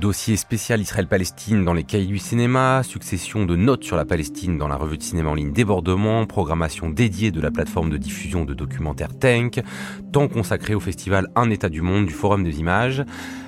Dossier 0.00 0.38
spécial 0.38 0.80
Israël-Palestine 0.80 1.62
dans 1.62 1.74
les 1.74 1.84
cahiers 1.84 2.06
du 2.06 2.16
cinéma, 2.16 2.82
succession 2.82 3.44
de 3.44 3.54
notes 3.54 3.84
sur 3.84 3.96
la 3.96 4.06
Palestine 4.06 4.56
dans 4.56 4.66
la 4.66 4.76
revue 4.76 4.96
de 4.96 5.02
cinéma 5.02 5.28
en 5.28 5.34
ligne 5.34 5.52
Débordement, 5.52 6.24
programmation 6.24 6.88
dédiée 6.88 7.30
de 7.30 7.38
la 7.38 7.50
plateforme 7.50 7.90
de 7.90 7.98
diffusion 7.98 8.46
de 8.46 8.54
documentaires 8.54 9.18
Tank, 9.18 9.60
temps 10.10 10.26
consacré 10.26 10.74
au 10.74 10.80
festival 10.80 11.28
Un 11.36 11.50
État 11.50 11.68
du 11.68 11.82
Monde 11.82 12.06
du 12.06 12.14
Forum 12.14 12.44
des 12.44 12.60
images, 12.60 13.04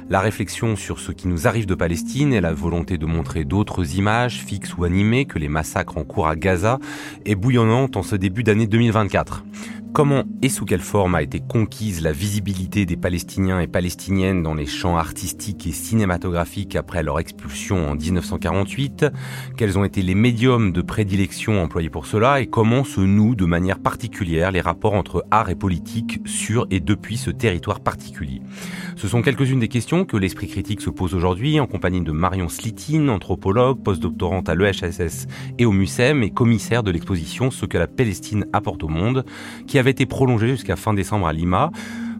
la 0.09 0.20
réflexion 0.20 0.77
sur 0.77 0.98
ce 1.01 1.12
qui 1.12 1.29
nous 1.29 1.47
arrive 1.47 1.66
de 1.66 1.74
Palestine 1.74 2.33
et 2.33 2.41
la 2.41 2.52
volonté 2.52 2.98
de 2.98 3.06
montrer 3.06 3.45
d'autres 3.45 3.97
images, 3.97 4.42
fixes 4.45 4.77
ou 4.77 4.84
animées, 4.84 5.25
que 5.25 5.38
les 5.38 5.48
massacres 5.48 5.98
en 5.98 6.05
cours 6.05 6.28
à 6.28 6.37
Gaza, 6.37 6.78
est 7.25 7.34
bouillonnante 7.34 7.97
en 7.97 8.02
ce 8.02 8.16
début 8.16 8.42
d'année 8.42 8.66
2024. 8.66 9.45
Comment 9.92 10.25
et 10.41 10.48
sous 10.48 10.65
quelle 10.65 10.80
forme 10.80 11.15
a 11.15 11.20
été 11.20 11.38
conquise 11.38 12.01
la 12.01 12.12
visibilité 12.12 12.87
des 12.87 12.97
Palestiniens 12.97 13.61
et 13.61 13.66
Palestiniennes 13.66 14.42
dans 14.42 14.55
les 14.55 14.65
champs 14.65 14.97
artistiques 14.97 15.66
et 15.66 15.73
cinématographiques 15.73 16.77
après 16.77 17.03
leur 17.03 17.20
expulsion 17.20 17.91
en 17.91 17.95
1948 17.95 19.05
Quels 19.59 19.78
ont 19.78 19.84
été 19.84 20.00
les 20.00 20.14
médiums 20.14 20.73
de 20.73 20.80
prédilection 20.80 21.62
employés 21.62 21.91
pour 21.91 22.06
cela? 22.06 22.41
Et 22.41 22.47
comment 22.47 22.84
se 22.84 23.03
nouent 23.03 23.34
de 23.34 23.45
manière 23.45 23.80
particulière 23.80 24.50
les 24.50 24.62
rapports 24.62 24.95
entre 24.95 25.27
art 25.30 25.50
et 25.50 25.56
politique 25.56 26.20
sur 26.25 26.66
et 26.70 26.80
depuis 26.80 27.19
ce 27.19 27.30
territoire 27.30 27.80
particulier? 27.80 28.41
Ce 28.97 29.08
sont 29.08 29.20
quelques-unes 29.20 29.61
des 29.61 29.69
questions 29.69 29.92
que 29.93 30.17
l'Esprit 30.17 30.48
critique 30.48 30.81
se 30.81 30.89
pose 30.89 31.15
aujourd'hui 31.15 31.61
en 31.61 31.67
compagnie 31.67 32.01
de 32.01 32.12
Marion 32.12 32.48
Slitine, 32.48 33.11
anthropologue, 33.11 33.83
postdoctorante 33.83 34.48
à 34.48 34.55
l'EHSS 34.55 35.27
et 35.59 35.67
au 35.67 35.73
MUSEM 35.73 36.23
et 36.23 36.31
commissaire 36.31 36.83
de 36.83 36.91
l'exposition 36.91 37.51
Ce 37.51 37.67
que 37.67 37.77
la 37.77 37.87
Palestine 37.87 38.47
apporte 38.55 38.83
au 38.85 38.89
monde, 38.89 39.27
qui 39.67 39.79
avait 39.79 39.91
été 39.91 40.07
prolongé 40.07 40.48
jusqu'à 40.48 40.77
fin 40.77 40.95
décembre 40.95 41.27
à 41.27 41.35
Lima. 41.35 41.70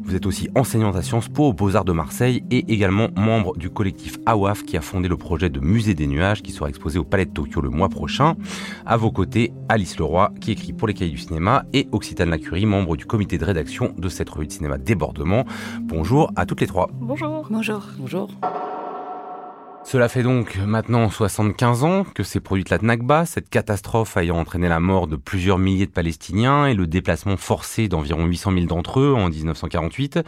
Vous 0.05 0.17
êtes 0.17 0.27
aussi 0.27 0.49
enseignante 0.55 0.97
à 0.97 1.03
Sciences 1.03 1.29
Po 1.29 1.49
aux 1.49 1.53
Beaux-Arts 1.53 1.85
de 1.85 1.93
Marseille 1.93 2.45
et 2.51 2.73
également 2.73 3.09
membre 3.17 3.57
du 3.57 3.71
collectif 3.71 4.19
AWAF 4.27 4.65
qui 4.65 4.77
a 4.77 4.81
fondé 4.81 5.09
le 5.09 5.17
projet 5.17 5.49
de 5.49 5.61
Musée 5.61 5.95
des 5.95 6.07
Nuages 6.07 6.43
qui 6.43 6.53
sera 6.53 6.69
exposé 6.69 6.99
au 6.99 7.05
Palais 7.05 7.27
de 7.27 7.31
Tokyo 7.31 7.61
le 7.61 7.71
mois 7.71 7.89
prochain. 7.89 8.35
À 8.85 8.97
vos 8.97 9.11
côtés, 9.11 9.53
Alice 9.69 9.99
Leroy 9.99 10.33
qui 10.41 10.53
écrit 10.53 10.73
pour 10.73 10.89
les 10.89 10.95
cahiers 10.95 11.11
du 11.11 11.19
cinéma 11.19 11.65
et 11.73 11.89
Occitane 11.93 12.31
Lacurie, 12.31 12.67
membre 12.67 12.97
du 12.97 13.07
comité 13.07 13.39
de 13.39 13.45
rédaction 13.45 13.95
de 13.97 14.09
cette 14.09 14.29
revue 14.29 14.47
de 14.47 14.53
cinéma 14.53 14.79
Débordement. 14.79 15.45
Bonjour 15.83 16.33
à 16.37 16.47
toutes 16.47 16.61
les 16.61 16.67
trois. 16.67 16.91
Bonjour. 16.93 17.47
Bonjour. 17.51 17.83
Bonjour. 17.99 18.31
Cela 19.85 20.09
fait 20.09 20.23
donc 20.23 20.57
maintenant 20.57 21.11
75 21.11 21.85
ans 21.85 22.05
que 22.05 22.23
s'est 22.23 22.41
produite 22.41 22.71
la 22.71 22.79
Nakba, 22.79 23.27
cette 23.27 23.51
catastrophe 23.51 24.17
ayant 24.17 24.39
entraîné 24.39 24.69
la 24.69 24.81
mort 24.81 25.07
de 25.07 25.17
plusieurs 25.17 25.59
milliers 25.59 25.87
de 25.87 25.91
Palestiniens 25.91 26.67
et 26.67 26.75
le 26.75 26.87
déplacement 26.87 27.37
forcé 27.37 27.89
d'environ 27.89 28.25
800 28.25 28.53
000 28.53 28.67
d'entre 28.67 29.01
eux 29.01 29.13
en 29.13 29.29
1948. 29.29 30.21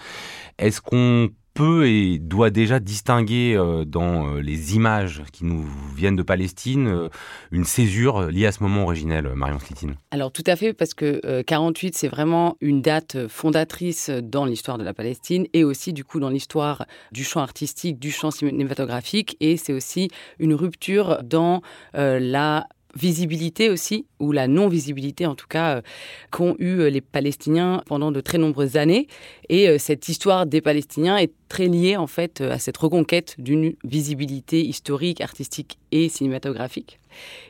Est-ce 0.59 0.81
qu'on 0.81 1.31
peut 1.55 1.87
et 1.87 2.19
doit 2.19 2.51
déjà 2.51 2.81
distinguer 2.81 3.55
euh, 3.57 3.85
dans 3.85 4.27
euh, 4.27 4.41
les 4.41 4.75
images 4.75 5.23
qui 5.33 5.45
nous 5.45 5.65
viennent 5.95 6.17
de 6.17 6.23
Palestine 6.23 6.89
euh, 6.89 7.09
une 7.53 7.65
césure 7.65 8.29
liée 8.31 8.47
à 8.47 8.53
ce 8.53 8.63
moment 8.63 8.83
originel, 8.83 9.31
Marion 9.35 9.61
Slitine 9.61 9.95
Alors 10.11 10.33
tout 10.33 10.43
à 10.47 10.57
fait, 10.57 10.73
parce 10.73 10.95
que 10.95 11.43
48, 11.43 11.97
c'est 11.97 12.09
vraiment 12.09 12.57
une 12.61 12.83
date 12.83 13.29
fondatrice 13.29 14.11
dans 14.11 14.45
l'histoire 14.45 14.79
de 14.79 14.85
la 14.85 14.93
Palestine 14.93 15.47
et 15.53 15.63
aussi 15.63 15.93
du 15.93 16.05
coup 16.05 16.19
dans 16.19 16.29
l'histoire 16.29 16.87
du 17.13 17.23
champ 17.23 17.41
artistique, 17.41 17.99
du 17.99 18.11
champ 18.11 18.33
cinématographique, 18.33 19.37
et 19.41 19.57
c'est 19.57 19.73
aussi 19.73 20.11
une 20.39 20.55
rupture 20.55 21.23
dans 21.23 21.63
la 21.95 22.67
visibilité 22.97 23.71
aussi, 23.71 24.07
ou 24.21 24.33
la 24.33 24.49
non-visibilité 24.49 25.27
en 25.27 25.35
tout 25.35 25.47
cas, 25.49 25.77
euh, 25.77 25.83
qu'ont 26.31 26.57
eu 26.59 26.81
euh, 26.81 26.91
les 26.91 27.01
Palestiniens 27.01 27.83
pendant 27.87 28.13
de 28.13 28.21
très 28.21 28.39
nombreuses 28.39 28.77
années. 28.77 29.09
Et 29.49 29.69
euh, 29.69 29.79
cette 29.79 30.09
histoire 30.09 30.47
des 30.47 30.61
Palestiniens 30.61 31.17
est 31.17 31.33
très 31.49 31.69
liée 31.69 31.97
en 31.97 32.07
fait 32.07 32.41
à 32.41 32.59
cette 32.59 32.77
reconquête 32.77 33.35
d'une 33.39 33.75
visibilité 33.85 34.65
historique, 34.65 35.21
artistique 35.21 35.79
et 35.93 36.09
cinématographique. 36.09 36.99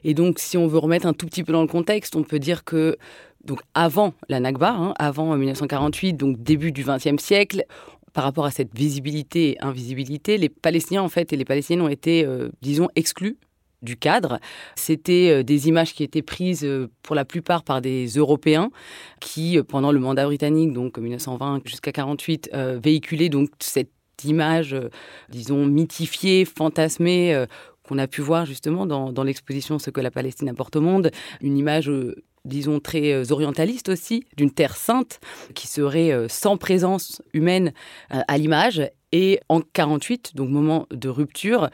Et 0.03 0.15
donc 0.15 0.38
si 0.38 0.56
on 0.56 0.66
veut 0.66 0.78
remettre 0.78 1.06
un 1.06 1.12
tout 1.12 1.27
petit 1.27 1.44
peu 1.44 1.53
dans 1.53 1.62
le 1.62 1.69
contexte, 1.69 2.16
on 2.16 2.22
peut 2.22 2.38
dire 2.38 2.65
que 2.65 2.97
donc 3.44 3.60
avant 3.75 4.15
la 4.28 4.41
Nakba, 4.41 4.71
hein, 4.71 4.94
avant 4.99 5.37
1948, 5.37 6.15
donc 6.15 6.43
début 6.43 6.72
du 6.72 6.83
XXe 6.83 7.22
siècle, 7.22 7.65
par 8.15 8.25
rapport 8.25 8.44
à 8.44 8.50
cette 8.50 8.75
visibilité 8.75 9.50
et 9.50 9.60
invisibilité, 9.60 10.38
les 10.38 10.49
Palestiniens 10.49 11.03
en 11.03 11.09
fait 11.09 11.33
et 11.33 11.37
les 11.37 11.44
Palestiniennes 11.44 11.84
ont 11.84 11.88
été, 11.88 12.25
disons, 12.62 12.88
exclus 12.94 13.37
du 13.84 13.97
cadre. 13.97 14.41
C'était 14.75 15.31
euh, 15.31 15.43
des 15.45 15.69
images 15.69 15.95
qui 15.95 16.03
étaient 16.03 16.22
prises 16.22 16.65
euh, 16.65 16.89
pour 17.03 17.15
la 17.15 17.25
plupart 17.25 17.62
par 17.62 17.81
des 17.81 18.06
Européens 18.06 18.71
qui, 19.21 19.59
euh, 19.59 19.62
pendant 19.62 19.93
le 19.93 20.00
mandat 20.00 20.25
britannique, 20.25 20.72
donc 20.72 20.99
1920 20.99 21.61
jusqu'à 21.67 21.93
48, 21.93 22.50
véhiculaient 22.83 23.28
donc 23.28 23.50
cette 23.61 23.91
image, 24.25 24.77
disons, 25.28 25.67
mythifiée, 25.67 26.45
fantasmée, 26.45 27.45
qu'on 27.87 27.99
a 27.99 28.06
pu 28.06 28.22
voir 28.22 28.47
justement 28.47 28.87
dans, 28.87 29.12
dans 29.12 29.22
l'exposition 29.22 29.78
Ce 29.78 29.91
que 29.91 30.01
la 30.01 30.11
Palestine 30.11 30.49
apporte 30.49 30.77
au 30.77 30.81
monde, 30.81 31.11
une 31.43 31.59
image 31.59 31.91
disons, 32.45 32.81
très 32.81 33.31
orientaliste 33.33 33.89
aussi, 33.89 34.25
d'une 34.37 34.51
terre 34.51 34.77
sainte 34.77 35.21
qui 35.55 35.66
serait 35.66 36.27
sans 36.28 36.56
présence 36.56 37.22
humaine 37.33 37.72
à 38.11 38.39
l'image 38.39 38.83
et 39.14 39.38
en 39.48 39.60
48, 39.60 40.32
donc 40.34 40.50
moment 40.50 40.88
de 40.91 41.08
rupture, 41.08 41.70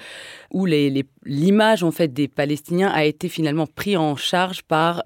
où 0.53 0.67
l'image 0.67 1.83
en 1.83 1.91
fait 1.91 2.13
des 2.13 2.29
Palestiniens 2.29 2.91
a 2.91 3.07
été 3.07 3.31
finalement 3.31 3.67
pris 3.67 3.97
en 3.97 4.15
charge 4.15 4.63
par 4.63 5.03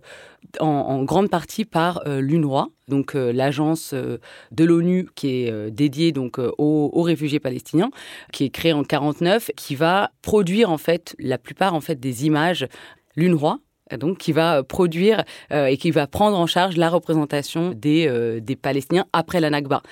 en, 0.58 1.04
grande 1.04 1.30
partie 1.30 1.64
par 1.64 2.02
euh, 2.06 2.20
l'UNRWA, 2.20 2.68
donc 2.88 3.14
euh, 3.14 3.32
l'agence 3.32 3.92
euh, 3.94 4.18
de 4.50 4.64
l'ONU 4.64 5.08
qui 5.14 5.28
est 5.28 5.70
dédiée 5.70 6.10
donc 6.10 6.38
aux, 6.38 6.90
aux, 6.92 7.02
réfugiés 7.02 7.38
palestiniens, 7.38 7.90
qui 8.32 8.44
est 8.44 8.50
créée 8.50 8.72
en 8.72 8.82
49, 8.82 9.52
qui 9.56 9.76
va 9.76 10.10
produire 10.20 10.70
en 10.70 10.78
fait 10.78 11.14
la 11.20 11.38
plupart 11.38 11.74
en 11.74 11.80
fait 11.80 12.00
des 12.00 12.26
images 12.26 12.66
l'UNRWA 13.14 13.60
donc 13.92 14.18
qui 14.18 14.32
va 14.32 14.62
produire 14.62 15.24
euh, 15.52 15.66
et 15.66 15.76
qui 15.76 15.90
va 15.90 16.06
prendre 16.06 16.38
en 16.38 16.46
charge 16.46 16.76
la 16.76 16.88
représentation 16.88 17.72
des, 17.74 18.06
euh, 18.08 18.40
des 18.40 18.56
Palestiniens 18.56 19.06
après 19.12 19.40
la 19.40 19.50
Nakba. 19.50 19.82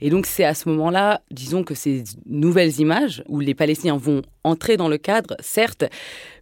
Et 0.00 0.10
donc 0.10 0.26
c'est 0.26 0.44
à 0.44 0.54
ce 0.54 0.68
moment-là, 0.70 1.20
disons 1.30 1.62
que 1.62 1.74
ces 1.74 2.04
nouvelles 2.26 2.80
images 2.80 3.22
où 3.28 3.40
les 3.40 3.54
Palestiniens 3.54 3.96
vont 3.96 4.22
entrer 4.44 4.76
dans 4.76 4.88
le 4.88 4.98
cadre, 4.98 5.36
certes, 5.40 5.84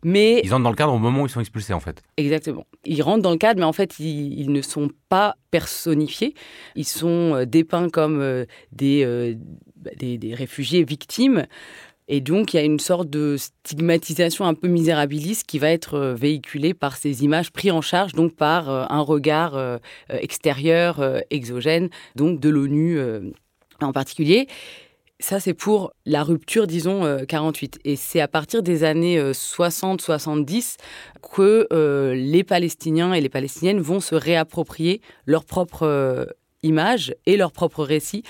mais... 0.04 0.40
Ils 0.44 0.54
entrent 0.54 0.64
dans 0.64 0.70
le 0.70 0.76
cadre 0.76 0.92
au 0.92 0.98
moment 0.98 1.22
où 1.22 1.26
ils 1.26 1.30
sont 1.30 1.40
expulsés 1.40 1.72
en 1.72 1.80
fait. 1.80 2.02
Exactement. 2.16 2.66
Ils 2.84 3.02
rentrent 3.02 3.22
dans 3.22 3.30
le 3.30 3.36
cadre, 3.36 3.60
mais 3.60 3.66
en 3.66 3.72
fait 3.72 3.98
ils, 3.98 4.40
ils 4.40 4.52
ne 4.52 4.62
sont 4.62 4.88
pas 5.08 5.36
personnifiés. 5.50 6.34
Ils 6.76 6.86
sont 6.86 7.34
euh, 7.34 7.44
dépeints 7.44 7.88
comme 7.88 8.46
des, 8.72 9.36
des, 9.96 10.18
des 10.18 10.34
réfugiés 10.34 10.84
victimes. 10.84 11.46
Et 12.14 12.20
donc, 12.20 12.52
il 12.52 12.58
y 12.58 12.60
a 12.60 12.62
une 12.62 12.78
sorte 12.78 13.08
de 13.08 13.38
stigmatisation 13.38 14.44
un 14.44 14.52
peu 14.52 14.68
misérabiliste 14.68 15.46
qui 15.46 15.58
va 15.58 15.70
être 15.70 15.94
euh, 15.94 16.14
véhiculée 16.14 16.74
par 16.74 16.98
ces 16.98 17.24
images 17.24 17.50
prises 17.50 17.72
en 17.72 17.80
charge, 17.80 18.12
donc 18.12 18.36
par 18.36 18.68
euh, 18.68 18.84
un 18.90 19.00
regard 19.00 19.56
euh, 19.56 19.78
extérieur, 20.10 21.02
exogène, 21.30 21.88
donc 22.14 22.38
de 22.38 22.50
l'ONU 22.50 23.00
en 23.80 23.92
particulier. 23.92 24.46
Ça, 25.20 25.40
c'est 25.40 25.54
pour 25.54 25.94
la 26.04 26.22
rupture, 26.22 26.66
disons, 26.66 27.24
48. 27.26 27.78
Et 27.84 27.96
c'est 27.96 28.20
à 28.20 28.28
partir 28.28 28.62
des 28.62 28.84
années 28.84 29.18
60-70 29.18 30.76
que 31.34 31.66
les 32.12 32.44
Palestiniens 32.44 33.14
et 33.14 33.22
les 33.22 33.30
Palestiniennes 33.30 33.80
vont 33.80 34.00
se 34.00 34.14
réapproprier 34.14 35.00
leur 35.24 35.44
propre 35.44 36.26
image 36.62 37.14
et 37.26 37.36
leur 37.36 37.52
propre 37.52 37.84
récit 37.84 38.22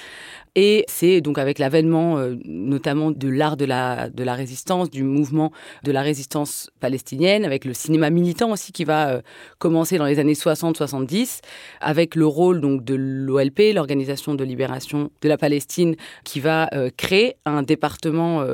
et 0.54 0.84
c'est 0.86 1.20
donc 1.20 1.38
avec 1.38 1.58
l'avènement 1.58 2.18
euh, 2.18 2.36
notamment 2.44 3.10
de 3.10 3.28
l'art 3.28 3.56
de 3.56 3.64
la, 3.64 4.10
de 4.10 4.22
la 4.22 4.34
résistance, 4.34 4.90
du 4.90 5.02
mouvement 5.02 5.50
de 5.82 5.92
la 5.92 6.02
résistance 6.02 6.70
palestinienne, 6.80 7.44
avec 7.44 7.64
le 7.64 7.72
cinéma 7.72 8.10
militant 8.10 8.50
aussi 8.50 8.72
qui 8.72 8.84
va 8.84 9.08
euh, 9.08 9.22
commencer 9.58 9.96
dans 9.96 10.04
les 10.04 10.18
années 10.18 10.34
60-70, 10.34 11.40
avec 11.80 12.14
le 12.14 12.26
rôle 12.26 12.60
donc 12.60 12.84
de 12.84 12.94
l'OLP, 12.94 13.72
l'Organisation 13.74 14.34
de 14.34 14.44
libération 14.44 15.10
de 15.22 15.28
la 15.28 15.38
Palestine, 15.38 15.96
qui 16.24 16.40
va 16.40 16.68
euh, 16.74 16.90
créer 16.96 17.36
un 17.46 17.62
département 17.62 18.44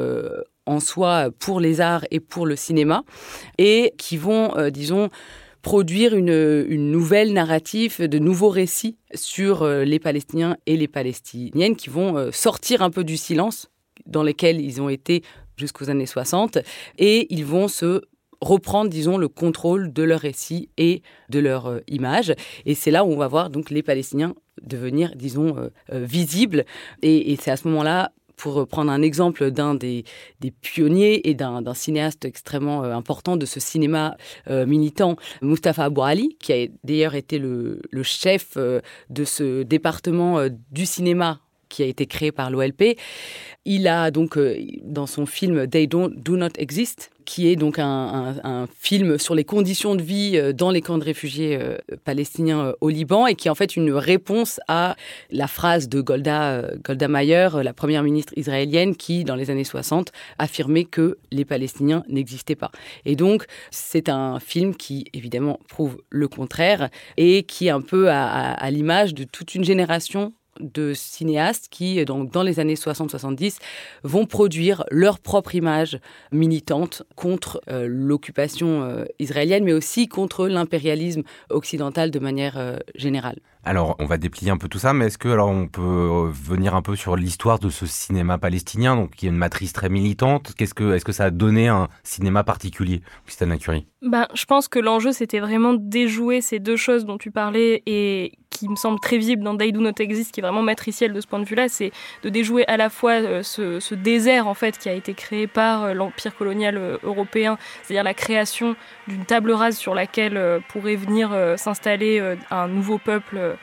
en 0.67 0.81
soi 0.81 1.31
pour 1.39 1.61
les 1.61 1.81
arts 1.81 2.05
et 2.11 2.21
pour 2.21 2.47
le 2.47 2.57
cinéma, 2.57 3.03
et 3.59 3.95
qui 3.99 4.17
vont, 4.17 4.53
disons, 4.71 5.09
produire 5.69 6.17
une, 6.17 6.91
nouvelle 6.91 7.35
narrative, 7.35 8.01
de 8.03 8.19
nouveaux 8.19 8.49
récits 8.49 8.97
sur 9.13 9.61
euh, 9.61 9.85
les 9.85 9.99
Palestiniens 9.99 10.57
et 10.65 10.79
les 10.79 10.89
Palestiniennes 10.89 11.77
qui 11.77 11.91
vont 11.91 12.17
euh, 12.17 12.31
sortir 12.33 12.81
un 12.81 12.89
peu 12.89 13.05
du 13.05 13.19
silence 13.19 13.71
dans 14.07 14.23
lequel 14.23 14.63
ils 14.63 14.81
ont 14.81 14.89
été 14.89 15.23
jusqu'aux 15.59 15.91
années 15.91 16.07
60 16.07 16.57
et 16.97 17.27
ils 17.29 17.45
vont 17.45 17.69
se 17.69 18.01
reprendre, 18.41 18.89
disons, 18.89 19.19
le 19.19 19.29
contrôle 19.29 19.93
de 19.93 20.03
leur 20.05 20.21
récit 20.21 20.71
et 20.79 21.03
de 21.29 21.39
leur 21.39 21.83
image. 21.87 22.33
Et 22.65 22.75
c'est 22.75 22.91
là 22.91 23.05
où 23.05 23.13
on 23.13 23.19
va 23.19 23.29
voir 23.29 23.51
donc 23.51 23.69
les 23.69 23.83
Palestiniens 23.83 24.35
devenir, 24.63 25.13
disons, 25.17 25.71
visibles. 25.93 26.65
Et, 27.03 27.33
et 27.33 27.37
c'est 27.37 27.51
à 27.51 27.59
ce 27.59 27.69
moment-là 27.69 28.13
pour 28.39 28.67
prendre 28.67 28.91
un 28.91 29.03
exemple 29.03 29.51
d'un 29.51 29.75
des, 29.75 30.05
pionniers 30.63 31.29
et 31.29 31.35
d'un 31.35 31.75
cinéaste 31.75 32.25
extrêmement 32.25 32.85
euh, 32.85 32.95
important 32.95 33.37
de 33.37 33.45
ce 33.45 33.61
cinéma 33.61 34.17
euh, 34.49 34.65
militant, 34.65 35.17
Mustafa 35.43 35.85
Abou 35.85 36.03
Ali, 36.03 36.37
qui 36.41 36.53
a 36.53 36.67
d'ailleurs 36.85 37.17
été 37.17 37.39
le, 37.39 37.81
chef 38.03 38.55
euh, 38.57 38.81
de 39.11 39.25
ce 39.25 39.63
département 39.65 40.39
du 40.71 40.87
cinéma 40.87 41.41
qui 41.69 41.83
a 41.83 41.87
été 41.87 42.07
créé 42.07 42.33
par 42.33 42.51
l'OLP. 42.51 42.99
Il 43.65 43.89
a 43.89 44.11
donc, 44.11 44.39
dans 44.83 45.07
son 45.07 45.27
film 45.27 45.69
They 45.69 45.87
Don't, 45.87 46.11
Do 46.17 46.37
Not 46.37 46.57
Exist, 46.59 47.11
qui 47.29 47.47
est 47.49 47.57
donc 47.57 47.79
un, 47.79 48.67
film 48.79 49.19
sur 49.19 49.35
les 49.35 49.45
conditions 49.45 49.95
de 49.95 50.03
vie 50.03 50.33
euh, 50.37 50.55
dans 50.55 50.71
les 50.71 50.81
camps 50.81 50.97
de 50.97 51.05
réfugiés 51.05 51.59
euh, 51.61 51.77
palestiniens 52.05 52.69
euh, 52.69 52.73
au 52.81 52.89
Liban 52.89 53.27
et 53.27 53.35
qui 53.35 53.49
est 53.49 53.51
en 53.51 53.55
fait 53.55 53.77
une 53.77 53.93
réponse 53.93 54.61
à 54.67 54.97
la 55.31 55.47
phrase 55.47 55.91
de 55.91 56.01
Golda, 56.01 56.63
Golda 56.83 57.07
Meir, 57.07 57.63
la 57.63 57.75
première 57.75 58.03
ministre 58.03 58.33
israélienne, 58.37 58.97
qui, 58.97 59.25
dans 59.25 59.35
les 59.35 59.51
années 59.51 59.65
60, 59.65 60.11
affirmait 60.39 60.85
que 60.85 61.19
les 61.31 61.45
Palestiniens 61.45 62.03
n'existaient 62.09 62.57
pas. 62.57 62.71
Et 63.05 63.15
donc, 63.15 63.45
c'est 63.71 64.09
un 64.09 64.41
film 64.41 64.75
qui, 64.75 65.05
évidemment, 65.13 65.61
prouve 65.69 65.99
le 66.09 66.29
contraire 66.29 66.89
et 67.19 67.43
qui 67.43 67.67
est 67.67 67.71
un 67.71 67.83
peu 67.83 68.09
à 68.11 68.71
l'image 68.71 69.13
de 69.13 69.25
toute 69.25 69.55
une 69.55 69.65
génération 69.65 70.33
de 70.61 70.93
cinéastes 70.95 71.69
qui, 71.71 72.05
donc, 72.05 72.31
dans 72.31 72.43
les 72.43 72.61
années 72.61 72.75
60-70, 72.75 73.59
vont 74.03 74.27
produire 74.27 74.85
leur 74.91 75.19
propre 75.19 75.55
image 75.55 75.99
militante 76.33 77.03
contre 77.17 77.61
euh, 77.69 77.87
l'occupation 77.89 78.83
euh, 78.83 79.05
israélienne, 79.19 79.65
mais 79.65 79.73
aussi 79.73 80.09
contre 80.09 80.49
l'impérialisme 80.49 81.23
occidental 81.51 82.11
de 82.11 82.19
manière 82.19 82.59
euh, 82.59 82.79
générale. 82.95 83.39
Alors, 83.65 83.97
on 83.99 84.07
va 84.07 84.17
déplier 84.17 84.51
un 84.51 84.57
peu 84.57 84.69
tout 84.69 84.79
ça, 84.79 84.95
mais 84.95 85.07
est-ce 85.07 85.19
que 85.19 85.29
alors 85.29 85.49
on 85.49 85.67
peut 85.67 86.31
venir 86.33 86.75
un 86.75 86.81
peu 86.81 86.97
sur 86.97 87.17
l'histoire 87.17 87.59
de 87.59 87.69
ce 87.69 87.87
cinéma 87.87 88.39
palestinien, 88.39 88.97
donc 88.97 89.11
qui 89.17 89.27
a 89.27 89.29
une 89.29 89.37
matrice 89.37 89.73
très 89.73 89.89
militante? 89.89 90.55
Qu'est-ce 90.57 90.75
que 90.75 90.95
est-ce 90.95 91.05
que 91.05 91.13
ça 91.13 91.25
a 91.25 91.31
donné 91.31 91.69
un 91.69 91.89
cinéma 92.03 92.45
particulier, 92.45 93.03
Christine 93.27 93.59
Curie 93.59 93.87
Ben, 94.01 94.27
je 94.33 94.45
pense 94.47 94.69
que 94.69 94.79
l'enjeu 94.79 95.13
c'était 95.13 95.41
vraiment 95.41 95.75
déjouer 95.75 96.41
ces 96.41 96.61
deux 96.61 96.77
choses 96.77 97.05
dont 97.05 97.19
tu 97.19 97.31
parlais 97.31 97.83
et 97.85 98.33
qui 98.59 98.69
me 98.69 98.77
semble 98.77 98.99
très 98.99 99.19
visible 99.19 99.43
dans 99.43 99.57
They 99.57 99.73
Do 99.73 99.81
Not 99.81 99.93
Exist, 100.01 100.33
qui 100.33 100.41
est 100.41 100.43
vraiment 100.43 100.63
matriciel 100.63 101.13
de 101.13 101.21
ce 101.21 101.27
point 101.27 101.39
de 101.39 101.45
vue-là, 101.45 101.69
c'est 101.69 101.93
de 102.23 102.29
déjouer 102.29 102.67
à 102.67 102.77
la 102.77 102.91
fois 102.91 103.13
euh, 103.13 103.43
ce, 103.43 103.95
désert 103.95 104.49
en 104.49 104.55
fait 104.55 104.79
qui 104.79 104.89
a 104.89 104.93
été 104.93 105.15
créé 105.15 105.47
par 105.47 105.85
euh, 105.85 105.95
l'empire 105.95 106.35
colonial 106.37 106.77
euh, 106.77 106.99
européen, 107.03 107.59
c'est-à-dire 107.83 108.05
la 108.05 108.15
création 108.15 108.77
d'une 109.07 109.25
table 109.25 109.53
rase 109.53 109.77
sur 109.77 109.95
laquelle 109.95 110.61
pourrait 110.69 110.97
venir 110.97 111.31
s'installer 111.57 112.37
un 112.51 112.69
nouveau 112.69 112.99
peuple 112.99 113.57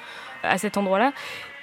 à 0.43 0.57
cet 0.57 0.77
endroit-là, 0.77 1.13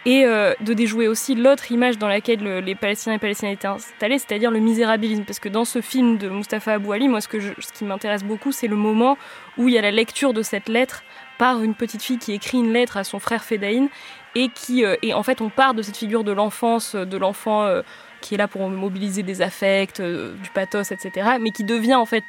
et 0.04 0.24
de 0.24 0.72
déjouer 0.72 1.08
aussi 1.08 1.34
l'autre 1.34 1.70
image 1.72 1.98
dans 1.98 2.08
laquelle 2.08 2.42
les 2.58 2.74
Palestiniens 2.74 3.16
et 3.16 3.18
Palestiniens 3.18 3.52
étaient 3.52 3.68
installés, 3.68 4.18
c'est-à-dire 4.18 4.50
le 4.50 4.60
misérabilisme. 4.60 5.24
Parce 5.24 5.38
que 5.38 5.48
dans 5.48 5.64
ce 5.64 5.80
film 5.80 6.18
de 6.18 6.28
Mustafa 6.28 6.74
Abou 6.74 6.92
Ali, 6.92 7.08
moi, 7.08 7.20
ce 7.20 7.28
qui 7.28 7.84
m'intéresse 7.84 8.24
beaucoup, 8.24 8.52
c'est 8.52 8.68
le 8.68 8.76
moment 8.76 9.18
où 9.58 9.68
il 9.68 9.74
y 9.74 9.78
a 9.78 9.82
la 9.82 9.90
lecture 9.90 10.32
de 10.32 10.42
cette 10.42 10.68
lettre 10.68 11.02
par 11.42 11.60
une 11.60 11.74
petite 11.74 12.04
fille 12.04 12.18
qui 12.18 12.34
écrit 12.34 12.58
une 12.58 12.72
lettre 12.72 12.96
à 12.96 13.02
son 13.02 13.18
frère 13.18 13.42
Fedaïn 13.42 13.88
et 14.36 14.48
qui 14.48 14.84
euh, 14.84 14.94
et 15.02 15.12
en 15.12 15.24
fait 15.24 15.40
on 15.40 15.48
part 15.48 15.74
de 15.74 15.82
cette 15.82 15.96
figure 15.96 16.22
de 16.22 16.30
l'enfance, 16.30 16.94
de 16.94 17.16
l'enfant 17.16 17.64
euh, 17.64 17.82
qui 18.20 18.34
est 18.34 18.38
là 18.38 18.46
pour 18.46 18.68
mobiliser 18.68 19.24
des 19.24 19.42
affects, 19.42 19.98
euh, 19.98 20.34
du 20.36 20.50
pathos, 20.50 20.92
etc. 20.92 21.30
Mais 21.40 21.50
qui 21.50 21.64
devient 21.64 21.96
en 21.96 22.06
fait 22.06 22.22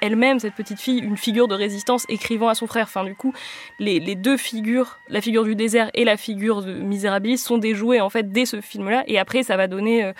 elle-même, 0.00 0.38
cette 0.38 0.54
petite 0.54 0.80
fille, 0.80 1.00
une 1.00 1.18
figure 1.18 1.46
de 1.46 1.54
résistance 1.54 2.06
écrivant 2.08 2.48
à 2.48 2.54
son 2.54 2.66
frère. 2.66 2.86
Enfin, 2.86 3.04
du 3.04 3.14
coup, 3.14 3.34
les, 3.78 4.00
les 4.00 4.14
deux 4.14 4.38
figures, 4.38 4.98
la 5.10 5.20
figure 5.20 5.44
du 5.44 5.54
désert 5.54 5.90
et 5.92 6.04
la 6.06 6.16
figure 6.16 6.62
de 6.62 6.72
Misérabilis, 6.72 7.36
sont 7.36 7.58
déjouées 7.58 8.00
en 8.00 8.08
fait 8.08 8.32
dès 8.32 8.46
ce 8.46 8.62
film-là. 8.62 9.04
Et 9.06 9.18
après, 9.18 9.42
ça 9.42 9.58
va 9.58 9.66
donner 9.66 10.10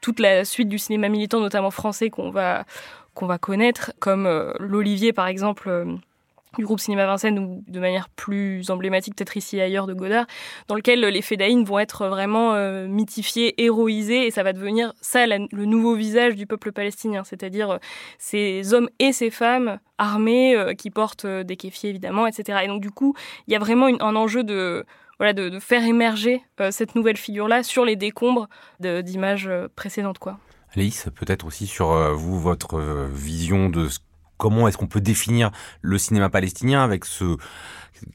toute 0.00 0.20
la 0.20 0.44
suite 0.44 0.68
du 0.68 0.78
cinéma 0.78 1.08
militant, 1.08 1.40
notamment 1.40 1.72
français, 1.72 2.10
qu'on 2.10 2.30
va 2.30 2.64
qu'on 3.14 3.26
va 3.26 3.38
connaître, 3.38 3.90
comme 3.98 4.28
l'Olivier 4.60 5.12
par 5.12 5.26
exemple 5.26 5.98
du 6.56 6.64
groupe 6.64 6.80
Cinéma 6.80 7.06
Vincennes 7.06 7.38
ou 7.38 7.64
de 7.66 7.80
manière 7.80 8.08
plus 8.08 8.70
emblématique 8.70 9.14
peut-être 9.14 9.36
ici 9.36 9.58
et 9.58 9.62
ailleurs 9.62 9.86
de 9.86 9.94
Godard, 9.94 10.26
dans 10.68 10.74
lequel 10.74 11.00
les 11.00 11.22
Fédaïnes 11.22 11.64
vont 11.64 11.78
être 11.78 12.08
vraiment 12.08 12.54
euh, 12.54 12.86
mythifiés, 12.86 13.62
héroïsés 13.62 14.26
et 14.26 14.30
ça 14.30 14.42
va 14.42 14.52
devenir 14.52 14.94
ça 15.00 15.26
le 15.26 15.64
nouveau 15.64 15.94
visage 15.94 16.34
du 16.34 16.46
peuple 16.46 16.72
palestinien, 16.72 17.24
c'est-à-dire 17.24 17.72
euh, 17.72 17.78
ces 18.18 18.72
hommes 18.72 18.88
et 18.98 19.12
ces 19.12 19.30
femmes 19.30 19.78
armés 19.98 20.56
euh, 20.56 20.74
qui 20.74 20.90
portent 20.90 21.26
des 21.26 21.56
kéfiers 21.56 21.90
évidemment, 21.90 22.26
etc. 22.26 22.60
Et 22.64 22.68
donc 22.68 22.80
du 22.80 22.90
coup, 22.90 23.14
il 23.46 23.52
y 23.52 23.56
a 23.56 23.58
vraiment 23.58 23.86
un 23.86 24.16
enjeu 24.16 24.44
de 24.44 24.84
voilà, 25.18 25.32
de, 25.32 25.58
faire 25.58 25.84
émerger 25.84 26.42
cette 26.70 26.94
nouvelle 26.94 27.16
figure-là 27.16 27.64
sur 27.64 27.84
les 27.84 27.96
décombres 27.96 28.48
d'images 28.78 29.50
précédentes. 29.74 30.20
Quoi. 30.20 30.38
Alice, 30.76 31.08
peut-être 31.16 31.44
aussi 31.44 31.66
sur 31.66 31.88
vous, 32.14 32.38
votre 32.38 32.78
vision 33.10 33.68
de 33.68 33.88
ce 33.88 33.98
comment 34.38 34.68
est-ce 34.68 34.78
qu'on 34.78 34.86
peut 34.86 35.00
définir 35.00 35.50
le 35.82 35.98
cinéma 35.98 36.30
palestinien 36.30 36.82
avec 36.82 37.04
ce 37.04 37.36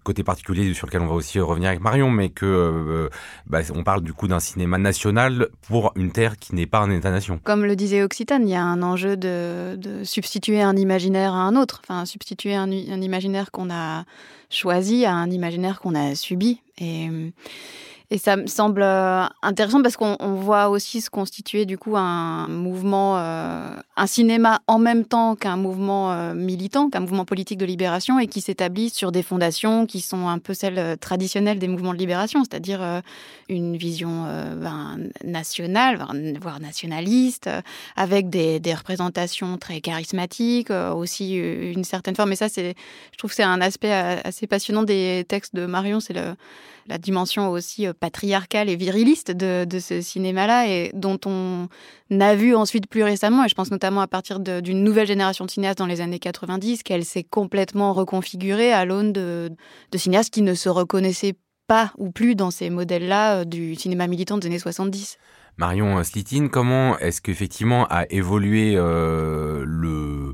côté 0.03 0.23
particulier 0.23 0.73
sur 0.73 0.87
lequel 0.87 1.01
on 1.01 1.07
va 1.07 1.13
aussi 1.13 1.39
revenir 1.39 1.69
avec 1.69 1.81
Marion, 1.81 2.09
mais 2.09 2.29
que 2.29 2.45
euh, 2.45 3.09
bah, 3.47 3.59
on 3.75 3.83
parle 3.83 4.01
du 4.01 4.13
coup 4.13 4.27
d'un 4.27 4.39
cinéma 4.39 4.77
national 4.77 5.49
pour 5.67 5.91
une 5.95 6.11
terre 6.11 6.37
qui 6.37 6.55
n'est 6.55 6.65
pas 6.65 6.79
un 6.79 6.89
État-nation. 6.89 7.39
Comme 7.43 7.65
le 7.65 7.75
disait 7.75 8.01
Occitane, 8.01 8.47
il 8.47 8.51
y 8.51 8.55
a 8.55 8.63
un 8.63 8.81
enjeu 8.81 9.17
de, 9.17 9.77
substituer 10.03 10.61
un 10.61 10.75
imaginaire 10.75 11.33
à 11.33 11.41
un 11.41 11.55
autre, 11.55 11.81
enfin 11.83 12.05
substituer 12.05 12.55
un, 12.55 12.71
un 12.71 13.01
imaginaire 13.01 13.51
qu'on 13.51 13.69
a 13.69 14.05
choisi 14.49 15.05
à 15.05 15.13
un 15.13 15.29
imaginaire 15.29 15.79
qu'on 15.79 15.95
a 15.95 16.15
subi. 16.15 16.61
Et 16.79 17.09
et 18.13 18.19
ça 18.19 18.35
me 18.35 18.45
semble 18.45 18.83
euh, 18.83 19.25
intéressant 19.41 19.81
parce 19.81 19.97
qu'on 19.97 20.35
voit 20.35 20.69
aussi 20.69 21.01
se 21.01 21.09
constituer 21.09 21.65
du 21.65 21.79
coup 21.79 21.97
un 21.97 22.47
mouvement, 22.47 23.17
euh, 23.17 23.75
un 23.97 24.05
cinéma 24.05 24.61
en 24.67 24.77
même 24.77 25.03
temps 25.03 25.35
qu'un 25.35 25.57
mouvement 25.57 26.11
euh, 26.11 26.35
militant, 26.35 26.91
qu'un 26.91 26.99
mouvement 26.99 27.25
politique 27.25 27.57
de 27.57 27.65
libération 27.65 28.19
et 28.19 28.27
qui 28.27 28.39
s'établit 28.39 28.91
sur 28.91 29.11
des 29.11 29.23
fondations 29.23 29.87
qui 29.87 29.99
sont 29.99 30.27
un 30.27 30.37
peu 30.37 30.53
celles 30.53 30.95
traditionnelles 30.99 31.57
des 31.57 31.67
mouvements 31.67 31.91
de 31.91 31.97
libération, 31.97 32.43
c'est-à-dire 32.43 33.01
une 33.49 33.77
vision 33.77 34.27
ben, 34.57 34.99
nationale, 35.23 36.05
voire 36.39 36.59
nationaliste, 36.59 37.49
avec 37.95 38.29
des, 38.29 38.61
représentations 38.75 39.57
très 39.57 39.81
charismatiques, 39.81 40.69
aussi 40.69 41.35
une 41.35 41.83
certaine 41.83 42.15
forme. 42.15 42.31
Et 42.33 42.35
ça, 42.35 42.49
c'est, 42.49 42.75
je 43.11 43.17
trouve 43.17 43.31
que 43.31 43.35
c'est 43.35 43.43
un 43.43 43.61
aspect 43.61 43.91
assez 43.91 44.45
passionnant 44.45 44.83
des 44.83 45.25
textes 45.27 45.55
de 45.55 45.65
Marion, 45.65 45.99
c'est 45.99 46.13
la 46.87 46.97
dimension 46.97 47.49
aussi 47.49 47.87
patriarcale 48.03 48.67
et 48.67 48.75
viriliste 48.75 49.31
de, 49.31 49.79
ce 49.79 50.01
cinéma-là 50.01 50.67
et 50.67 50.91
dont 50.93 51.17
on 51.25 51.69
a 52.19 52.35
vu 52.35 52.53
ensuite 52.53 52.87
plus 52.87 53.01
récemment, 53.01 53.45
et 53.45 53.47
je 53.47 53.55
pense 53.55 53.71
notamment 53.71 54.01
à 54.01 54.07
partir 54.07 54.41
d'une 54.41 54.83
nouvelle 54.83 55.07
génération 55.07 55.45
de 55.45 55.49
cinéastes 55.49 55.77
dans 55.79 55.85
les 55.85 56.01
années 56.01 56.19
90, 56.19 56.83
qu'elle 56.83 57.05
s'est 57.05 57.23
complètement 57.23 57.93
reconfigurée 57.93 58.73
à 58.73 58.83
l'aune 58.83 59.13
de, 59.13 59.49
cinéastes 59.95 60.33
qui 60.33 60.41
ne 60.41 60.53
se 60.53 60.67
reconnaissaient 60.67 61.35
pas 61.67 61.93
ou 61.97 62.11
plus 62.11 62.35
dans 62.35 62.51
ces 62.51 62.69
modèles-là 62.69 63.37
euh, 63.37 63.45
du 63.45 63.75
cinéma 63.75 64.07
militant 64.07 64.37
des 64.37 64.47
années 64.47 64.59
70. 64.59 65.17
Marion 65.55 66.03
Slitine, 66.03 66.49
comment 66.49 66.97
est-ce 66.99 67.21
qu'effectivement 67.21 67.87
a 67.89 68.03
évolué 68.09 68.73
euh, 68.75 69.63
le 69.65 70.33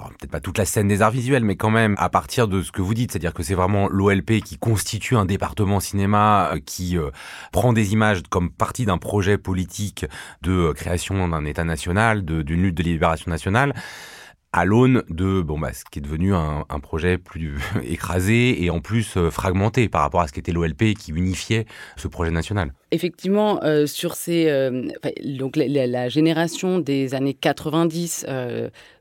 alors 0.00 0.12
peut-être 0.12 0.30
pas 0.30 0.40
toute 0.40 0.58
la 0.58 0.64
scène 0.64 0.88
des 0.88 1.02
arts 1.02 1.10
visuels, 1.10 1.44
mais 1.44 1.56
quand 1.56 1.70
même 1.70 1.94
à 1.98 2.08
partir 2.08 2.48
de 2.48 2.62
ce 2.62 2.72
que 2.72 2.80
vous 2.80 2.94
dites, 2.94 3.12
c'est-à-dire 3.12 3.34
que 3.34 3.42
c'est 3.42 3.54
vraiment 3.54 3.88
l'OLP 3.88 4.40
qui 4.42 4.56
constitue 4.56 5.16
un 5.16 5.26
département 5.26 5.78
cinéma, 5.78 6.52
euh, 6.54 6.58
qui 6.64 6.96
euh, 6.96 7.10
prend 7.52 7.72
des 7.72 7.92
images 7.92 8.22
comme 8.30 8.50
partie 8.50 8.86
d'un 8.86 8.98
projet 8.98 9.36
politique 9.36 10.06
de 10.42 10.52
euh, 10.52 10.72
création 10.72 11.28
d'un 11.28 11.44
État 11.44 11.64
national, 11.64 12.24
d'une 12.24 12.62
lutte 12.62 12.76
de 12.76 12.82
libération 12.82 13.30
nationale 13.30 13.74
à 14.52 14.64
l'aune 14.64 15.04
de 15.08 15.42
bon 15.42 15.58
bah 15.58 15.72
ce 15.72 15.84
qui 15.84 16.00
est 16.00 16.02
devenu 16.02 16.34
un, 16.34 16.64
projet 16.82 17.18
plus 17.18 17.58
écrasé 17.84 18.62
et 18.62 18.70
en 18.70 18.80
plus 18.80 19.18
fragmenté 19.30 19.88
par 19.88 20.02
rapport 20.02 20.20
à 20.20 20.28
ce 20.28 20.32
qu'était 20.32 20.52
l'OLP 20.52 20.94
qui 20.94 21.12
unifiait 21.12 21.66
ce 21.96 22.08
projet 22.08 22.30
national. 22.30 22.72
Effectivement, 22.90 23.60
sur 23.86 24.14
ces 24.14 24.70
donc 25.38 25.56
la, 25.56 26.08
génération 26.08 26.78
des 26.78 27.14
années 27.14 27.34
90 27.34 28.26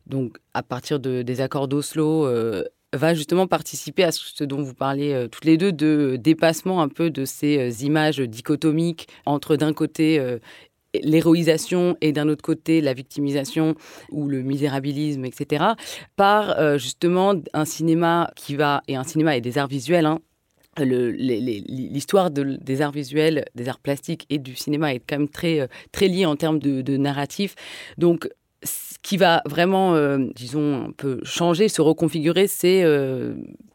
donc 0.09 0.37
à 0.53 0.63
partir 0.63 0.99
des 0.99 1.41
accords 1.41 1.67
d'Oslo, 1.67 2.25
euh, 2.25 2.63
va 2.91 3.13
justement 3.13 3.45
participer 3.45 4.03
à 4.03 4.11
ce 4.11 4.43
dont 4.43 4.63
vous 4.63 4.73
parliez 4.73 5.13
euh, 5.13 5.27
toutes 5.27 5.45
les 5.45 5.57
deux, 5.57 5.71
de 5.71 6.17
dépassement 6.19 6.81
un 6.81 6.89
peu 6.89 7.11
de 7.11 7.23
ces 7.23 7.57
euh, 7.59 7.85
images 7.85 8.19
dichotomiques 8.19 9.07
entre 9.25 9.55
d'un 9.55 9.73
côté 9.73 10.19
l'héroïsation 10.93 11.97
et 12.01 12.11
d'un 12.11 12.29
autre 12.29 12.41
côté 12.41 12.81
la 12.81 12.93
victimisation 12.93 13.75
ou 14.11 14.27
le 14.27 14.41
misérabilisme, 14.41 15.25
etc., 15.25 15.65
par 16.15 16.77
justement 16.77 17.35
un 17.53 17.65
cinéma 17.65 18.31
qui 18.35 18.55
va, 18.55 18.81
et 18.87 18.95
un 18.95 19.03
cinéma 19.03 19.37
et 19.37 19.41
des 19.41 19.57
arts 19.57 19.67
visuels, 19.67 20.05
hein, 20.05 20.19
l'histoire 20.77 22.31
des 22.31 22.81
arts 22.81 22.91
visuels, 22.91 23.45
des 23.55 23.69
arts 23.69 23.79
plastiques 23.79 24.25
et 24.29 24.37
du 24.37 24.55
cinéma 24.55 24.93
est 24.93 24.99
quand 24.99 25.17
même 25.17 25.29
très, 25.29 25.67
très 25.91 26.07
liée 26.07 26.25
en 26.25 26.35
termes 26.35 26.59
de, 26.59 26.81
de 26.81 26.97
narratif. 26.97 27.55
Donc, 27.97 28.29
ce 28.63 28.95
qui 29.01 29.17
va 29.17 29.41
vraiment, 29.45 30.17
disons, 30.35 30.85
un 30.87 30.91
peu 30.91 31.19
changer, 31.23 31.69
se 31.69 31.81
reconfigurer, 31.81 32.47
c'est 32.47 32.83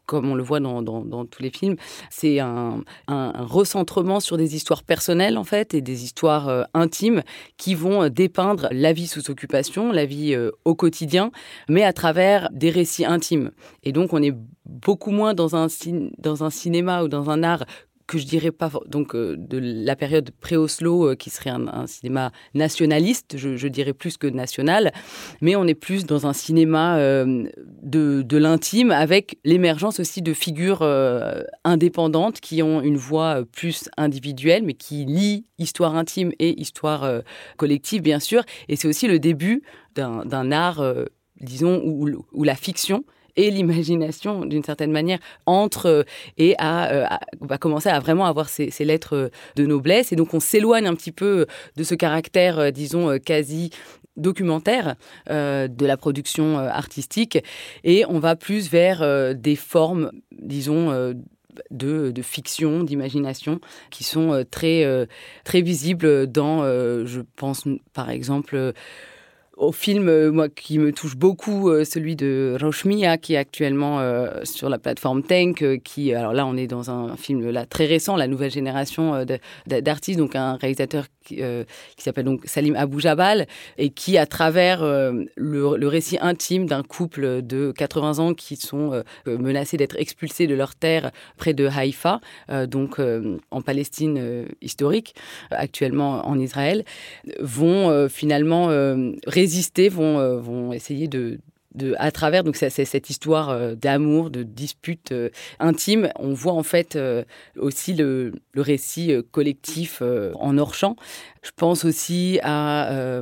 comme 0.05 0.29
on 0.29 0.35
le 0.35 0.43
voit 0.43 0.59
dans, 0.59 1.25
tous 1.25 1.41
les 1.41 1.49
films, 1.49 1.75
c'est 2.09 2.39
un, 2.39 2.83
recentrement 3.07 4.19
sur 4.19 4.37
des 4.37 4.55
histoires 4.55 4.83
personnelles 4.83 5.37
en 5.37 5.43
fait 5.43 5.73
et 5.73 5.81
des 5.81 6.03
histoires 6.03 6.49
euh, 6.49 6.63
intimes 6.73 7.23
qui 7.57 7.75
vont 7.75 8.03
euh, 8.03 8.09
dépeindre 8.09 8.67
la 8.71 8.93
vie 8.93 9.07
sous 9.07 9.29
occupation, 9.31 9.91
la 9.91 10.05
vie 10.05 10.33
euh, 10.33 10.51
au 10.65 10.75
quotidien, 10.75 11.31
mais 11.69 11.83
à 11.83 11.93
travers 11.93 12.49
des 12.51 12.69
récits 12.69 13.05
intimes. 13.05 13.51
Et 13.83 13.91
donc 13.91 14.13
on 14.13 14.21
est 14.21 14.35
beaucoup 14.65 15.11
moins 15.11 15.33
dans 15.33 15.55
un, 15.55 15.67
dans 16.17 16.43
un 16.43 16.49
cinéma 16.49 17.03
ou 17.03 17.07
dans 17.07 17.29
un 17.29 17.43
art 17.43 17.65
que 18.07 18.17
je 18.17 18.25
dirais 18.25 18.51
pas 18.51 18.71
donc 18.85 19.15
euh, 19.15 19.35
de 19.37 19.59
la 19.59 19.95
période 19.95 20.31
pré-Oslo 20.39 21.11
euh, 21.11 21.15
qui 21.15 21.29
serait 21.29 21.49
un, 21.49 21.87
cinéma 21.87 22.31
nationaliste, 22.53 23.37
je, 23.37 23.67
dirais 23.67 23.93
plus 23.93 24.17
que 24.17 24.27
national, 24.27 24.91
mais 25.41 25.55
on 25.55 25.65
est 25.65 25.75
plus 25.75 26.05
dans 26.05 26.27
un 26.27 26.33
cinéma 26.33 26.97
euh, 26.97 27.45
de, 27.81 28.21
de 28.21 28.37
l'intime 28.37 28.91
avec 28.91 29.39
l'émergence 29.43 29.99
aussi 29.99 30.21
de 30.21 30.33
figures 30.33 30.83
indépendantes 31.63 32.39
qui 32.39 32.61
ont 32.61 32.81
une 32.81 32.97
voix 32.97 33.43
plus 33.51 33.89
individuelle 33.97 34.63
mais 34.63 34.73
qui 34.73 35.05
lient 35.05 35.45
histoire 35.57 35.95
intime 35.95 36.31
et 36.39 36.59
histoire 36.59 37.21
collective 37.57 38.01
bien 38.01 38.19
sûr. 38.19 38.43
Et 38.69 38.75
c'est 38.75 38.87
aussi 38.87 39.07
le 39.07 39.19
début 39.19 39.63
d'un 39.95 40.51
art 40.51 40.83
disons 41.39 41.81
où, 41.83 42.09
où 42.31 42.43
la 42.43 42.55
fiction 42.55 43.03
et 43.37 43.51
l'imagination, 43.51 44.45
d'une 44.45 44.63
certaine 44.63 44.91
manière, 44.91 45.19
entre 45.45 45.85
euh, 45.87 46.03
et 46.37 46.55
euh, 46.61 47.05
va 47.41 47.57
commencer 47.57 47.89
à 47.89 47.99
vraiment 47.99 48.25
avoir 48.25 48.49
ces, 48.49 48.71
lettres 48.79 49.15
euh, 49.15 49.29
de 49.55 49.65
noblesse. 49.65 50.11
Et 50.11 50.15
donc, 50.15 50.33
on 50.33 50.39
s'éloigne 50.39 50.87
un 50.87 50.95
petit 50.95 51.11
peu 51.11 51.45
de 51.75 51.83
ce 51.83 51.95
caractère, 51.95 52.71
disons, 52.71 53.17
quasi 53.19 53.71
documentaire 54.17 54.95
de 55.27 55.85
la 55.85 55.97
production 55.97 56.57
artistique 56.57 57.37
et 57.83 58.05
on 58.07 58.19
va 58.19 58.35
plus 58.35 58.69
vers 58.69 59.35
des 59.35 59.55
formes, 59.55 60.11
disons, 60.31 61.13
de, 61.71 62.11
de, 62.11 62.21
fiction, 62.21 62.83
d'imagination, 62.83 63.59
qui 63.91 64.03
sont 64.03 64.45
très, 64.49 65.07
très 65.43 65.61
visibles 65.61 66.27
dans, 66.27 66.63
je 66.63 67.21
pense 67.35 67.63
par 67.93 68.09
exemple, 68.09 68.73
au 69.57 69.71
film 69.71 70.09
euh, 70.09 70.31
moi, 70.31 70.49
qui 70.49 70.79
me 70.79 70.91
touche 70.91 71.15
beaucoup, 71.15 71.69
euh, 71.69 71.85
celui 71.85 72.15
de 72.15 72.57
Roshmia, 72.59 73.17
qui 73.17 73.33
est 73.33 73.37
actuellement 73.37 73.99
euh, 73.99 74.43
sur 74.43 74.69
la 74.69 74.77
plateforme 74.77 75.23
Tank, 75.23 75.63
qui, 75.83 76.13
alors 76.13 76.33
là, 76.33 76.45
on 76.45 76.57
est 76.57 76.67
dans 76.67 76.91
un 76.91 77.15
film 77.15 77.49
là, 77.49 77.65
très 77.65 77.85
récent, 77.85 78.15
la 78.15 78.27
nouvelle 78.27 78.51
génération 78.51 79.25
d'artistes, 79.67 80.19
donc 80.19 80.35
un 80.35 80.55
réalisateur 80.55 81.05
qui, 81.25 81.41
s'appelle 81.97 82.25
donc 82.25 82.41
Salim 82.45 82.75
Abou 82.75 82.99
Jabal, 82.99 83.47
et 83.77 83.89
qui, 83.89 84.17
à 84.17 84.25
travers 84.25 84.83
le, 84.83 85.87
récit 85.87 86.17
intime 86.21 86.65
d'un 86.65 86.83
couple 86.83 87.41
de 87.41 87.71
80 87.75 88.19
ans 88.19 88.33
qui 88.33 88.55
sont 88.55 89.03
menacés 89.25 89.77
d'être 89.77 89.97
expulsés 89.97 90.47
de 90.47 90.55
leur 90.55 90.75
terre 90.75 91.11
près 91.37 91.53
de 91.53 91.67
Haïfa, 91.67 92.21
donc 92.67 92.99
en 93.51 93.61
Palestine 93.61 94.45
historique, 94.61 95.15
actuellement 95.51 96.27
en 96.27 96.39
Israël, 96.39 96.85
vont 97.39 98.07
finalement 98.09 98.69
résister, 99.27 99.89
vont, 99.89 100.19
euh, 100.19 100.39
vont 100.39 100.73
essayer 100.73 101.07
de, 101.07 101.39
à 101.97 102.11
travers 102.11 102.43
donc 102.43 102.55
c'est 102.55 102.69
cette 102.69 103.09
histoire 103.09 103.49
euh, 103.49 103.75
d'amour, 103.75 104.29
de 104.29 104.43
dispute 104.43 105.11
euh, 105.11 105.29
intime, 105.59 106.09
on 106.17 106.33
voit 106.33 106.53
en 106.53 106.63
fait 106.63 106.97
aussi 107.57 107.93
le, 107.93 108.33
récit 108.55 109.13
collectif 109.31 110.01
en 110.01 110.57
hors 110.57 110.73
champ. 110.73 110.95
Je 111.43 111.51
pense 111.55 111.85
aussi 111.85 112.39
à, 112.41 113.21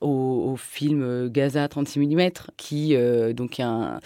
au, 0.00 0.56
film 0.56 1.28
Gaza 1.28 1.68
36 1.68 1.98
mm 2.00 2.30
qui 2.56 2.96
donc 3.34 3.60
un 3.60 4.00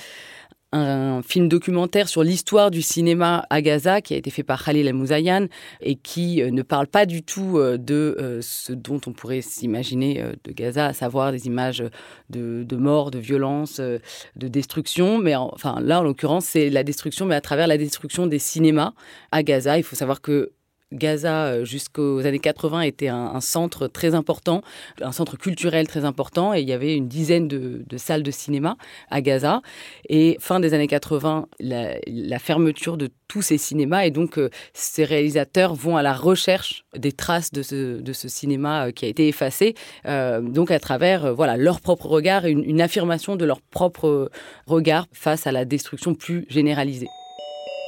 un 0.76 1.22
film 1.22 1.48
documentaire 1.48 2.08
sur 2.08 2.22
l'histoire 2.22 2.70
du 2.70 2.82
cinéma 2.82 3.46
à 3.50 3.62
Gaza 3.62 4.00
qui 4.00 4.14
a 4.14 4.16
été 4.16 4.30
fait 4.30 4.42
par 4.42 4.64
Khalil 4.64 4.86
El 4.88 5.48
et 5.80 5.94
qui 5.96 6.42
euh, 6.42 6.50
ne 6.50 6.62
parle 6.62 6.86
pas 6.86 7.06
du 7.06 7.22
tout 7.22 7.58
euh, 7.58 7.78
de 7.78 8.16
euh, 8.18 8.40
ce 8.42 8.72
dont 8.72 9.00
on 9.06 9.12
pourrait 9.12 9.40
s'imaginer 9.40 10.22
de 10.44 10.52
Gaza, 10.52 10.86
à 10.86 10.92
savoir 10.92 11.32
des 11.32 11.46
images 11.46 11.82
de, 12.30 12.64
de 12.64 12.76
mort, 12.76 13.10
de 13.10 13.18
violence, 13.18 13.80
de 13.80 14.48
destruction. 14.48 15.18
Mais 15.18 15.34
enfin 15.36 15.80
là, 15.80 16.00
en 16.00 16.02
l'occurrence, 16.02 16.46
c'est 16.46 16.70
la 16.70 16.84
destruction, 16.84 17.26
mais 17.26 17.34
à 17.34 17.40
travers 17.40 17.66
la 17.66 17.78
destruction 17.78 18.26
des 18.26 18.38
cinémas 18.38 18.92
à 19.32 19.42
Gaza. 19.42 19.78
Il 19.78 19.84
faut 19.84 19.96
savoir 19.96 20.20
que 20.20 20.52
Gaza, 20.92 21.46
euh, 21.46 21.64
jusqu'aux 21.64 22.24
années 22.26 22.38
80, 22.38 22.82
était 22.82 23.08
un, 23.08 23.40
centre 23.40 23.88
très 23.88 24.14
important, 24.14 24.62
un 25.00 25.10
centre 25.10 25.36
culturel 25.36 25.88
très 25.88 26.04
important, 26.04 26.54
et 26.54 26.60
il 26.60 26.68
y 26.68 26.72
avait 26.72 26.94
une 26.94 27.08
dizaine 27.08 27.48
de, 27.48 27.84
salles 27.96 28.22
de 28.22 28.30
cinéma 28.30 28.76
à 29.10 29.20
Gaza. 29.20 29.62
Et 30.08 30.36
fin 30.40 30.60
des 30.60 30.74
années 30.74 30.86
80, 30.86 31.48
la, 31.58 32.38
fermeture 32.38 32.96
de 32.96 33.10
tous 33.26 33.42
ces 33.42 33.58
cinémas, 33.58 34.04
et 34.04 34.12
donc 34.12 34.38
euh, 34.38 34.48
ces 34.74 35.04
réalisateurs 35.04 35.74
vont 35.74 35.96
à 35.96 36.02
la 36.02 36.12
recherche 36.12 36.84
des 36.96 37.12
traces 37.12 37.50
de 37.50 37.62
ce, 37.62 38.28
cinéma 38.28 38.86
euh, 38.86 38.90
qui 38.92 39.06
a 39.06 39.08
été 39.08 39.26
effacé, 39.26 39.74
donc 40.04 40.70
à 40.70 40.78
travers 40.78 41.34
voilà 41.34 41.56
leur 41.56 41.80
propre 41.80 42.06
regard 42.06 42.46
une 42.46 42.80
affirmation 42.80 43.36
de 43.36 43.44
leur 43.44 43.60
propre 43.60 44.30
regard 44.66 45.06
face 45.12 45.46
à 45.46 45.52
la 45.52 45.64
destruction 45.64 46.14
plus 46.14 46.46
généralisée. 46.48 47.08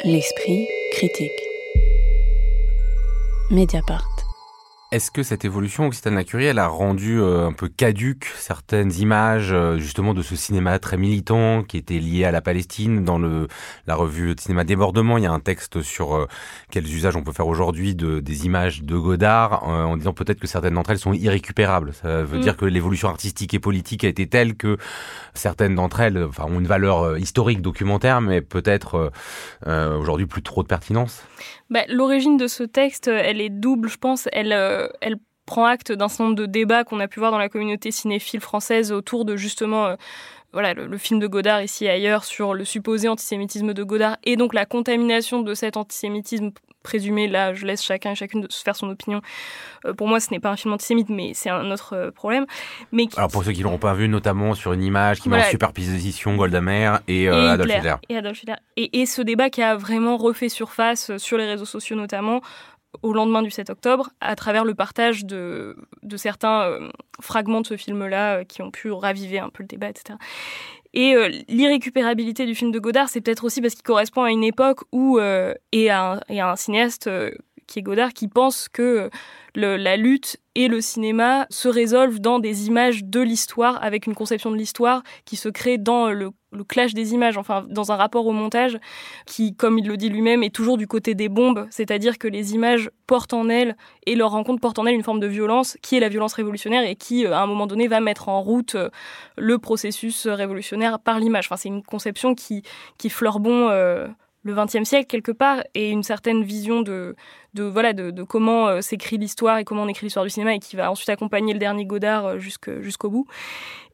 L'esprit 0.04 0.66
critique. 0.92 1.47
Mediapart. 3.50 4.17
Est-ce 4.90 5.11
que 5.11 5.23
cette 5.23 5.45
évolution, 5.45 5.87
Occitane 5.87 6.14
Lacurie, 6.14 6.47
elle 6.47 6.59
a 6.59 6.66
rendu 6.66 7.21
euh, 7.21 7.47
un 7.47 7.52
peu 7.52 7.68
caduque 7.68 8.25
certaines 8.38 8.90
images 8.95 9.52
euh, 9.52 9.76
justement 9.76 10.14
de 10.14 10.23
ce 10.23 10.35
cinéma 10.35 10.78
très 10.78 10.97
militant 10.97 11.62
qui 11.62 11.76
était 11.76 11.99
lié 11.99 12.25
à 12.25 12.30
la 12.30 12.40
Palestine 12.40 13.04
Dans 13.04 13.18
le, 13.18 13.49
la 13.87 13.95
revue 13.97 14.35
de 14.35 14.40
cinéma 14.40 14.64
Débordement, 14.64 15.18
il 15.18 15.25
y 15.25 15.26
a 15.26 15.30
un 15.30 15.40
texte 15.40 15.83
sur 15.83 16.16
euh, 16.16 16.26
quels 16.71 16.87
usages 16.87 17.16
on 17.16 17.23
peut 17.23 17.33
faire 17.33 17.49
aujourd'hui 17.49 17.95
de, 17.95 18.21
des 18.21 18.47
images 18.47 18.83
de 18.83 18.97
Godard 18.97 19.62
en 19.64 19.95
disant 19.99 20.14
peut-être 20.14 20.40
que 20.40 20.47
certaines 20.47 20.73
d'entre 20.73 20.88
elles 20.88 20.99
sont 20.99 21.12
irrécupérables. 21.12 21.92
Ça 21.92 22.23
veut 22.23 22.38
mm. 22.38 22.42
dire 22.42 22.57
que 22.57 22.64
l'évolution 22.64 23.11
artistique 23.11 23.52
et 23.52 23.59
politique 23.59 24.04
a 24.04 24.09
été 24.09 24.26
telle 24.26 24.57
que 24.57 24.78
certaines 25.35 25.75
d'entre 25.75 26.00
elles 26.00 26.25
enfin, 26.25 26.45
ont 26.45 26.61
une 26.61 26.66
valeur 26.66 27.18
historique, 27.18 27.61
documentaire, 27.61 28.23
mais 28.23 28.40
peut-être 28.40 29.12
aujourd'hui 29.66 30.26
plus 30.26 30.42
trop 30.42 30.62
de 30.62 30.68
pertinence? 30.68 31.23
Bah, 31.71 31.80
L'origine 31.88 32.38
de 32.38 32.47
ce 32.47 32.62
texte, 32.62 33.09
elle 33.09 33.42
est 33.42 33.50
double, 33.50 33.90
je 33.90 33.99
pense. 33.99 34.28
Elle, 34.33 34.52
elle 35.00 35.16
prend 35.49 35.64
acte 35.64 35.90
d'un 35.90 36.08
certain 36.08 36.25
nombre 36.25 36.37
de 36.37 36.47
débats 36.47 36.85
qu'on 36.85 37.00
a 37.00 37.08
pu 37.08 37.20
voir 37.20 37.32
dans 37.32 37.38
la 37.38 37.49
communauté 37.49 37.90
cinéphile 37.90 38.40
française 38.40 38.92
autour 38.92 39.25
de 39.25 39.35
justement 39.35 39.87
euh, 39.87 39.97
voilà, 40.52 40.75
le, 40.75 40.99
film 40.99 41.18
de 41.20 41.26
Godard 41.26 41.62
ici 41.62 41.87
et 41.87 41.90
ailleurs 41.90 42.25
sur 42.25 42.54
le 42.54 42.64
supposé 42.64 43.08
antisémitisme 43.08 43.73
de 43.73 43.82
Godard 43.82 44.18
et 44.25 44.37
donc 44.37 44.52
la 44.52 44.66
contamination 44.66 45.40
de 45.40 45.54
cet 45.54 45.76
antisémitisme 45.76 46.50
présumé. 46.82 47.28
Là, 47.28 47.54
je 47.54 47.66
laisse 47.66 47.82
chacun 47.82 48.12
et 48.12 48.14
chacune 48.14 48.42
de 48.42 48.47
se 48.50 48.62
faire 48.62 48.76
son 48.76 48.88
opinion. 48.88 49.20
Euh, 49.85 49.94
pour 49.94 50.06
moi, 50.06 50.20
ce 50.20 50.30
n'est 50.30 50.38
pas 50.38 50.50
un 50.50 50.56
film 50.56 50.73
antisémite, 50.73 51.08
mais 51.08 51.32
c'est 51.35 51.50
un 51.50 51.70
autre 51.70 52.12
problème. 52.14 52.47
Mais 52.92 53.08
Alors 53.16 53.30
pour 53.30 53.42
ceux 53.42 53.52
qui 53.52 53.62
l'auront 53.62 53.78
pas 53.78 53.94
vu, 53.94 54.08
notamment 54.08 54.54
sur 54.54 54.75
une 54.75 54.82
image 54.82 55.20
qui 55.20 55.28
met 55.28 55.40
en 55.40 55.50
superposition 55.50 56.37
Golda 56.37 56.61
Meir 56.61 57.00
et, 57.08 57.28
Adolf 57.28 57.75
Hitler. 57.75 57.94
Et 58.11 58.16
Adolf 58.16 58.42
Hitler. 58.42 58.56
Et, 58.76 59.00
et 59.00 59.06
ce 59.06 59.23
débat 59.23 59.49
qui 59.49 59.62
a 59.62 59.76
vraiment 59.76 60.18
refait 60.18 60.50
surface 60.50 61.16
sur 61.16 61.38
les 61.38 61.47
réseaux 61.47 61.64
sociaux 61.64 61.97
notamment 61.97 62.42
au 63.02 63.12
lendemain 63.12 63.42
du 63.42 63.50
7 63.50 63.71
octobre 63.71 64.11
à 64.21 64.35
travers 64.37 64.64
le 64.64 64.75
partage 64.75 65.25
de, 65.25 65.76
de 66.02 66.16
certains 66.16 66.62
euh, 66.62 66.88
fragments 67.21 67.61
de 67.61 67.66
ce 67.66 67.76
film-là 67.76 68.38
euh, 68.38 68.45
qui 68.45 68.62
ont 68.62 68.71
pu 68.71 68.90
raviver 68.90 69.38
un 69.38 69.50
peu 69.50 69.62
le 69.62 69.68
débat, 69.68 69.88
etc. 69.88 70.18
Et 70.95 71.14
euh, 71.14 71.28
l'irrécupérabilité 71.49 72.47
du 72.47 72.54
film 72.54 72.71
de 72.71 72.78
Godard, 72.78 73.09
c'est 73.09 73.21
peut-être 73.21 73.45
aussi 73.45 73.61
parce 73.61 73.75
qu'il 73.75 73.85
correspond 73.85 74.23
à 74.23 74.30
une 74.30 74.45
époque 74.45 74.80
où, 74.90 75.21
et, 75.21 75.90
à 75.90 76.12
un, 76.12 76.21
et, 76.28 76.40
à 76.40 76.50
un, 76.50 76.57
cinéaste 76.57 77.11
qui 77.66 77.80
est 77.80 77.83
Godard, 77.83 78.14
qui 78.14 78.26
pense 78.26 78.68
que 78.68 79.11
la 79.58 79.96
lutte 79.96 80.38
et 80.54 80.66
le 80.66 80.80
cinéma 80.80 81.46
se 81.50 81.68
résolvent 81.68 82.18
dans 82.18 82.38
des 82.40 82.66
images 82.66 83.04
de 83.04 83.20
l'histoire, 83.20 83.78
avec 83.82 84.06
une 84.06 84.14
conception 84.14 84.50
de 84.50 84.56
l'histoire 84.56 85.02
qui 85.24 85.36
se 85.36 85.48
crée 85.48 85.78
dans 85.78 86.10
le, 86.10 86.30
clash 86.66 86.94
des 86.94 87.14
images, 87.14 87.38
enfin 87.38 87.64
dans 87.68 87.92
un 87.92 87.96
rapport 87.96 88.26
au 88.26 88.32
montage 88.32 88.78
qui, 89.26 89.54
comme 89.54 89.78
il 89.78 89.86
le 89.86 89.96
dit 89.96 90.08
lui-même, 90.08 90.42
est 90.42 90.54
toujours 90.54 90.76
du 90.76 90.86
côté 90.86 91.14
des 91.14 91.28
bombes, 91.28 91.66
c'est-à-dire 91.70 92.18
que 92.18 92.26
les 92.26 92.54
images 92.54 92.90
portent 93.06 93.34
en 93.34 93.48
elles 93.48 93.76
et 94.06 94.16
leur 94.16 94.30
rencontre 94.30 94.60
porte 94.60 94.78
en 94.78 94.86
elles 94.86 94.94
une 94.94 95.04
forme 95.04 95.20
de 95.20 95.26
violence 95.26 95.76
qui 95.82 95.96
est 95.96 96.00
la 96.00 96.08
violence 96.08 96.32
révolutionnaire 96.32 96.82
et 96.82 96.96
qui, 96.96 97.24
euh, 97.24 97.32
à 97.32 97.42
un 97.42 97.46
moment 97.46 97.66
donné, 97.66 97.86
va 97.86 98.00
mettre 98.00 98.28
en 98.28 98.42
route 98.42 98.74
euh, 98.74 98.90
le 99.36 99.58
processus 99.58 100.26
révolutionnaire 100.26 100.98
par 100.98 101.20
l'image. 101.20 101.46
Enfin, 101.46 101.56
c'est 101.56 101.68
une 101.68 101.82
conception 101.82 102.34
qui, 102.34 102.62
qui 102.98 103.10
fleure 103.10 103.38
bon. 103.38 103.68
Euh, 103.68 104.08
le 104.42 104.54
XXe 104.54 104.85
siècle 104.85 105.07
quelque 105.07 105.33
part 105.33 105.62
et 105.75 105.90
une 105.90 106.02
certaine 106.02 106.42
vision 106.42 106.83
de, 106.83 107.16
de 107.54 107.64
voilà 107.64 107.92
de, 107.92 108.23
comment 108.23 108.68
euh, 108.68 108.80
s'écrit 108.80 109.18
l'histoire 109.18 109.59
et 109.59 109.64
comment 109.64 109.83
on 109.83 109.88
écrit 109.88 110.07
l'histoire 110.07 110.25
du 110.25 110.30
cinéma 110.30 110.54
et 110.54 110.59
qui 110.59 110.76
va 110.76 110.90
ensuite 110.90 111.09
accompagner 111.09 111.52
le 111.52 111.59
dernier 111.59 111.85
Godard 111.85 112.26
euh, 112.26 112.38
jusqu'au 112.38 113.11
bout. 113.11 113.26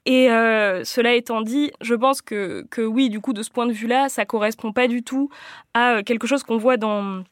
Et 0.07 0.31
euh, 0.31 0.85
cela 0.85 1.15
étant 1.15 1.41
dit, 1.41 1.71
je 1.81 1.95
pense 1.95 2.21
que, 2.21 2.67
que 2.71 2.83
oui, 2.83 3.09
du 3.09 3.21
coup, 3.21 3.33
de 3.33 3.43
ce 3.43 3.51
point 3.51 3.65
de 3.65 3.73
vue-là, 3.73 4.11
ça 4.11 4.27
correspond 4.27 4.73
pas 4.73 4.87
du 4.87 5.03
tout 5.03 5.31
à 5.73 6.03
quelque 6.03 6.27
chose 6.27 6.43
qu'on 6.43 6.59
voit 6.59 6.77
dans 6.77 7.25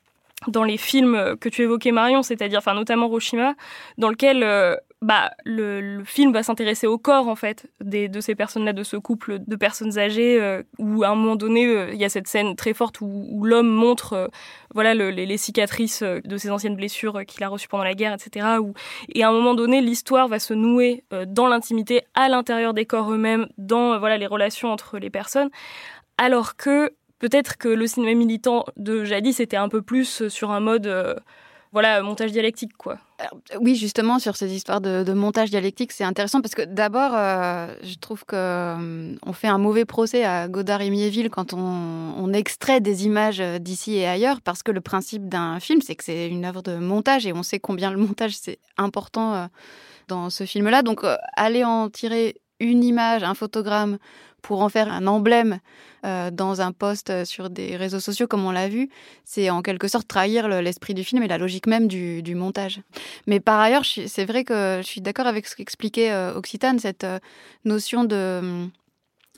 dans 0.48 0.64
les 0.64 0.76
films 0.76 1.36
que 1.40 1.48
tu 1.48 1.62
évoquais 1.62 1.92
Marion, 1.92 2.22
c'est-à-dire 2.22 2.58
enfin 2.58 2.74
notamment 2.74 3.06
Hiroshima, 3.06 3.54
dans 3.98 4.08
lequel 4.08 4.44
bah, 5.02 5.32
le, 5.44 6.04
film 6.04 6.32
va 6.32 6.44
s'intéresser 6.44 6.86
au 6.86 6.96
corps 6.96 7.26
en 7.26 7.34
fait 7.34 7.66
des, 7.80 8.08
de 8.08 8.20
ces 8.20 8.36
personnes-là, 8.36 8.72
de 8.72 8.84
ce 8.84 8.96
couple 8.96 9.40
de 9.40 9.56
personnes 9.56 9.98
âgées, 9.98 10.40
euh, 10.40 10.62
où 10.78 11.02
à 11.02 11.08
un 11.08 11.16
moment 11.16 11.34
donné, 11.34 11.66
euh, 11.66 11.90
il 11.92 12.00
y 12.00 12.04
a 12.04 12.08
cette 12.08 12.28
scène 12.28 12.54
très 12.54 12.72
forte 12.72 13.00
où, 13.00 13.42
l'homme 13.44 13.68
montre 13.68 14.12
euh, 14.12 14.28
voilà 14.74 14.94
les, 14.94 15.36
cicatrices 15.36 16.04
de 16.04 16.36
ses 16.36 16.50
anciennes 16.50 16.76
blessures 16.76 17.24
qu'il 17.26 17.42
a 17.42 17.48
reçues 17.48 17.66
pendant 17.66 17.82
la 17.82 17.94
guerre, 17.94 18.14
etc. 18.14 18.58
Où, 18.60 18.74
et 19.12 19.24
à 19.24 19.28
un 19.28 19.32
moment 19.32 19.54
donné, 19.54 19.80
l'histoire 19.80 20.28
va 20.28 20.38
se 20.38 20.54
nouer 20.54 21.04
dans 21.26 21.48
l'intimité, 21.48 22.02
à 22.14 22.28
l'intérieur 22.28 22.72
des 22.72 22.86
corps 22.86 23.10
eux-mêmes, 23.12 23.48
dans 23.58 23.98
voilà 23.98 24.18
les 24.18 24.26
relations 24.26 24.70
entre 24.70 24.98
les 24.98 25.10
personnes, 25.10 25.50
alors 26.16 26.54
que 26.56 26.92
peut-être 27.22 27.56
que 27.56 27.68
le 27.68 27.86
cinéma 27.86 28.12
militant 28.12 28.66
de 28.76 29.04
jadis 29.04 29.40
était 29.40 29.56
un 29.56 29.70
peu 29.70 29.80
plus 29.80 30.28
sur 30.28 30.50
un 30.50 30.60
mode 30.60 30.86
voilà, 31.72 32.02
montage 32.02 32.32
dialectique, 32.32 32.76
quoi. 32.76 32.98
oui, 33.58 33.76
justement, 33.76 34.18
sur 34.18 34.36
ces 34.36 34.54
histoires 34.54 34.82
de, 34.82 35.10
montage 35.14 35.48
dialectique, 35.48 35.90
c'est 35.92 36.04
intéressant 36.04 36.42
parce 36.42 36.54
que 36.54 36.62
d'abord, 36.62 37.12
euh, 37.14 37.74
je 37.82 37.94
trouve 37.94 38.26
qu'on 38.26 38.36
euh, 38.36 39.14
on 39.24 39.32
fait 39.32 39.48
un 39.48 39.56
mauvais 39.56 39.86
procès 39.86 40.22
à 40.22 40.48
Godard 40.48 40.82
et 40.82 40.90
Miéville 40.90 41.30
quand 41.30 41.54
on, 41.54 42.30
extrait 42.32 42.80
des 42.80 43.04
images 43.04 43.42
d'ici 43.60 43.96
et 43.96 44.06
ailleurs, 44.06 44.40
parce 44.40 44.62
que 44.62 44.72
le 44.72 44.80
principe 44.80 45.28
d'un 45.28 45.60
film, 45.60 45.82
c'est 45.82 45.94
que 45.94 46.02
c'est 46.02 46.28
une 46.28 46.46
œuvre 46.46 46.62
de 46.62 46.76
montage 46.76 47.26
et 47.26 47.34
on 47.34 47.42
sait 47.42 47.60
combien 47.60 47.90
le 47.90 47.98
montage 47.98 48.32
c'est 48.38 48.58
important 48.78 49.34
euh, 49.34 49.46
dans 50.08 50.30
ce 50.30 50.44
film-là. 50.44 50.82
Donc, 50.82 51.04
aller 51.36 51.62
en 51.62 51.90
tirer 51.90 52.36
une 52.58 52.84
image, 52.84 53.22
un 53.22 53.34
photogramme 53.34 53.98
pour 54.42 54.60
en 54.60 54.68
faire 54.68 54.92
un 54.92 55.06
emblème 55.06 55.60
euh, 56.04 56.30
dans 56.32 56.60
un 56.60 56.72
post 56.72 57.10
euh, 57.10 57.24
sur 57.24 57.48
des 57.48 57.76
réseaux 57.76 58.00
sociaux, 58.00 58.26
comme 58.26 58.44
on 58.44 58.50
l'a 58.50 58.68
vu, 58.68 58.90
c'est 59.24 59.50
en 59.50 59.62
quelque 59.62 59.86
sorte 59.86 60.08
trahir 60.08 60.48
l'esprit 60.48 60.94
du 60.94 61.04
film 61.04 61.22
et 61.22 61.28
la 61.28 61.38
logique 61.38 61.68
même 61.68 61.86
du, 61.86 62.34
montage. 62.34 62.80
Mais 63.26 63.38
par 63.38 63.60
ailleurs, 63.60 63.84
c'est 63.84 64.24
vrai 64.24 64.44
que 64.44 64.80
je 64.82 64.86
suis 64.86 65.00
d'accord 65.00 65.26
avec 65.26 65.46
ce 65.46 65.54
qu'expliquait 65.54 66.10
euh, 66.10 66.34
Occitane, 66.34 66.80
cette 66.80 67.06
notion 67.64 68.04
de 68.04 68.68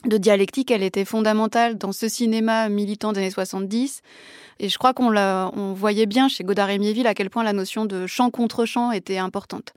de 0.05 0.17
dialectique, 0.17 0.71
elle 0.71 0.83
était 0.83 1.05
fondamentale 1.05 1.77
dans 1.77 1.91
ce 1.91 2.07
cinéma 2.07 2.69
militant 2.69 3.11
des 3.11 3.19
années 3.19 3.31
70. 3.31 4.01
Et 4.59 4.69
je 4.69 4.77
crois 4.77 4.93
qu'on 4.93 5.15
on 5.15 5.73
voyait 5.73 6.05
bien 6.05 6.29
chez 6.29 6.43
Godard 6.43 6.69
et 6.69 6.77
Miéville 6.77 7.07
à 7.07 7.13
quel 7.13 7.29
point 7.29 7.43
la 7.43 7.51
notion 7.51 7.85
de 7.85 8.07
champ 8.07 8.29
contre 8.29 8.65
champ 8.65 8.91
était 8.91 9.17
importante. 9.17 9.73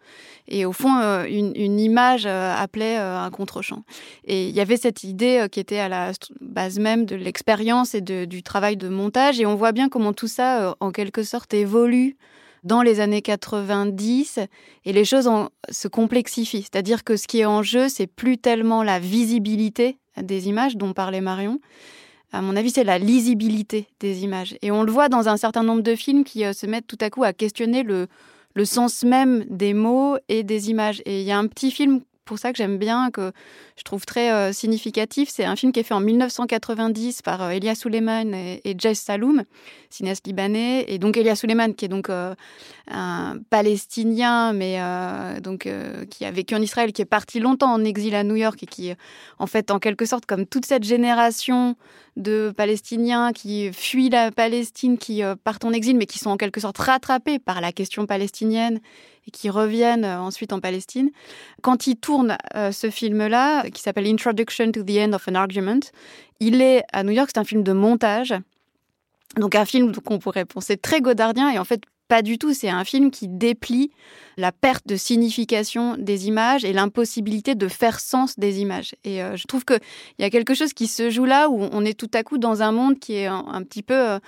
Et 0.47 0.65
au 0.65 0.73
fond, 0.73 0.97
euh, 0.99 1.25
une, 1.25 1.81
image 1.81 2.27
euh, 2.27 2.55
appelait 2.57 2.99
euh, 2.99 3.19
un 3.19 3.31
contre-champ. 3.31 3.83
Et 4.25 4.49
il 4.49 4.55
y 4.55 4.61
avait 4.61 4.77
cette 4.77 5.03
idée 5.03 5.47
qui 5.51 5.59
était 5.59 5.79
à 5.79 5.89
la 5.89 6.13
base 6.41 6.79
même 6.79 7.07
de 7.07 7.17
l'expérience 7.17 7.95
et 7.95 8.01
du 8.01 8.43
travail 8.43 8.77
de 8.77 8.89
montage. 8.89 9.41
Et 9.41 9.47
on 9.47 9.57
voit 9.57 9.73
bien 9.73 9.89
comment 9.89 10.13
tout 10.13 10.29
ça, 10.29 10.77
en 10.79 10.93
quelque 10.93 11.25
sorte, 11.25 11.53
évolue 11.55 12.17
dans 12.65 12.83
les 12.83 13.01
années 13.01 13.23
90 13.23 14.41
et 14.85 14.93
les 14.93 15.05
choses 15.05 15.29
se 15.71 15.89
complexifient. 15.89 16.63
C'est-à-dire 16.63 17.05
que 17.05 17.17
ce 17.17 17.27
qui 17.27 17.41
est 17.41 17.47
en 17.47 17.63
jeu, 17.63 17.89
c'est 17.89 18.07
plus 18.07 18.39
tellement 18.39 18.83
la 18.83 18.99
visibilité 18.99 19.99
des 20.23 20.49
images 20.49 20.77
dont 20.77 20.93
parlait 20.93 21.21
Marion. 21.21 21.61
À 22.33 22.43
mon 22.43 22.57
avis, 22.57 22.71
c'est 22.71 22.85
la 22.85 22.99
lisibilité 22.99 23.87
des 24.01 24.23
images. 24.23 24.57
Et 24.61 24.71
on 24.71 24.83
le 24.83 24.93
voit 24.93 25.09
dans 25.09 25.29
un 25.29 25.37
certain 25.37 25.63
nombre 25.63 25.83
de 25.83 25.95
films 25.95 26.25
qui 26.25 26.45
euh, 26.45 26.53
se 26.53 26.67
mettent 26.67 26.87
tout 26.87 26.99
à 27.01 27.09
coup 27.11 27.25
à 27.25 27.33
questionner 27.33 27.83
le, 27.83 28.07
le 28.55 28.65
sens 28.65 29.03
même 29.03 29.45
des 29.49 29.73
mots 29.73 30.17
et 30.29 30.43
des 30.43 30.71
images. 30.71 31.01
Et 31.07 31.21
il 31.23 31.27
y 31.27 31.33
a 31.33 31.39
un 31.39 31.47
petit 31.47 31.71
film 31.71 32.01
pour 32.29 32.39
ça 32.39 32.53
que 32.53 32.59
j'aime 32.59 32.79
bien, 32.79 33.11
que 33.11 33.33
je 33.77 33.83
trouve 33.83 34.05
très 34.05 34.31
euh, 34.31 34.53
significatif. 34.53 35.31
C'est 35.33 35.45
un 35.45 35.57
film 35.57 35.73
qui 35.73 35.81
est 35.81 35.83
fait 35.83 35.95
en 35.95 36.01
1990 36.01 37.23
par 37.23 37.43
euh, 37.43 37.51
Elia 37.51 37.75
Suleiman 37.75 38.35
et, 38.35 38.77
Jess 38.79 39.01
Saloum, 39.01 39.45
cinéaste 39.89 40.27
libanais. 40.27 40.85
Et 40.89 40.99
donc 40.99 41.17
Elia 41.17 41.35
Suleiman, 41.35 41.75
qui 41.75 41.87
est 41.87 41.89
donc 41.89 42.11
euh, 42.11 42.35
un 42.91 43.39
Palestinien, 43.51 44.53
mais 44.53 44.79
donc 45.41 45.69
qui 46.11 46.25
a 46.25 46.31
vécu 46.31 46.55
en 46.55 46.63
Israël, 46.63 46.93
qui 46.93 47.03
est 47.03 47.07
parti 47.07 47.41
longtemps 47.41 47.73
en 47.73 47.85
exil 47.85 48.15
à 48.15 48.25
New 48.25 48.37
York 48.37 48.63
et 48.63 48.67
qui, 48.67 48.93
en 49.39 49.47
fait, 49.47 49.71
en 49.71 49.79
quelque 49.79 50.05
sorte, 50.05 50.27
comme 50.27 50.47
toute 50.47 50.67
cette 50.67 50.85
génération 50.85 51.77
de 52.17 52.53
Palestiniens 52.57 53.33
qui 53.33 53.73
fuient 53.73 54.11
la 54.11 54.31
Palestine, 54.31 54.99
qui 54.99 55.23
partent 55.45 55.65
en 55.65 55.73
exil, 55.73 55.97
mais 55.97 56.07
qui 56.07 56.19
sont 56.19 56.31
en 56.31 56.37
quelque 56.37 56.61
sorte 56.61 56.79
rattrapés 56.79 57.39
par 57.39 57.61
la 57.61 57.73
question 57.73 58.07
palestinienne 58.07 58.81
et 59.29 59.31
qui 59.31 59.51
reviennent 59.51 60.05
euh, 60.05 60.21
ensuite 60.21 60.53
en 60.53 60.61
Palestine. 60.61 61.11
Quand 61.63 61.87
il 61.87 61.97
tourne 61.97 62.37
euh, 62.57 62.73
ce 62.73 62.91
film-là, 62.91 63.69
qui 63.71 63.83
s'appelle 63.83 64.07
Introduction 64.07 64.73
to 64.73 64.83
the 64.83 64.97
End 64.99 65.13
of 65.13 65.29
an 65.29 65.35
Argument, 65.35 65.81
il 66.41 66.63
est 66.63 66.83
à 66.93 67.05
New 67.05 67.13
York, 67.13 67.31
c'est 67.33 67.41
un 67.41 67.45
film 67.45 67.63
de 67.63 67.73
montage. 67.73 68.35
Donc 69.37 69.55
un 69.55 69.67
film 69.67 69.95
qu'on 69.95 70.19
pourrait 70.19 70.47
penser 70.47 70.77
très 70.79 71.01
godardien 71.01 71.51
et 71.51 71.59
en 71.59 71.65
fait 71.65 71.83
pas 72.09 72.23
du 72.23 72.39
tout, 72.39 72.55
c'est 72.55 72.71
un 72.71 72.85
film 72.85 73.11
qui 73.11 73.29
déplie 73.29 73.91
la 74.39 74.51
perte 74.51 74.87
de 74.89 74.97
signification 74.97 75.97
des 75.99 76.27
images 76.27 76.65
et 76.65 76.73
l'impossibilité 76.73 77.55
de 77.55 77.69
faire 77.69 78.01
sens 78.01 78.39
des 78.39 78.61
images. 78.61 78.95
Et 79.05 79.23
euh, 79.23 79.37
je 79.37 79.45
trouve 79.47 79.67
qu'il 79.67 79.81
y 80.19 80.25
a 80.25 80.31
quelque 80.31 80.55
chose 80.55 80.73
qui 80.73 80.87
se 80.87 81.11
joue 81.11 81.27
là 81.27 81.51
où 81.51 81.69
on 81.71 81.85
est 81.85 81.93
tout 81.93 82.11
à 82.15 82.23
coup 82.23 82.39
dans 82.39 82.63
un 82.63 82.73
monde 82.73 82.99
qui 82.99 83.17
est 83.17 83.27
un, 83.27 83.63
petit 83.63 83.83
peu 83.83 84.19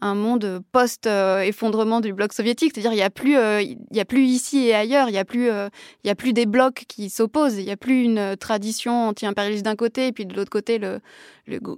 un 0.00 0.14
monde 0.14 0.60
post-effondrement 0.72 2.00
du 2.00 2.12
bloc 2.12 2.32
soviétique. 2.32 2.72
C'est-à-dire 2.74 2.92
il 2.92 2.96
n'y 2.96 3.02
a, 3.02 3.10
plus, 3.10 3.36
euh, 3.36 3.62
il 3.62 4.00
a 4.00 4.04
plus 4.04 4.24
ici 4.24 4.66
et 4.66 4.74
ailleurs, 4.74 5.08
il 5.08 5.12
n'y 5.12 5.18
a, 5.18 5.24
plus, 5.24 5.50
euh, 5.50 5.68
a 6.06 6.14
plus 6.14 6.32
des 6.32 6.46
blocs 6.46 6.84
qui 6.88 7.10
s'opposent, 7.10 7.56
il 7.58 7.64
n'y 7.64 7.70
a 7.70 7.76
plus 7.76 8.02
une 8.02 8.36
tradition 8.36 9.08
anti-impérialiste 9.08 9.64
d'un 9.64 9.76
côté 9.76 10.08
et 10.08 10.12
puis 10.12 10.26
de 10.26 10.34
l'autre 10.34 10.50
côté 10.50 10.78
le, 10.78 11.00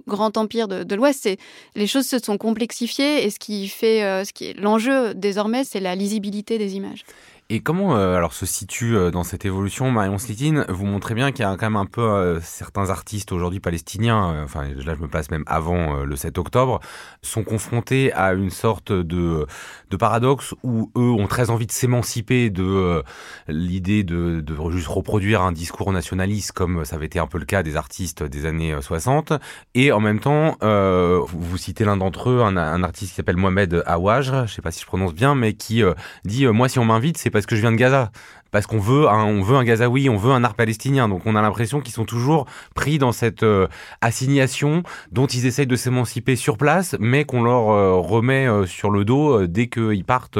grand 0.07 0.37
empire 0.37 0.67
de, 0.67 0.95
l'Ouest. 0.95 1.29
Les 1.75 1.87
choses 1.87 2.07
se 2.07 2.19
sont 2.19 2.37
complexifiées 2.37 3.25
et 3.25 3.29
ce 3.29 3.39
qui 3.39 3.67
fait, 3.67 4.03
euh, 4.03 4.23
ce 4.23 4.33
qui 4.33 4.45
est 4.45 4.53
l'enjeu 4.53 5.13
désormais, 5.13 5.63
c'est 5.63 5.79
la 5.79 5.95
lisibilité 5.95 6.57
des 6.57 6.75
images. 6.75 7.03
Et 7.49 7.61
comment 7.61 7.95
euh, 7.95 8.17
alors 8.17 8.33
se 8.33 8.45
situe 8.45 8.97
euh, 8.97 9.09
dans 9.09 9.23
cette 9.23 9.45
évolution 9.45 9.89
Marion 9.89 10.17
Slitine 10.17 10.65
Vous 10.67 10.85
montrez 10.85 11.13
bien 11.13 11.31
qu'il 11.31 11.43
y 11.43 11.47
a 11.47 11.55
quand 11.55 11.67
même 11.67 11.77
un 11.77 11.85
peu 11.85 12.01
euh, 12.01 12.41
certains 12.41 12.89
artistes 12.89 13.31
aujourd'hui 13.31 13.61
palestiniens, 13.61 14.43
enfin 14.43 14.65
là 14.65 14.95
je 14.95 15.01
me 15.01 15.07
place 15.07 15.31
même 15.31 15.45
avant 15.47 16.03
le 16.03 16.15
7 16.17 16.37
octobre, 16.39 16.81
sont 17.21 17.45
confrontés 17.45 18.11
à 18.11 18.33
une 18.33 18.49
sorte 18.49 18.91
de, 18.91 19.47
de 19.89 19.97
paradoxe 19.97 20.55
où 20.63 20.91
eux 20.97 21.09
ont 21.09 21.27
très 21.27 21.49
envie 21.49 21.67
de 21.67 21.71
s'émanciper 21.71 22.49
de 22.49 23.01
l'idée 23.47 24.03
de, 24.03 24.41
de 24.41 24.69
juste 24.71 24.87
reproduire 24.87 25.41
un 25.41 25.53
discours 25.53 25.93
nationaliste 25.93 26.51
comme 26.51 26.83
ça 26.83 26.97
avait 26.97 27.05
été 27.05 27.19
un 27.19 27.27
peu 27.27 27.37
le 27.37 27.45
cas 27.45 27.63
des 27.63 27.77
artistes 27.77 28.23
des 28.23 28.45
années 28.45 28.75
60. 28.79 29.31
Et 29.73 29.93
en 29.93 30.01
même 30.01 30.19
temps, 30.19 30.57
vous, 30.61 31.57
citez 31.57 31.85
l'un 31.85 31.97
d'entre 31.97 32.29
eux, 32.29 32.41
un, 32.41 32.83
artiste 32.83 33.11
qui 33.11 33.15
s'appelle 33.15 33.37
Mohamed 33.37 33.83
Awaj, 33.85 34.47
je 34.47 34.53
sais 34.53 34.61
pas 34.61 34.71
si 34.71 34.81
je 34.81 34.85
prononce 34.85 35.13
bien, 35.13 35.33
mais 35.35 35.53
qui 35.53 35.81
dit 36.25 36.45
moi 36.47 36.67
si 36.67 36.79
on 36.79 36.85
m'invite 36.85 37.17
c'est 37.17 37.36
parce 37.37 37.45
que 37.45 37.55
je 37.55 37.61
viens 37.61 37.71
de 37.71 37.77
Gaza. 37.77 38.11
Parce 38.49 38.65
qu'on 38.65 38.79
veut, 38.79 39.07
un, 39.07 39.39
veut 39.43 39.57
un 39.57 39.63
Gazaoui, 39.63 40.09
on 40.09 40.17
veut 40.17 40.31
un 40.31 40.43
art 40.43 40.55
palestinien. 40.55 41.07
Donc 41.07 41.21
on 41.25 41.35
a 41.35 41.41
l'impression 41.43 41.81
qu'ils 41.81 41.93
sont 41.93 42.05
toujours 42.05 42.47
pris 42.73 42.97
dans 42.97 43.11
cette 43.11 43.43
euh, 43.43 43.67
assignation 44.01 44.81
dont 45.11 45.27
ils 45.27 45.45
essayent 45.45 45.67
de 45.67 45.75
s'émanciper 45.75 46.35
sur 46.35 46.57
place, 46.57 46.95
mais 46.99 47.25
qu'on 47.25 47.43
leur 47.43 47.69
euh, 47.69 47.99
remet 47.99 48.47
euh, 48.47 48.65
sur 48.65 48.89
le 48.89 49.05
dos 49.05 49.45
dès 49.45 49.67
qu'ils 49.67 50.03
partent, 50.03 50.39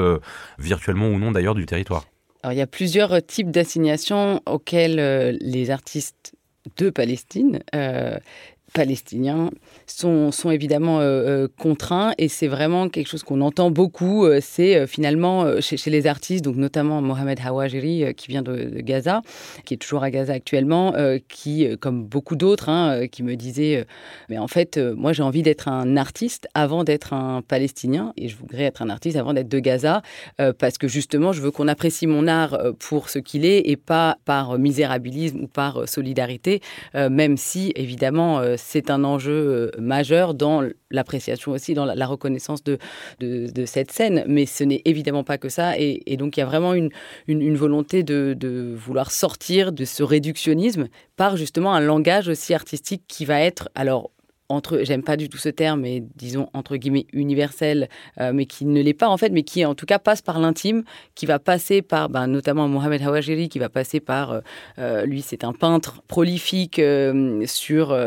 virtuellement 0.57 1.09
ou 1.09 1.19
non 1.19 1.31
d'ailleurs, 1.31 1.53
du 1.53 1.67
territoire. 1.67 2.05
Alors 2.41 2.53
il 2.53 2.57
y 2.57 2.61
a 2.61 2.67
plusieurs 2.67 3.23
types 3.23 3.51
d'assignations 3.51 4.41
auxquelles 4.47 5.37
les 5.39 5.69
artistes 5.69 6.33
de 6.77 6.89
Palestine 6.89 7.59
palestiniens 8.73 9.51
sont, 9.91 10.51
évidemment 10.51 10.99
euh, 10.99 11.03
euh, 11.03 11.47
contraints 11.57 12.13
et 12.17 12.27
c'est 12.27 12.47
vraiment 12.47 12.89
quelque 12.89 13.07
chose 13.07 13.23
qu'on 13.23 13.41
entend 13.41 13.71
beaucoup. 13.71 14.25
Euh, 14.25 14.39
c'est 14.41 14.85
finalement 14.87 15.59
chez, 15.61 15.77
les 15.89 16.07
artistes, 16.07 16.43
donc 16.43 16.55
notamment 16.57 17.01
Mohamed 17.01 17.39
Hawajiri 17.43 18.13
qui 18.15 18.27
vient 18.27 18.41
de, 18.41 18.81
Gaza, 18.81 19.21
qui 19.65 19.73
est 19.73 19.77
toujours 19.77 20.03
à 20.03 20.11
Gaza 20.11 20.33
actuellement, 20.33 20.93
qui, 21.27 21.67
comme 21.79 22.03
beaucoup 22.03 22.35
d'autres, 22.35 22.69
hein, 22.69 23.07
qui 23.07 23.23
me 23.23 23.35
disait 23.35 23.85
Mais 24.29 24.37
en 24.37 24.47
fait, 24.47 24.77
moi 24.77 25.13
j'ai 25.13 25.23
envie 25.23 25.43
d'être 25.43 25.67
un 25.67 25.95
artiste 25.95 26.47
avant 26.53 26.83
d'être 26.83 27.13
un 27.13 27.41
Palestinien 27.41 28.13
et 28.17 28.27
je 28.27 28.35
voudrais 28.35 28.63
être 28.63 28.81
un 28.81 28.89
artiste 28.89 29.17
avant 29.17 29.33
d'être 29.33 29.47
de 29.47 29.59
Gaza 29.59 30.01
parce 30.59 30.77
que 30.77 30.87
justement 30.87 31.31
je 31.31 31.41
veux 31.41 31.51
qu'on 31.51 31.67
apprécie 31.67 32.07
mon 32.07 32.27
art 32.27 32.57
pour 32.79 33.09
ce 33.09 33.19
qu'il 33.19 33.45
est 33.45 33.69
et 33.69 33.77
pas 33.77 34.17
par 34.25 34.57
misérabilisme 34.57 35.43
ou 35.43 35.47
par 35.47 35.87
solidarité, 35.87 36.61
même 36.93 37.37
si 37.37 37.71
évidemment 37.75 38.41
c'est 38.57 38.89
un 38.89 39.03
enjeu 39.03 39.71
majeur 39.77 40.33
dans 40.33 40.63
l'appréciation 40.91 41.51
aussi, 41.51 41.73
dans 41.73 41.85
la, 41.85 42.07
reconnaissance 42.07 42.63
de, 42.63 42.77
cette 43.65 43.91
scène. 43.91 44.23
Mais 44.27 44.45
ce 44.45 44.63
n'est 44.63 44.81
évidemment 44.85 45.23
pas 45.23 45.37
que 45.37 45.49
ça. 45.49 45.77
Et, 45.77 46.17
donc 46.17 46.37
il 46.37 46.39
y 46.39 46.43
a 46.43 46.45
vraiment 46.45 46.73
une, 46.73 46.89
volonté 47.55 48.03
de, 48.03 48.75
vouloir 48.75 49.11
sortir 49.11 49.71
de 49.71 49.85
ce 49.85 50.03
réductionnisme 50.03 50.87
par 51.15 51.37
justement 51.37 51.73
un 51.73 51.81
langage 51.81 52.27
aussi 52.27 52.53
artistique 52.53 53.03
qui 53.07 53.25
va 53.25 53.41
être, 53.41 53.69
alors 53.75 54.11
entre, 54.49 54.79
j'aime 54.83 55.03
pas 55.03 55.17
du 55.17 55.29
tout 55.29 55.37
ce 55.37 55.49
terme, 55.49 55.81
mais 55.81 56.03
disons 56.15 56.49
entre 56.53 56.77
guillemets 56.77 57.05
universel, 57.13 57.89
euh, 58.19 58.31
mais 58.33 58.45
qui 58.45 58.65
ne 58.65 58.81
l'est 58.81 58.93
pas 58.93 59.09
en 59.09 59.17
fait, 59.17 59.29
mais 59.29 59.43
qui 59.43 59.65
en 59.65 59.75
tout 59.75 59.85
cas 59.85 59.99
passe 59.99 60.21
par 60.21 60.39
l'intime, 60.39 60.83
qui 61.15 61.25
va 61.25 61.39
passer 61.39 61.81
par, 61.81 62.09
ben, 62.09 62.27
notamment 62.27 62.67
Mohamed 62.67 63.01
Hawajiri, 63.01 63.49
qui 63.49 63.59
va 63.59 63.69
passer 63.69 63.99
par, 63.99 64.31
euh, 64.31 64.39
euh, 64.79 65.05
lui 65.05 65.21
c'est 65.21 65.43
un 65.43 65.53
peintre 65.53 66.01
prolifique 66.07 66.81
sur, 67.45 67.97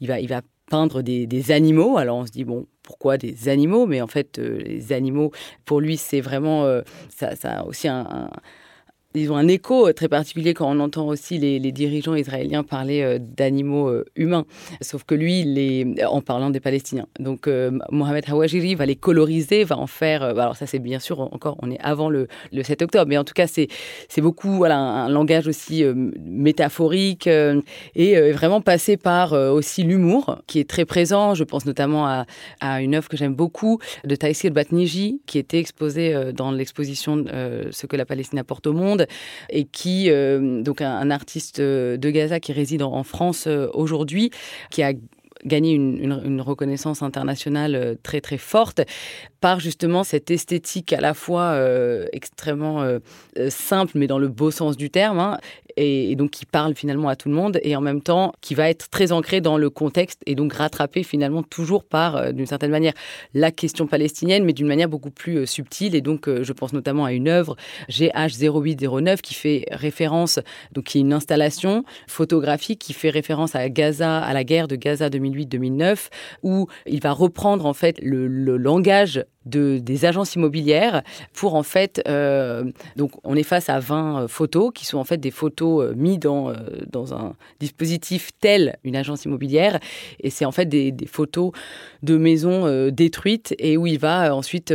il 0.00 0.08
va 0.08 0.42
peindre 0.68 1.02
des, 1.02 1.50
animaux. 1.52 1.96
Alors 1.96 2.18
on 2.18 2.26
se 2.26 2.32
dit 2.32 2.44
bon, 2.44 2.66
pourquoi 2.82 3.18
des 3.18 3.48
animaux? 3.48 3.86
Mais 3.86 4.00
en 4.00 4.06
fait, 4.06 4.38
les 4.38 4.92
animaux, 4.92 5.32
pour 5.64 5.80
lui, 5.80 5.96
c'est 5.96 6.20
vraiment, 6.20 6.80
ça, 7.08 7.36
ça 7.36 7.60
a 7.60 7.64
aussi 7.64 7.88
un 7.88 8.30
ils 9.20 9.32
un 9.32 9.48
écho 9.48 9.92
très 9.92 10.08
particulier 10.08 10.54
quand 10.54 10.70
on 10.70 10.80
entend 10.80 11.06
aussi 11.06 11.38
les, 11.38 11.72
dirigeants 11.72 12.14
israéliens 12.14 12.62
parler 12.62 13.18
d'animaux 13.20 13.92
humains. 14.14 14.46
Sauf 14.80 15.04
que 15.04 15.14
lui, 15.14 15.96
en 16.08 16.20
parlant 16.20 16.50
des 16.50 16.60
Palestiniens. 16.60 17.06
Donc 17.18 17.48
Mohamed 17.90 18.24
Hawajiri 18.28 18.74
va 18.74 18.86
les 18.86 18.96
coloriser, 18.96 19.64
va 19.64 19.78
en 19.78 19.86
faire. 19.86 20.22
alors 20.22 20.56
ça, 20.56 20.66
c'est 20.66 20.78
bien 20.78 20.98
sûr 20.98 21.20
encore, 21.20 21.56
on 21.60 21.70
est 21.70 21.78
avant 21.80 22.08
le, 22.08 22.28
le 22.52 22.62
7 22.62 22.82
octobre, 22.82 23.06
mais 23.08 23.18
en 23.18 23.24
tout 23.24 23.34
cas, 23.34 23.46
c'est 23.46 23.68
beaucoup 24.18 24.64
un, 24.64 25.08
langage 25.08 25.48
aussi 25.48 25.84
métaphorique 26.24 27.28
et 27.94 28.32
vraiment 28.32 28.60
passé 28.60 28.96
par 28.96 29.32
aussi 29.32 29.82
l'humour 29.82 30.38
qui 30.46 30.60
est 30.60 30.68
très 30.68 30.84
présent. 30.84 31.34
Je 31.34 31.44
pense 31.44 31.66
notamment 31.66 32.06
à, 32.06 32.26
à 32.60 32.80
une 32.80 32.94
œuvre 32.94 33.08
que 33.08 33.16
j'aime 33.16 33.34
beaucoup 33.34 33.78
de 34.04 34.14
Taïsir 34.16 34.50
Batniji, 34.50 35.20
qui 35.26 35.38
était 35.38 35.58
exposée 35.58 36.14
euh, 36.14 36.32
dans 36.32 36.50
l'exposition 36.50 37.24
euh, 37.28 37.68
Ce 37.70 37.86
que 37.86 37.96
la 37.96 38.04
Palestine 38.04 38.38
apporte 38.38 38.66
au 38.66 38.72
monde, 38.72 39.05
et 39.50 39.64
qui, 39.64 40.10
euh, 40.10 40.62
donc 40.62 40.80
un, 40.80 41.10
artiste 41.10 41.60
de 41.60 42.10
Gaza 42.10 42.40
qui 42.40 42.52
réside 42.52 42.82
en, 42.82 43.02
France 43.02 43.46
aujourd'hui, 43.74 44.30
qui 44.70 44.82
a 44.82 44.92
gagné 45.44 45.72
une, 45.72 46.40
reconnaissance 46.40 47.02
internationale 47.02 47.96
très 48.02 48.20
très 48.20 48.38
forte 48.38 48.80
par 49.40 49.60
justement 49.60 50.02
cette 50.02 50.30
esthétique 50.30 50.92
à 50.92 51.00
la 51.00 51.14
fois 51.14 51.56
extrêmement 52.12 52.84
simple 53.48 53.92
mais 53.94 54.06
dans 54.06 54.18
le 54.18 54.28
beau 54.28 54.50
sens 54.50 54.76
du 54.76 54.90
terme 54.90 55.20
hein, 55.20 55.38
et, 55.76 56.16
donc 56.16 56.30
qui 56.30 56.46
parle 56.46 56.74
finalement 56.74 57.08
à 57.08 57.16
tout 57.16 57.28
le 57.28 57.34
monde 57.34 57.58
et 57.62 57.76
en 57.76 57.80
même 57.80 58.00
temps 58.00 58.32
qui 58.40 58.54
va 58.54 58.68
être 58.68 58.88
très 58.88 59.12
ancré 59.12 59.40
dans 59.40 59.58
le 59.58 59.70
contexte 59.70 60.20
et 60.26 60.34
donc 60.34 60.52
rattrapé 60.52 61.02
finalement 61.02 61.42
toujours 61.42 61.84
par, 61.84 62.16
euh, 62.16 62.32
d'une 62.32 62.46
certaine 62.46 62.70
manière, 62.70 62.92
la 63.34 63.50
question 63.50 63.86
palestinienne, 63.86 64.44
mais 64.44 64.52
d'une 64.52 64.66
manière 64.66 64.88
beaucoup 64.88 65.10
plus 65.10 65.38
euh, 65.38 65.46
subtile. 65.46 65.94
Et 65.94 66.00
donc, 66.00 66.28
euh, 66.28 66.42
je 66.42 66.52
pense 66.52 66.72
notamment 66.72 67.04
à 67.04 67.12
une 67.12 67.28
œuvre 67.28 67.56
GH0809 67.90 69.20
qui 69.20 69.34
fait 69.34 69.66
référence, 69.70 70.38
donc 70.72 70.84
qui 70.84 70.98
est 70.98 71.00
une 71.02 71.12
installation 71.12 71.84
photographique 72.06 72.80
qui 72.80 72.92
fait 72.92 73.10
référence 73.10 73.54
à 73.54 73.68
Gaza, 73.68 74.18
à 74.18 74.32
la 74.32 74.44
guerre 74.44 74.68
de 74.68 74.76
Gaza 74.76 75.08
2008-2009, 75.08 76.08
où 76.42 76.66
il 76.86 77.00
va 77.00 77.12
reprendre 77.12 77.66
en 77.66 77.74
fait 77.74 77.98
le, 78.02 78.26
le 78.26 78.56
langage 78.56 79.24
de, 79.46 79.78
des 79.78 80.04
agences 80.04 80.34
immobilières 80.34 81.02
pour 81.32 81.54
en 81.54 81.62
fait, 81.62 82.02
euh, 82.08 82.64
donc 82.96 83.12
on 83.24 83.36
est 83.36 83.42
face 83.42 83.68
à 83.68 83.78
20 83.78 84.22
euh, 84.22 84.28
photos 84.28 84.72
qui 84.74 84.84
sont 84.84 84.98
en 84.98 85.04
fait 85.04 85.18
des 85.18 85.30
photos 85.30 85.84
euh, 85.84 85.94
mises 85.96 86.18
dans, 86.18 86.52
dans 86.90 87.14
un 87.14 87.34
dispositif 87.60 88.30
tel 88.40 88.78
une 88.84 88.96
agence 88.96 89.24
immobilière 89.24 89.78
et 90.20 90.30
c'est 90.30 90.44
en 90.44 90.52
fait 90.52 90.66
des, 90.66 90.94
photos 91.06 91.52
de 92.02 92.16
maisons 92.16 92.90
détruites 92.90 93.54
et 93.58 93.76
où 93.76 93.86
il 93.86 93.98
va 93.98 94.34
ensuite 94.34 94.74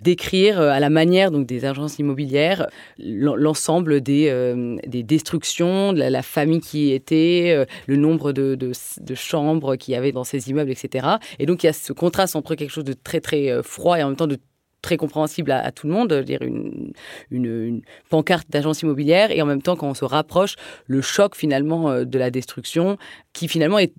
décrire 0.00 0.60
à 0.60 0.78
la 0.80 0.90
manière 0.90 1.30
donc 1.30 1.46
des 1.46 1.64
agences 1.64 1.98
immobilières 1.98 2.68
l'ensemble 2.98 4.00
des, 4.00 4.78
des 4.86 5.02
destructions, 5.02 5.92
de 5.92 5.98
la, 5.98 6.22
famille 6.22 6.60
qui 6.60 6.88
y 6.88 6.92
était, 6.92 7.66
le 7.86 7.96
nombre 7.96 8.32
de, 8.32 8.54
de, 8.54 8.72
de 9.00 9.14
chambres 9.14 9.76
qu'il 9.76 9.94
y 9.94 9.96
avait 9.96 10.12
dans 10.12 10.24
ces 10.24 10.50
immeubles, 10.50 10.70
etc. 10.70 11.08
Et 11.38 11.46
donc 11.46 11.62
il 11.62 11.66
y 11.66 11.70
a 11.70 11.72
ce 11.72 11.92
contraste 11.92 12.36
entre 12.36 12.54
quelque 12.54 12.70
chose 12.70 12.84
de 12.84 12.94
très 12.94 13.20
très 13.20 13.62
froid 13.62 13.98
et 13.98 14.02
en 14.02 14.11
même 14.12 14.16
temps 14.16 14.26
de 14.26 14.38
très 14.82 14.96
compréhensible 14.96 15.52
à, 15.52 15.70
tout 15.70 15.86
le 15.86 15.92
monde, 15.92 16.12
dire 16.12 16.42
une, 16.42 16.92
une, 17.30 17.82
pancarte 18.10 18.50
d'agence 18.50 18.82
immobilière, 18.82 19.30
et 19.30 19.40
en 19.40 19.46
même 19.46 19.62
temps, 19.62 19.76
quand 19.76 19.88
on 19.88 19.94
se 19.94 20.04
rapproche, 20.04 20.56
le 20.86 21.00
choc 21.00 21.36
finalement 21.36 21.90
euh, 21.90 22.04
de 22.04 22.18
la 22.18 22.30
destruction, 22.30 22.98
qui 23.32 23.46
finalement 23.46 23.78
est 23.78 23.94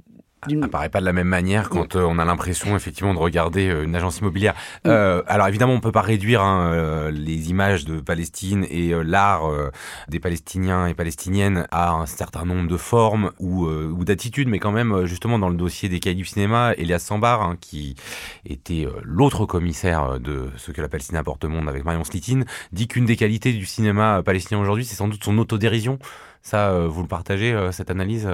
ça 0.49 0.67
paraît 0.67 0.89
pas 0.89 0.99
de 0.99 1.06
la 1.06 1.13
même 1.13 1.27
manière 1.27 1.69
quand 1.69 1.95
euh, 1.95 2.03
on 2.03 2.19
a 2.19 2.25
l'impression 2.25 2.75
effectivement 2.75 3.13
de 3.13 3.19
regarder 3.19 3.69
euh, 3.69 3.84
une 3.84 3.95
agence 3.95 4.19
immobilière. 4.19 4.53
Euh, 4.88 5.23
alors 5.27 5.47
évidemment, 5.47 5.73
on 5.73 5.79
peut 5.79 5.91
pas 5.91 6.01
réduire 6.01 6.41
hein, 6.41 6.71
euh, 6.73 7.12
les 7.12 7.49
images 7.49 7.86
de 7.86 7.99
Palestine 7.99 8.65
et 8.69 8.93
l'art 9.03 9.43
des 10.08 10.19
Palestiniens 10.19 10.88
et 10.88 10.93
Palestiniennes 10.93 11.67
à 11.71 11.91
un 11.91 12.06
certain 12.06 12.45
nombre 12.45 12.67
de 12.69 12.77
formes 12.77 13.32
ou, 13.39 13.65
ou 13.65 14.06
d'attitudes, 14.06 14.47
mais 14.47 14.60
quand 14.60 14.71
même 14.71 15.06
justement 15.06 15.39
dans 15.39 15.49
le 15.49 15.56
dossier 15.56 15.89
des 15.89 15.99
cahiers 15.99 16.15
du 16.15 16.25
cinéma, 16.25 16.73
Elias 16.77 16.99
Sambar, 16.99 17.41
hein, 17.41 17.58
qui 17.60 17.95
était 18.45 18.88
l'autre 19.03 19.45
commissaire 19.45 20.19
de 20.19 20.49
ce 20.58 20.71
que 20.71 20.82
la 20.82 20.89
Palestine 20.89 21.17
apporte 21.17 21.43
au 21.43 21.49
monde 21.49 21.69
avec 21.69 21.86
Marion 21.86 22.03
Slitine, 22.03 22.45
dit 22.71 22.88
qu'une 22.88 23.06
des 23.06 23.15
qualités 23.15 23.53
du 23.53 23.65
cinéma 23.65 24.21
palestinien 24.23 24.62
aujourd'hui, 24.62 24.86
c'est 24.86 24.95
sans 24.95 25.08
doute 25.08 25.23
son 25.23 25.38
autodérision. 25.38 25.99
Ça, 26.41 26.77
vous 26.88 27.01
le 27.01 27.08
partagez 27.08 27.69
cette 27.71 27.89
analyse 27.89 28.27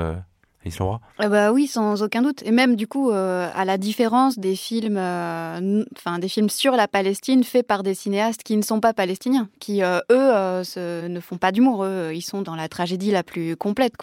ah 1.19 1.29
bah 1.29 1.53
oui, 1.53 1.67
sans 1.67 2.03
aucun 2.03 2.21
doute. 2.21 2.43
Et 2.43 2.51
même 2.51 2.75
du 2.75 2.85
coup, 2.85 3.11
euh, 3.11 3.49
à 3.55 3.63
la 3.63 3.77
différence 3.77 4.37
des 4.37 4.57
films, 4.57 4.97
euh, 4.97 5.85
des 6.19 6.27
films 6.27 6.49
sur 6.49 6.73
la 6.73 6.89
Palestine 6.89 7.45
faits 7.45 7.65
par 7.65 7.81
des 7.81 7.93
cinéastes 7.93 8.43
qui 8.43 8.57
ne 8.57 8.61
sont 8.61 8.81
pas 8.81 8.93
palestiniens, 8.93 9.47
qui 9.59 9.83
euh, 9.83 9.99
eux 10.11 11.07
ne 11.07 11.19
font 11.21 11.37
pas 11.37 11.53
d'humour, 11.53 11.85
eux, 11.85 12.11
ils 12.13 12.21
sont 12.21 12.41
dans 12.41 12.55
la 12.55 12.67
tragédie 12.67 13.11
la 13.11 13.23
plus 13.23 13.55
complète. 13.55 13.93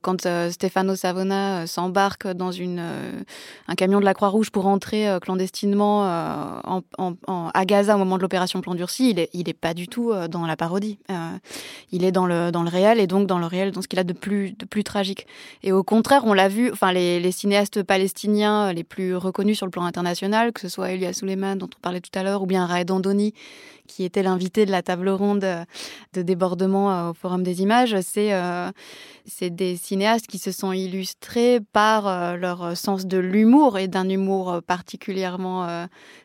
Quand 0.00 0.28
Stefano 0.50 0.94
Savona 0.94 1.66
s'embarque 1.66 2.28
dans 2.28 2.52
un 2.60 3.74
camion 3.76 3.98
de 3.98 4.04
la 4.04 4.14
Croix-Rouge 4.14 4.50
pour 4.50 4.66
entrer 4.66 5.08
clandestinement 5.20 6.04
à 6.04 7.64
Gaza 7.66 7.96
au 7.96 7.98
moment 7.98 8.16
de 8.16 8.22
l'opération 8.22 8.60
Plan 8.60 8.76
Durci, 8.76 9.10
il 9.10 9.18
est, 9.18 9.30
il 9.32 9.48
est 9.48 9.54
pas 9.54 9.74
du 9.74 9.88
tout 9.88 10.12
dans 10.30 10.46
la 10.46 10.56
parodie. 10.56 10.98
il 11.90 12.04
est 12.04 12.12
dans 12.12 12.26
le, 12.26 12.52
dans 12.52 12.62
le 12.62 12.70
réel 12.70 13.00
et 13.00 13.08
donc 13.08 13.26
dans 13.26 13.38
le 13.38 13.46
réel, 13.46 13.72
dans 13.72 13.82
ce 13.82 13.88
qu'il 13.88 13.98
a 13.98 14.04
de 14.04 14.12
plus, 14.12 14.52
de 14.52 14.64
plus 14.64 14.84
tragique. 14.84 15.26
Et 15.62 15.72
au 15.72 15.82
contraire, 15.82 16.22
on 16.24 16.32
l'a 16.32 16.48
vu, 16.48 16.70
enfin, 16.72 16.92
les, 16.92 17.32
cinéastes 17.32 17.82
palestiniens 17.82 18.72
les 18.72 18.84
plus 18.84 19.16
reconnus 19.16 19.56
sur 19.56 19.66
le 19.66 19.70
plan 19.70 19.84
international, 19.84 20.52
que 20.52 20.60
ce 20.60 20.68
soit 20.68 20.92
Elia 20.92 21.12
Suleiman, 21.12 21.56
dont 21.56 21.66
on 21.66 21.80
parlait 21.80 22.00
tout 22.00 22.16
à 22.18 22.22
l'heure, 22.22 22.42
ou 22.42 22.46
bien 22.46 22.66
Raed 22.66 22.90
Andoni, 22.90 23.34
qui 23.88 24.04
était 24.04 24.22
l'invité 24.22 24.66
de 24.66 24.70
la 24.70 24.82
table 24.82 25.08
ronde 25.08 25.44
de 26.12 26.22
débordement 26.22 26.92
euh, 26.92 27.10
au 27.10 27.14
Forum 27.14 27.42
des 27.42 27.62
images, 27.62 27.96
c'est 28.02 28.32
euh, 28.32 28.70
des 29.42 29.76
cinéastes 29.76 30.26
qui 30.26 30.38
se 30.38 30.52
sont 30.52 30.72
illustrés 30.72 31.60
par 31.72 32.06
euh, 32.06 32.36
leur 32.36 32.76
sens 32.76 33.06
de 33.06 33.18
l'humour 33.18 33.78
et 33.78 33.88
d'un 33.88 34.08
humour 34.08 34.60
particulièrement 34.66 35.66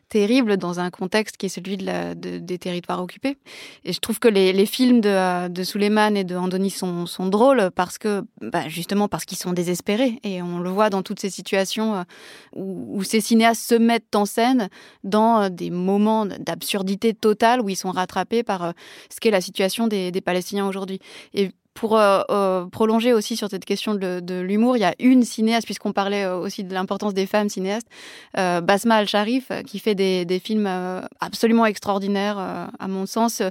terrible 0.08 0.58
dans 0.58 0.78
un 0.78 0.90
contexte 0.90 1.36
qui 1.36 1.46
est 1.46 1.48
celui 1.48 1.76
de 1.76 2.14
des 2.14 2.58
territoires 2.58 3.02
occupés. 3.02 3.36
Et 3.84 3.92
je 3.92 4.00
trouve 4.00 4.18
que 4.18 4.28
les, 4.28 4.52
les 4.52 4.66
films 4.66 5.00
de, 5.00 5.48
de 5.48 5.62
Suleiman 5.64 6.16
et 6.16 6.24
de 6.24 6.36
Andoni 6.36 6.70
sont, 6.70 7.06
sont 7.06 7.26
drôles 7.26 7.70
parce 7.74 7.98
que, 7.98 8.22
bah, 8.40 8.68
justement, 8.68 9.08
parce 9.08 9.24
qu'ils 9.24 9.38
sont 9.38 9.52
désespérés. 9.52 10.20
Et 10.22 10.42
on 10.42 10.58
le 10.60 10.70
voit 10.70 10.90
dans 10.90 11.02
toutes 11.02 11.20
ces 11.20 11.30
situations 11.30 12.04
où, 12.54 12.98
où 12.98 13.02
ces 13.02 13.20
cinéastes 13.20 13.62
se 13.62 13.74
mettent 13.74 14.14
en 14.14 14.26
scène 14.26 14.68
dans 15.02 15.48
des 15.50 15.70
moments 15.70 16.26
d'absurdité 16.26 17.14
totale 17.14 17.53
où 17.60 17.68
ils 17.68 17.76
sont 17.76 17.90
rattrapés 17.90 18.42
par 18.42 18.64
euh, 18.64 18.72
ce 19.10 19.20
qu'est 19.20 19.30
la 19.30 19.40
situation 19.40 19.86
des, 19.86 20.12
Palestiniens 20.24 20.66
aujourd'hui. 20.66 21.00
Et 21.34 21.50
pour 21.74 21.98
euh, 21.98 22.20
euh, 22.30 22.66
prolonger 22.66 23.12
aussi 23.12 23.36
sur 23.36 23.50
cette 23.50 23.64
question 23.64 23.94
de, 23.96 24.40
l'humour, 24.40 24.76
il 24.76 24.80
y 24.80 24.84
a 24.84 24.94
une 25.00 25.24
cinéaste, 25.24 25.66
puisqu'on 25.66 25.92
parlait 25.92 26.24
aussi 26.26 26.62
de 26.62 26.72
l'importance 26.72 27.14
des 27.14 27.26
femmes 27.26 27.48
cinéastes, 27.48 27.88
Basma 28.34 28.94
Al-Sharif, 28.96 29.50
qui 29.66 29.80
fait 29.80 29.96
des, 29.96 30.40
films 30.42 30.68
absolument 31.18 31.66
extraordinaires, 31.66 32.38
à 32.38 32.88
mon 32.88 33.06
sens, 33.06 33.42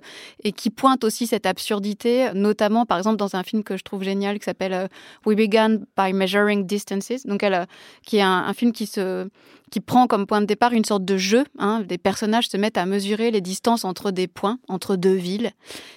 et 0.41 0.53
qui 0.53 0.69
pointe 0.69 1.03
aussi 1.03 1.27
cette 1.27 1.45
absurdité, 1.45 2.29
notamment, 2.33 2.85
par 2.85 2.97
exemple, 2.97 3.17
dans 3.17 3.35
un 3.35 3.43
film 3.43 3.61
que 3.61 3.75
je 3.75 3.83
trouve 3.83 4.03
génial 4.03 4.39
qui 4.39 4.45
s'appelle 4.45 4.87
We 5.25 5.35
Began 5.35 5.79
by 5.97 6.13
Measuring 6.13 6.65
Distances, 6.65 7.25
donc 7.25 7.43
elle, 7.43 7.67
qui 8.05 8.17
est 8.17 8.21
un 8.21 8.53
film 8.53 8.71
qui 8.71 8.85
se 8.85 9.27
qui 9.73 9.79
prend 9.79 10.05
comme 10.05 10.27
point 10.27 10.39
de 10.39 10.45
départ 10.45 10.73
une 10.73 10.85
sorte 10.85 11.03
de 11.03 11.17
jeu. 11.17 11.45
Hein. 11.57 11.81
Des 11.81 11.97
personnages 11.97 12.47
se 12.47 12.57
mettent 12.57 12.77
à 12.77 12.85
mesurer 12.85 13.31
les 13.31 13.41
distances 13.41 13.85
entre 13.85 14.11
des 14.11 14.27
points, 14.27 14.59
entre 14.67 14.95
deux 14.95 15.15
villes. 15.15 15.49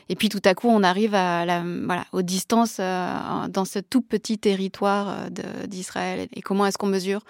Et 0.08 0.16
puis 0.16 0.30
tout 0.30 0.40
à 0.46 0.54
coup, 0.54 0.68
on 0.70 0.82
arrive 0.82 1.14
à 1.14 1.44
la, 1.44 1.62
voilà, 1.84 2.06
aux 2.12 2.22
distances 2.22 2.78
euh, 2.80 3.48
dans 3.50 3.66
ce 3.66 3.78
tout 3.78 4.00
petit 4.00 4.38
territoire 4.38 5.08
euh, 5.10 5.66
d'Israël. 5.66 6.26
Et 6.32 6.40
comment 6.40 6.64
est-ce 6.64 6.78
qu'on 6.78 6.86
mesure 6.86 7.20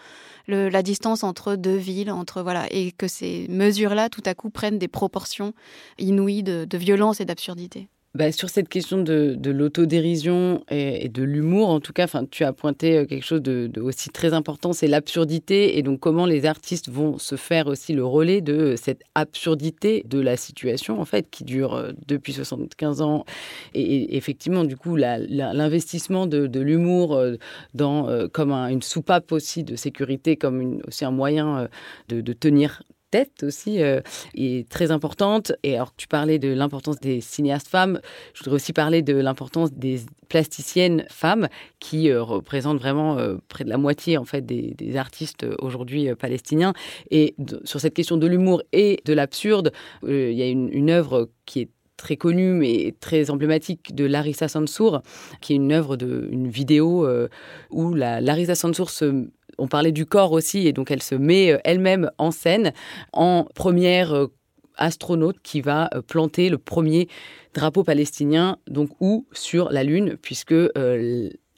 la 0.47 0.85
distance 0.85 1.25
entre 1.25 1.57
deux 1.57 1.75
villes, 1.75 2.13
entre 2.13 2.43
voilà, 2.43 2.67
et 2.71 2.93
que 2.93 3.09
ces 3.09 3.49
mesures-là, 3.49 4.09
tout 4.09 4.23
à 4.25 4.35
coup, 4.35 4.49
prennent 4.49 4.79
des 4.79 4.87
proportions 4.87 5.53
inouïes 5.99 6.45
de 6.45 6.79
violence 6.79 7.21
et 7.21 7.25
d'absurdité? 7.25 7.89
Bah, 8.15 8.33
sur 8.33 8.49
cette 8.49 8.71
question 8.71 9.03
de, 9.03 9.35
de 9.39 9.51
l'autodérision 9.51 10.65
et, 10.71 11.11
de 11.11 11.23
l'humour, 11.23 11.69
en 11.69 11.81
tout 11.81 11.93
cas, 11.93 12.07
tu 12.31 12.45
as 12.45 12.55
pointé 12.55 12.97
euh, 12.97 13.05
quelque 13.05 13.25
chose 13.25 13.43
de, 13.43 13.71
aussi 13.79 14.09
très 14.09 14.33
important, 14.33 14.73
c'est 14.73 14.87
l'absurdité 14.87 15.77
et 15.77 15.83
donc 15.83 16.01
comment 16.01 16.25
les 16.25 16.47
artistes 16.47 16.89
vont 16.89 17.19
se 17.19 17.37
faire 17.37 17.67
aussi 17.67 17.93
le 17.93 18.07
relais 18.07 18.41
de 18.41 18.75
cette 18.75 19.03
absurdité 19.15 20.03
de 20.07 20.19
la 20.19 20.39
situation, 20.39 20.99
en 20.99 21.05
fait, 21.05 21.29
qui 21.31 21.45
dure 21.45 21.75
euh, 21.75 21.93
depuis 22.07 22.33
75 22.33 23.03
ans. 23.03 23.27
Et, 23.75 24.17
effectivement, 24.17 24.65
du 24.65 24.79
coup, 24.79 24.97
l'investissement 24.97 26.27
de, 26.27 26.59
l'humour 26.59 27.15
euh, 27.15 27.35
dans 27.75 28.09
comme 28.33 28.53
une 28.53 28.81
soupape 28.81 29.31
aussi 29.31 29.63
de 29.63 29.77
sécurité, 29.77 30.37
comme 30.37 30.81
aussi 30.89 31.05
un 31.05 31.11
moyen 31.11 31.69
de, 32.09 32.23
de 32.23 32.33
tenir 32.33 32.83
tête 33.11 33.43
aussi 33.43 33.83
euh, 33.83 34.01
est 34.35 34.69
très 34.69 34.91
importante. 34.91 35.53
Et 35.63 35.75
alors 35.75 35.95
tu 35.97 36.09
parlais 36.09 36.39
de 36.39 36.49
l'importance 36.49 36.99
des 37.01 37.21
cinéastes 37.21 37.69
femmes, 37.69 38.01
je 38.35 38.41
voudrais 38.41 38.57
aussi 38.57 38.73
parler 38.73 39.03
de 39.03 39.15
l'importance 39.15 39.73
des 39.73 40.01
plasticiennes 40.29 41.05
femmes 41.09 41.49
qui 41.79 42.11
euh, 42.11 42.23
représentent 42.23 42.79
vraiment 42.79 43.19
euh, 43.19 43.37
près 43.49 43.65
de 43.65 43.71
la 43.71 43.79
moitié 43.79 44.19
en 44.19 44.25
fait 44.25 44.45
des, 44.45 44.75
artistes 44.97 45.45
aujourd'hui 45.59 46.15
palestiniens. 46.15 46.73
Et 47.11 47.35
sur 47.65 47.81
cette 47.81 47.93
question 47.93 48.17
de 48.17 48.27
l'humour 48.27 48.63
et 48.73 49.01
de 49.05 49.13
l'absurde, 49.13 49.73
il 50.07 50.33
y 50.33 50.43
a 50.43 50.49
une, 50.49 50.91
œuvre 50.91 51.29
qui 51.45 51.61
est 51.61 51.71
très 51.99 52.17
connue 52.17 52.53
mais 52.53 52.95
très 52.99 53.31
emblématique 53.31 53.95
de 53.95 54.05
Larissa 54.07 54.49
Sansour, 54.49 55.03
qui 55.43 55.53
est 55.53 55.57
une 55.57 55.73
œuvre 55.73 55.97
de 55.97 56.29
une 56.31 56.49
vidéo 56.49 57.07
où 57.71 57.95
la 57.95 58.23
Larissa 58.23 58.55
Sansour 58.55 58.89
se 58.89 59.29
on 59.59 59.69
parlait 59.69 59.93
du 59.93 60.07
corps 60.07 60.33
aussi, 60.33 60.67
et 60.67 60.73
donc 60.73 60.91
elle 60.91 61.03
se 61.03 61.15
met 61.15 61.59
elle-même 61.65 62.11
en 62.19 62.31
scène 62.31 62.73
en 63.13 63.47
première 63.55 64.29
astronaute 64.77 65.37
qui 65.43 65.61
va 65.61 65.89
planter 66.07 66.49
le 66.49 66.59
premier 66.59 67.09
drapeau 67.55 67.83
palestinien, 67.83 68.59
donc 68.69 68.91
où 69.01 69.27
sur 69.33 69.71
la 69.71 69.85
Lune, 69.85 70.17
puisque 70.21 70.55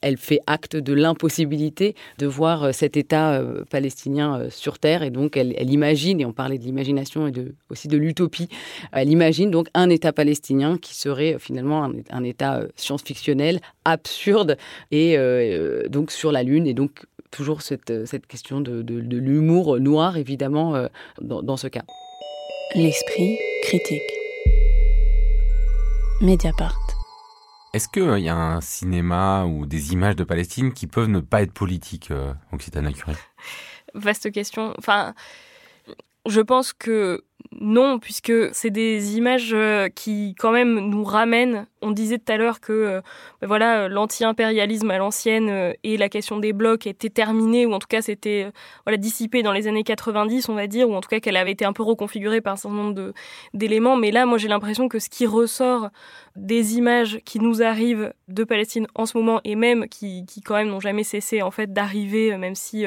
elle 0.00 0.16
fait 0.16 0.40
acte 0.46 0.76
de 0.76 0.92
l'impossibilité 0.92 1.94
de 2.18 2.26
voir 2.26 2.64
euh, 2.64 2.72
cet 2.72 2.96
État 2.96 3.34
euh, 3.34 3.64
palestinien 3.70 4.38
euh, 4.38 4.50
sur 4.50 4.78
Terre. 4.78 5.02
Et 5.02 5.11
donc, 5.11 5.37
elle, 5.37 5.70
imagine, 5.70 6.20
et 6.20 6.24
on 6.24 6.32
parlait 6.32 6.58
de 6.58 6.64
l'imagination 6.64 7.26
et 7.26 7.32
de, 7.32 7.54
aussi 7.70 7.88
de 7.88 7.96
l'utopie, 7.96 8.48
elle 8.92 9.11
imagine 9.11 9.50
donc 9.50 9.68
un 9.74 9.90
État 9.90 10.12
palestinien 10.12 10.78
qui 10.78 10.94
serait 10.94 11.37
finalement 11.38 11.90
un, 12.11 12.24
État 12.24 12.62
science-fictionnel, 12.76 13.61
absurde, 13.84 14.56
et 14.90 15.16
donc 15.88 16.11
sur 16.11 16.32
la 16.32 16.42
Lune. 16.42 16.66
Et 16.66 16.74
donc, 16.74 17.06
toujours 17.30 17.62
cette, 17.62 18.06
cette 18.06 18.26
question 18.26 18.60
de, 18.60 18.82
l'humour 18.94 19.78
noir, 19.80 20.16
évidemment, 20.16 20.88
dans 21.20 21.56
ce 21.56 21.68
cas. 21.68 21.84
L'esprit 22.74 23.38
critique. 23.62 24.02
Mediapart. 26.20 26.76
Est-ce 27.74 27.88
qu'il 27.88 28.02
euh, 28.02 28.18
y 28.18 28.28
a 28.28 28.36
un 28.36 28.60
cinéma 28.60 29.44
ou 29.44 29.66
des 29.66 29.92
images 29.92 30.16
de 30.16 30.24
Palestine 30.24 30.72
qui 30.72 30.86
peuvent 30.86 31.08
ne 31.08 31.20
pas 31.20 31.42
être 31.42 31.52
politiques, 31.52 32.10
euh, 32.10 32.32
Occitana 32.52 32.92
Curie 32.92 33.16
Vaste 33.94 34.32
question. 34.32 34.74
Enfin, 34.78 35.14
je 36.26 36.40
pense 36.40 36.72
que 36.72 37.24
non, 37.52 37.98
puisque 37.98 38.32
c'est 38.52 38.70
des 38.70 39.16
images 39.16 39.52
euh, 39.52 39.88
qui 39.88 40.34
quand 40.38 40.50
même 40.50 40.78
nous 40.88 41.04
ramènent. 41.04 41.66
On 41.82 41.90
disait 41.90 42.18
tout 42.18 42.32
à 42.32 42.36
l'heure 42.36 42.60
que 42.60 42.72
euh, 42.72 43.00
ben 43.40 43.46
voilà 43.46 43.88
l'anti-impérialisme 43.88 44.90
à 44.90 44.98
l'ancienne 44.98 45.48
euh, 45.48 45.72
et 45.84 45.96
la 45.96 46.08
question 46.08 46.38
des 46.38 46.52
blocs 46.52 46.86
était 46.86 47.10
terminée, 47.10 47.66
ou 47.66 47.72
en 47.72 47.78
tout 47.78 47.86
cas 47.88 48.02
c'était 48.02 48.50
voilà 48.84 48.96
dissipé 48.96 49.42
dans 49.42 49.52
les 49.52 49.66
années 49.68 49.84
90, 49.84 50.48
on 50.48 50.54
va 50.54 50.66
dire, 50.66 50.88
ou 50.88 50.94
en 50.94 51.00
tout 51.00 51.08
cas 51.08 51.20
qu'elle 51.20 51.36
avait 51.36 51.52
été 51.52 51.64
un 51.64 51.72
peu 51.72 51.82
reconfigurée 51.82 52.40
par 52.40 52.54
un 52.54 52.56
certain 52.56 52.76
nombre 52.76 53.12
d'éléments. 53.54 53.96
Mais 53.96 54.10
là, 54.10 54.26
moi 54.26 54.38
j'ai 54.38 54.48
l'impression 54.48 54.88
que 54.88 54.98
ce 54.98 55.08
qui 55.08 55.26
ressort 55.26 55.88
des 56.36 56.76
images 56.76 57.20
qui 57.24 57.40
nous 57.40 57.62
arrivent 57.62 58.12
de 58.28 58.44
Palestine 58.44 58.86
en 58.94 59.06
ce 59.06 59.16
moment 59.16 59.40
et 59.44 59.56
même 59.56 59.88
qui, 59.88 60.24
qui 60.26 60.40
quand 60.40 60.54
même 60.54 60.68
n'ont 60.68 60.80
jamais 60.80 61.04
cessé 61.04 61.42
en 61.42 61.50
fait 61.50 61.72
d'arriver, 61.72 62.36
même 62.36 62.54
si 62.54 62.84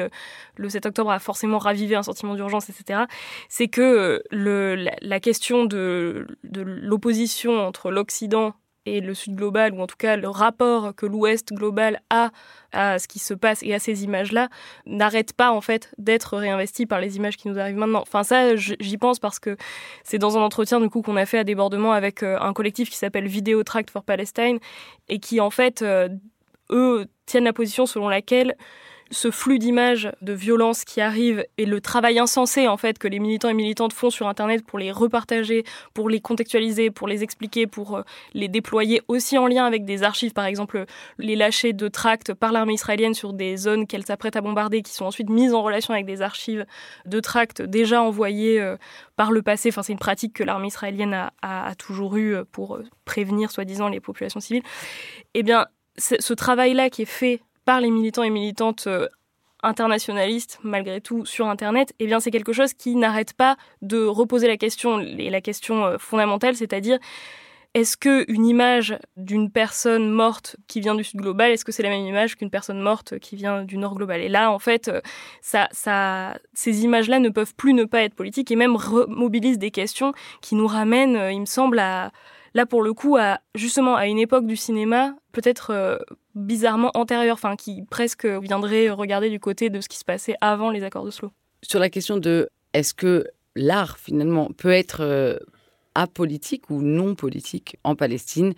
le 0.56 0.68
7 0.68 0.86
octobre 0.86 1.10
a 1.10 1.18
forcément 1.18 1.58
ravivé 1.58 1.94
un 1.94 2.02
sentiment 2.02 2.34
d'urgence, 2.34 2.70
etc. 2.70 3.04
C'est 3.48 3.68
que 3.68 4.22
le 4.30 4.72
la, 5.00 5.20
question 5.20 5.64
de, 5.64 6.26
l'opposition 6.52 7.58
entre 7.60 7.90
l'Occident 7.90 8.54
et 8.86 9.00
le 9.00 9.14
Sud 9.14 9.34
global, 9.34 9.72
ou 9.74 9.80
en 9.80 9.86
tout 9.86 9.96
cas 9.96 10.16
le 10.16 10.28
rapport 10.28 10.94
que 10.94 11.06
l'Ouest 11.06 11.52
global 11.52 12.00
a 12.10 12.30
à 12.72 12.98
ce 12.98 13.06
qui 13.06 13.18
se 13.18 13.34
passe 13.34 13.62
et 13.62 13.74
à 13.74 13.78
ces 13.78 14.04
images-là, 14.04 14.48
n'arrête 14.86 15.34
pas 15.34 15.52
en 15.52 15.60
fait 15.60 15.94
d'être 15.98 16.36
réinvesti 16.36 16.86
par 16.86 17.00
les 17.00 17.16
images 17.16 17.36
qui 17.36 17.48
nous 17.48 17.58
arrivent 17.58 17.76
maintenant. 17.76 18.02
Enfin 18.02 18.22
ça, 18.22 18.56
j'y 18.56 18.98
pense 18.98 19.18
parce 19.18 19.38
que 19.38 19.56
c'est 20.04 20.18
dans 20.18 20.38
un 20.38 20.42
entretien 20.42 20.80
du 20.80 20.88
coup 20.88 21.02
qu'on 21.02 21.16
a 21.16 21.26
fait 21.26 21.38
à 21.38 21.44
débordement 21.44 21.92
avec 21.92 22.22
euh, 22.22 22.38
un 22.40 22.52
collectif 22.52 22.90
qui 22.90 22.96
s'appelle 22.96 23.26
Video 23.26 23.62
Tract 23.62 23.90
for 23.90 24.04
Palestine 24.04 24.58
et 25.08 25.18
qui 25.18 25.40
en 25.40 25.50
fait, 25.50 25.82
euh, 25.82 26.08
eux, 26.70 27.06
tiennent 27.26 27.44
la 27.44 27.52
position 27.52 27.86
selon 27.86 28.08
laquelle 28.08 28.56
ce 29.12 29.30
flux 29.30 29.58
d'images 29.58 30.10
de 30.22 30.32
violence 30.32 30.84
qui 30.84 31.00
arrive 31.00 31.44
et 31.58 31.66
le 31.66 31.80
travail 31.80 32.18
insensé 32.18 32.66
en 32.66 32.78
fait 32.78 32.98
que 32.98 33.06
les 33.06 33.18
militants 33.18 33.50
et 33.50 33.54
militantes 33.54 33.92
font 33.92 34.10
sur 34.10 34.26
internet 34.26 34.64
pour 34.64 34.78
les 34.78 34.90
repartager, 34.90 35.64
pour 35.94 36.08
les 36.08 36.20
contextualiser, 36.20 36.90
pour 36.90 37.06
les 37.06 37.22
expliquer, 37.22 37.66
pour 37.66 37.98
euh, 37.98 38.02
les 38.32 38.48
déployer 38.48 39.02
aussi 39.08 39.36
en 39.36 39.46
lien 39.46 39.66
avec 39.66 39.84
des 39.84 40.02
archives 40.02 40.32
par 40.32 40.46
exemple 40.46 40.86
les 41.18 41.36
lâchers 41.36 41.74
de 41.74 41.88
tracts 41.88 42.32
par 42.32 42.52
l'armée 42.52 42.72
israélienne 42.72 43.14
sur 43.14 43.34
des 43.34 43.56
zones 43.56 43.86
qu'elle 43.86 44.04
s'apprête 44.04 44.34
à 44.34 44.40
bombarder 44.40 44.82
qui 44.82 44.92
sont 44.92 45.04
ensuite 45.04 45.28
mises 45.28 45.52
en 45.52 45.62
relation 45.62 45.92
avec 45.92 46.06
des 46.06 46.22
archives 46.22 46.64
de 47.04 47.20
tracts 47.20 47.60
déjà 47.60 48.02
envoyés 48.02 48.60
euh, 48.60 48.76
par 49.16 49.30
le 49.30 49.42
passé. 49.42 49.68
Enfin 49.68 49.82
c'est 49.82 49.92
une 49.92 49.98
pratique 49.98 50.32
que 50.32 50.42
l'armée 50.42 50.68
israélienne 50.68 51.12
a, 51.12 51.32
a, 51.42 51.74
toujours 51.74 52.16
eue 52.16 52.36
pour 52.50 52.76
euh, 52.76 52.84
prévenir 53.04 53.50
soi-disant 53.50 53.88
les 53.88 54.00
populations 54.00 54.40
civiles. 54.40 54.64
Eh 55.34 55.42
bien 55.42 55.66
ce 55.98 56.32
travail-là 56.32 56.88
qui 56.88 57.02
est 57.02 57.04
fait 57.04 57.42
par 57.64 57.80
les 57.80 57.90
militants 57.90 58.22
et 58.22 58.30
militantes 58.30 58.84
euh, 58.86 59.08
internationalistes, 59.62 60.58
malgré 60.62 61.00
tout, 61.00 61.24
sur 61.24 61.46
Internet, 61.46 61.94
eh 61.98 62.06
bien, 62.06 62.20
c'est 62.20 62.30
quelque 62.30 62.52
chose 62.52 62.74
qui 62.74 62.96
n'arrête 62.96 63.32
pas 63.34 63.56
de 63.80 64.04
reposer 64.04 64.48
la 64.48 64.56
question, 64.56 65.00
et 65.00 65.30
la 65.30 65.40
question 65.40 65.84
euh, 65.84 65.98
fondamentale, 65.98 66.56
c'est-à-dire, 66.56 66.98
est-ce 67.74 67.96
que 67.96 68.30
une 68.30 68.44
image 68.44 68.98
d'une 69.16 69.50
personne 69.50 70.10
morte 70.10 70.56
qui 70.66 70.80
vient 70.80 70.94
du 70.94 71.04
Sud 71.04 71.20
global, 71.20 71.52
est-ce 71.52 71.64
que 71.64 71.72
c'est 71.72 71.82
la 71.82 71.88
même 71.88 72.04
image 72.04 72.36
qu'une 72.36 72.50
personne 72.50 72.80
morte 72.80 73.18
qui 73.18 73.36
vient 73.36 73.62
du 73.62 73.78
Nord 73.78 73.94
global? 73.94 74.20
Et 74.20 74.28
là, 74.28 74.50
en 74.50 74.58
fait, 74.58 74.88
euh, 74.88 75.00
ça, 75.40 75.68
ces 76.52 76.84
images-là 76.84 77.18
ne 77.18 77.30
peuvent 77.30 77.54
plus 77.54 77.72
ne 77.72 77.84
pas 77.84 78.02
être 78.02 78.14
politiques 78.14 78.50
et 78.50 78.56
même 78.56 78.76
remobilisent 78.76 79.58
des 79.58 79.70
questions 79.70 80.12
qui 80.42 80.54
nous 80.54 80.66
ramènent, 80.66 81.30
il 81.32 81.40
me 81.40 81.46
semble, 81.46 81.76
là 81.76 82.10
pour 82.68 82.82
le 82.82 82.92
coup, 82.92 83.16
à, 83.16 83.38
justement 83.54 83.94
à 83.96 84.06
une 84.06 84.18
époque 84.18 84.46
du 84.46 84.56
cinéma 84.56 85.14
peut-être 85.32 85.98
bizarrement 86.34 86.90
antérieure, 86.94 87.34
enfin 87.34 87.56
qui 87.56 87.82
presque 87.90 88.26
viendrait 88.26 88.90
regarder 88.90 89.30
du 89.30 89.40
côté 89.40 89.70
de 89.70 89.80
ce 89.80 89.88
qui 89.88 89.98
se 89.98 90.04
passait 90.04 90.34
avant 90.40 90.70
les 90.70 90.82
accords 90.82 91.04
de 91.04 91.10
Slow. 91.10 91.30
Sur 91.62 91.78
la 91.78 91.90
question 91.90 92.16
de 92.16 92.48
est-ce 92.72 92.94
que 92.94 93.26
l'art 93.54 93.98
finalement 93.98 94.50
peut 94.56 94.72
être 94.72 95.02
euh, 95.02 95.38
apolitique 95.94 96.70
ou 96.70 96.80
non 96.82 97.14
politique 97.14 97.76
en 97.84 97.94
Palestine, 97.94 98.54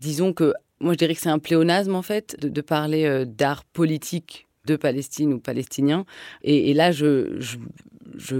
disons 0.00 0.32
que 0.32 0.54
moi 0.80 0.92
je 0.92 0.98
dirais 0.98 1.14
que 1.14 1.20
c'est 1.20 1.30
un 1.30 1.38
pléonasme 1.38 1.94
en 1.94 2.02
fait 2.02 2.38
de, 2.40 2.60
parler 2.60 3.04
euh, 3.04 3.24
d'art 3.24 3.64
politique 3.64 4.46
de 4.66 4.76
Palestine 4.76 5.34
ou 5.34 5.38
palestinien. 5.38 6.04
Et, 6.42 6.74
là, 6.74 6.92
je, 6.92 7.38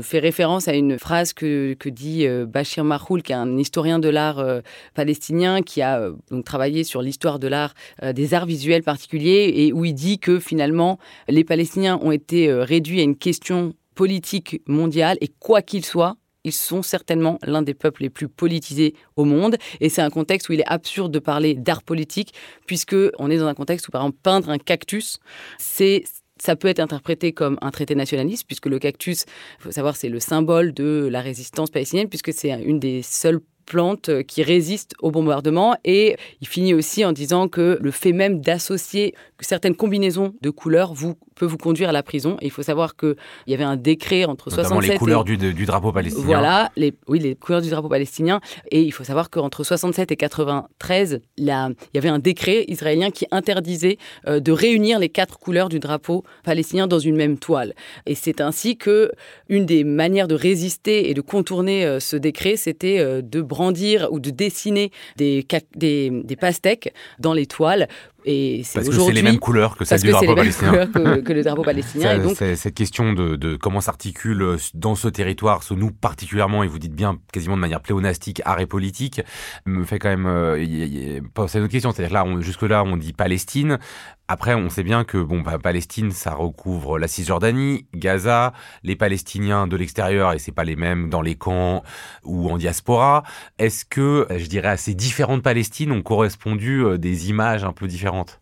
fais 0.02 0.18
référence 0.18 0.68
à 0.68 0.74
une 0.74 0.98
phrase 0.98 1.32
que, 1.32 1.76
dit 1.88 2.26
euh, 2.26 2.46
Bachir 2.46 2.84
Mahoul, 2.84 3.22
qui 3.22 3.32
est 3.32 3.36
un 3.36 3.56
historien 3.58 3.98
de 3.98 4.08
l'art 4.08 4.38
euh, 4.38 4.60
palestinien, 4.94 5.62
qui 5.62 5.82
a 5.82 6.00
euh, 6.00 6.42
travaillé 6.44 6.84
sur 6.84 7.02
l'histoire 7.02 7.38
de 7.38 7.48
l'art, 7.48 7.74
des 8.14 8.34
arts 8.34 8.46
visuels 8.46 8.82
particuliers, 8.82 9.52
et 9.54 9.72
où 9.72 9.84
il 9.84 9.94
dit 9.94 10.18
que 10.18 10.38
finalement, 10.38 10.98
les 11.28 11.44
Palestiniens 11.44 11.98
ont 12.02 12.12
été 12.12 12.52
réduits 12.52 13.00
à 13.00 13.02
une 13.02 13.16
question 13.16 13.74
politique 13.94 14.60
mondiale, 14.66 15.16
et 15.20 15.28
quoi 15.28 15.62
qu'il 15.62 15.84
soit, 15.84 16.16
ils 16.44 16.52
sont 16.52 16.82
certainement 16.82 17.38
l'un 17.42 17.62
des 17.62 17.74
peuples 17.74 18.02
les 18.02 18.10
plus 18.10 18.28
politisés 18.28 18.94
au 19.16 19.24
monde. 19.24 19.56
Et 19.80 19.88
c'est 19.88 20.02
un 20.02 20.10
contexte 20.10 20.48
où 20.48 20.52
il 20.52 20.60
est 20.60 20.68
absurde 20.68 21.12
de 21.12 21.18
parler 21.18 21.54
d'art 21.54 21.82
politique, 21.82 22.34
puisque 22.66 22.96
on 23.18 23.30
est 23.30 23.38
dans 23.38 23.46
un 23.46 23.54
contexte 23.54 23.88
où, 23.88 23.90
par 23.90 24.02
exemple, 24.02 24.18
peindre 24.22 24.50
un 24.50 24.58
cactus, 24.58 25.18
c'est 25.58 26.04
ça 26.40 26.56
peut 26.56 26.68
être 26.68 26.80
interprété 26.80 27.32
comme 27.32 27.58
un 27.62 27.70
traité 27.70 27.94
nationaliste, 27.94 28.44
puisque 28.46 28.66
le 28.66 28.78
cactus, 28.78 29.24
il 29.58 29.62
faut 29.62 29.70
savoir, 29.70 29.96
c'est 29.96 30.08
le 30.08 30.20
symbole 30.20 30.74
de 30.74 31.08
la 31.10 31.20
résistance 31.20 31.70
palestinienne, 31.70 32.08
puisque 32.08 32.32
c'est 32.32 32.50
une 32.50 32.80
des 32.80 33.02
seules 33.02 33.40
plantes 33.64 34.22
qui 34.24 34.42
résistent 34.42 34.94
au 35.00 35.10
bombardement. 35.10 35.76
Et 35.84 36.16
il 36.40 36.48
finit 36.48 36.74
aussi 36.74 37.04
en 37.04 37.12
disant 37.12 37.48
que 37.48 37.78
le 37.80 37.90
fait 37.90 38.12
même 38.12 38.40
d'associer 38.40 39.14
certaines 39.40 39.76
combinaisons 39.76 40.34
de 40.40 40.50
couleurs 40.50 40.92
vous 40.92 41.14
peut 41.34 41.46
vous 41.46 41.58
conduire 41.58 41.88
à 41.88 41.92
la 41.92 42.02
prison. 42.02 42.36
Et 42.40 42.46
il 42.46 42.50
faut 42.50 42.62
savoir 42.62 42.96
qu'il 42.96 43.16
y 43.46 43.54
avait 43.54 43.64
un 43.64 43.76
décret 43.76 44.24
entre 44.24 44.50
Notamment 44.50 44.80
67 44.80 44.92
les 44.92 44.98
couleurs 44.98 45.24
du, 45.24 45.36
du, 45.36 45.66
drapeau 45.66 45.92
palestinien. 45.92 46.24
Voilà, 46.24 46.70
les, 46.76 46.94
oui, 47.08 47.18
les 47.18 47.34
couleurs 47.34 47.62
du 47.62 47.70
drapeau 47.70 47.88
palestinien. 47.88 48.40
Et 48.70 48.82
il 48.82 48.92
faut 48.92 49.04
savoir 49.04 49.30
qu'entre 49.30 49.64
67 49.64 50.12
et 50.12 50.16
93, 50.16 51.20
là, 51.38 51.70
il 51.92 51.96
y 51.96 51.98
avait 51.98 52.08
un 52.08 52.18
décret 52.18 52.64
israélien 52.68 53.10
qui 53.10 53.26
interdisait 53.30 53.98
euh, 54.26 54.40
de 54.40 54.52
réunir 54.52 54.98
les 54.98 55.08
quatre 55.08 55.38
couleurs 55.38 55.68
du 55.68 55.78
drapeau 55.78 56.24
palestinien 56.44 56.86
dans 56.86 56.98
une 56.98 57.16
même 57.16 57.38
toile. 57.38 57.74
Et 58.06 58.14
c'est 58.14 58.40
ainsi 58.40 58.76
que 58.76 59.10
une 59.48 59.66
des 59.66 59.84
manières 59.84 60.28
de 60.28 60.34
résister 60.34 61.10
et 61.10 61.14
de 61.14 61.20
contourner 61.20 61.84
euh, 61.84 62.00
ce 62.00 62.16
décret, 62.16 62.56
c'était 62.56 62.98
euh, 62.98 63.22
de 63.22 63.40
brandir 63.40 64.08
ou 64.10 64.20
de 64.20 64.30
dessiner 64.30 64.90
des, 65.16 65.46
des, 65.74 66.10
des 66.10 66.36
pastèques 66.36 66.92
dans 67.18 67.32
les 67.32 67.46
toiles 67.46 67.88
et 68.24 68.62
parce 68.72 68.88
que 68.88 68.94
c'est 68.94 69.12
les 69.12 69.22
mêmes 69.22 69.38
couleurs 69.38 69.76
que 69.76 69.84
celles 69.84 70.00
du 70.00 70.10
drapeau 70.10 70.34
palestinien. 70.34 70.86
Que, 70.86 71.20
que, 71.20 71.32
le 71.32 71.42
drapeau 71.42 71.62
palestinien. 71.62 72.18
donc... 72.18 72.36
Cette 72.36 72.74
question 72.74 73.12
de, 73.12 73.36
de 73.36 73.56
comment 73.56 73.80
s'articule 73.80 74.42
euh, 74.42 74.56
dans 74.74 74.94
ce 74.94 75.08
territoire, 75.08 75.62
ce 75.62 75.74
nous 75.74 75.90
particulièrement, 75.90 76.62
et 76.62 76.66
vous 76.66 76.78
dites 76.78 76.94
bien 76.94 77.18
quasiment 77.32 77.56
de 77.56 77.60
manière 77.60 77.80
pléonastique, 77.80 78.40
art 78.44 78.60
et 78.60 78.66
politique, 78.66 79.20
me 79.66 79.84
fait 79.84 79.98
quand 79.98 80.08
même 80.08 80.26
euh, 80.26 81.20
penser 81.34 81.58
à 81.58 81.60
une 81.60 81.64
autre 81.64 81.72
question. 81.72 81.92
C'est-à-dire 81.92 82.14
là, 82.14 82.40
jusque-là, 82.40 82.84
on 82.84 82.96
dit 82.96 83.12
Palestine. 83.12 83.78
Après, 84.26 84.54
on 84.54 84.70
sait 84.70 84.82
bien 84.82 85.04
que 85.04 85.18
bon, 85.18 85.42
bah, 85.42 85.58
Palestine, 85.58 86.10
ça 86.10 86.32
recouvre 86.32 86.98
la 86.98 87.08
Cisjordanie, 87.08 87.86
Gaza, 87.94 88.54
les 88.82 88.96
Palestiniens 88.96 89.66
de 89.66 89.76
l'extérieur, 89.76 90.32
et 90.32 90.38
c'est 90.38 90.50
pas 90.50 90.64
les 90.64 90.76
mêmes 90.76 91.10
dans 91.10 91.20
les 91.20 91.34
camps 91.34 91.82
ou 92.24 92.48
en 92.50 92.56
diaspora. 92.56 93.22
Est-ce 93.58 93.84
que, 93.84 94.26
je 94.30 94.46
dirais, 94.46 94.68
à 94.68 94.76
ces 94.78 94.94
différentes 94.94 95.42
Palestines 95.42 95.92
ont 95.92 96.00
correspondu 96.02 96.82
euh, 96.82 96.96
des 96.96 97.28
images 97.28 97.64
un 97.64 97.72
peu 97.72 97.86
différentes? 97.86 98.40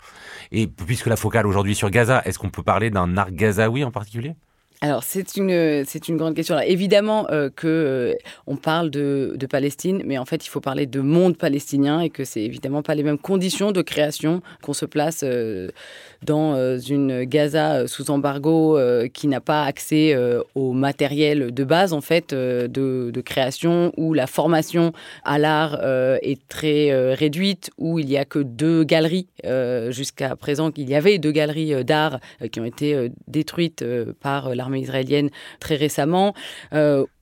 Et 0.53 0.69
puisque 0.69 1.07
la 1.07 1.17
focale 1.17 1.49
aujourd'hui 1.49 1.75
sur 1.75 1.91
Gaza, 1.91 2.23
est-ce 2.27 2.39
qu'on 2.39 2.51
peut 2.51 2.63
parler 2.63 2.91
d'un 2.91 3.17
arc 3.17 3.33
gazaoui 3.33 3.83
en 3.83 3.91
particulier? 3.91 4.37
Alors 4.83 5.05
c'est 5.05 5.37
une 5.37 5.85
c'est 5.87 6.09
une 6.09 6.17
grande 6.17 6.35
question. 6.35 6.59
évidemment 6.59 7.25
qu'on 7.27 7.51
que 7.55 8.17
on 8.47 8.57
parle 8.57 8.91
de, 8.91 9.35
de, 9.37 9.47
Palestine, 9.47 10.03
mais 10.05 10.19
en 10.19 10.25
fait 10.25 10.45
il 10.45 10.49
faut 10.49 10.61
parler 10.61 10.87
de 10.87 11.01
monde 11.01 11.37
palestinien 11.37 12.01
et 12.01 12.11
que 12.11 12.25
c'est 12.25 12.43
évidemment 12.43 12.83
pas 12.83 12.97
les 12.97 13.05
mêmes 13.05 13.19
conditions 13.19 13.71
de 13.71 13.81
création 13.81 14.43
qu'on 14.61 14.75
se 14.75 14.85
place 14.85 15.25
dans 16.23 16.55
euh, 16.55 16.79
une 16.79 17.25
Gaza 17.25 17.73
euh, 17.73 17.87
sous 17.87 18.11
embargo 18.11 18.79
euh, 18.79 19.09
qui 19.09 19.29
n'a 19.29 19.41
pas 19.41 19.65
accès 19.65 20.17
au 20.55 20.73
matériel 20.73 21.53
de 21.53 21.65
base 21.65 21.93
en 21.93 22.01
fait 22.01 22.35
de, 22.35 23.23
création, 23.25 23.93
où 23.97 24.15
la 24.15 24.27
formation 24.27 24.93
à 25.25 25.39
l'art 25.39 25.81
est 26.23 26.41
très 26.49 27.15
réduite, 27.15 27.71
où 27.79 27.99
il 27.99 28.07
n'y 28.07 28.17
a 28.17 28.25
que 28.25 28.39
deux 28.39 28.85
galeries 28.85 29.29
jusqu'à 29.91 30.35
présent, 30.37 30.71
qu'il 30.71 30.89
y 30.89 30.95
avait 30.95 31.19
deux 31.19 31.31
galeries 31.31 31.85
d'art 31.85 32.19
qui 32.51 32.61
ont 32.61 32.65
été 32.65 33.11
détruites 33.29 33.85
par 34.21 34.55
l'armée 34.55 34.81
israélienne 34.81 35.31
très 35.61 35.77
récemment. 35.77 36.35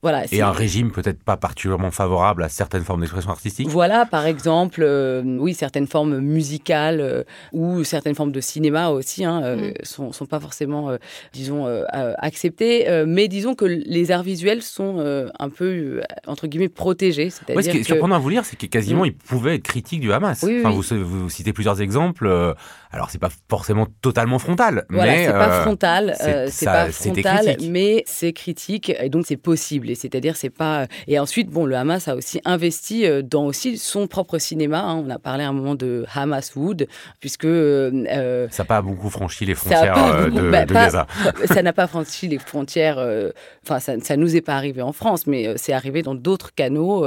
Voilà, 0.02 0.24
et 0.32 0.40
un 0.40 0.52
régime 0.52 0.92
peut-être 0.92 1.22
pas 1.22 1.36
particulièrement 1.36 1.90
favorable 1.90 2.42
à 2.42 2.48
certaines 2.48 2.84
formes 2.84 3.00
d'expression 3.00 3.30
artistique? 3.30 3.68
Voilà, 3.68 4.06
par 4.06 4.24
exemple, 4.26 4.82
oui, 5.24 5.54
certaines 5.54 5.86
formes 5.86 6.18
musicales 6.18 7.24
ou 7.52 7.84
certaines 7.84 8.14
formes 8.14 8.32
de 8.32 8.40
cinéma 8.40 8.89
aussi 8.92 9.24
hein, 9.24 9.42
euh, 9.42 9.70
mm. 9.70 9.74
sont, 9.82 10.12
sont, 10.12 10.26
pas 10.26 10.40
forcément, 10.40 10.90
euh, 10.90 10.96
disons, 11.32 11.66
euh, 11.66 11.84
acceptés. 12.18 12.86
mais 13.06 13.28
disons 13.28 13.54
que 13.54 13.64
les 13.64 14.10
arts 14.10 14.22
visuels 14.22 14.62
sont 14.62 14.98
un 15.38 15.48
peu, 15.48 16.02
entre 16.26 16.46
guillemets, 16.46 16.68
protégés. 16.68 17.30
Ouais, 17.48 17.62
ce 17.62 17.70
qui 17.70 17.78
est 17.78 17.82
surprenant 17.82 18.16
à 18.16 18.18
vous 18.18 18.28
lire, 18.28 18.44
c'est 18.44 18.56
que 18.56 18.66
quasiment 18.66 19.02
mm. 19.02 19.06
ils 19.06 19.14
pouvaient 19.14 19.54
être 19.56 19.62
critiques 19.62 20.00
du 20.00 20.12
Hamas. 20.12 20.44
enfin, 20.44 20.70
Vous, 20.70 20.82
vous, 20.82 21.28
citez 21.30 21.52
plusieurs 21.52 21.80
exemples. 21.80 22.54
Alors, 22.92 23.10
c'est 23.10 23.18
pas 23.18 23.30
forcément 23.48 23.86
totalement 24.02 24.38
frontal. 24.38 24.84
Voilà, 24.90 25.16
c'est 25.16 25.32
pas 25.32 25.62
frontal. 25.62 26.14
c'est 26.48 26.64
pas 26.64 26.90
frontal, 26.90 27.56
mais 27.68 28.02
c'est 28.06 28.32
critique. 28.32 28.90
Et 29.00 29.08
donc, 29.08 29.26
c'est 29.26 29.36
possible. 29.36 29.90
Et 29.90 29.94
c'est-à-dire, 29.94 30.36
c'est 30.36 30.50
pas. 30.50 30.86
Et 31.06 31.18
ensuite, 31.18 31.50
bon, 31.50 31.66
le 31.66 31.76
Hamas 31.76 32.08
a 32.08 32.16
aussi 32.16 32.40
investi 32.44 33.06
dans 33.22 33.46
aussi 33.46 33.78
son 33.78 34.08
propre 34.08 34.38
cinéma. 34.38 34.80
Hein. 34.80 35.04
On 35.06 35.10
a 35.10 35.18
parlé 35.18 35.44
à 35.44 35.48
un 35.48 35.52
moment 35.52 35.74
de 35.74 36.04
Hamas 36.14 36.56
Wood, 36.56 36.88
puisque. 37.20 37.46
ça 37.46 38.62
n'a 38.62 38.66
pas 38.66 38.82
beaucoup 38.82 39.10
franchi 39.10 39.44
les 39.44 39.54
frontières 39.54 39.96
euh, 39.98 40.30
de, 40.30 40.50
bah, 40.50 40.64
Gaza. 40.64 41.06
ça 41.44 41.62
n'a 41.62 41.72
pas 41.72 41.86
franchi 41.86 42.28
les 42.28 42.38
frontières. 42.38 42.98
Euh, 42.98 43.30
enfin, 43.64 43.78
ça, 43.78 43.98
ça 44.00 44.16
nous 44.16 44.36
est 44.36 44.40
pas 44.40 44.54
arrivé 44.54 44.82
en 44.82 44.92
France, 44.92 45.26
mais 45.26 45.46
euh, 45.46 45.54
c'est 45.56 45.72
arrivé 45.72 46.02
dans 46.02 46.14
d'autres 46.14 46.54
canaux 46.54 47.06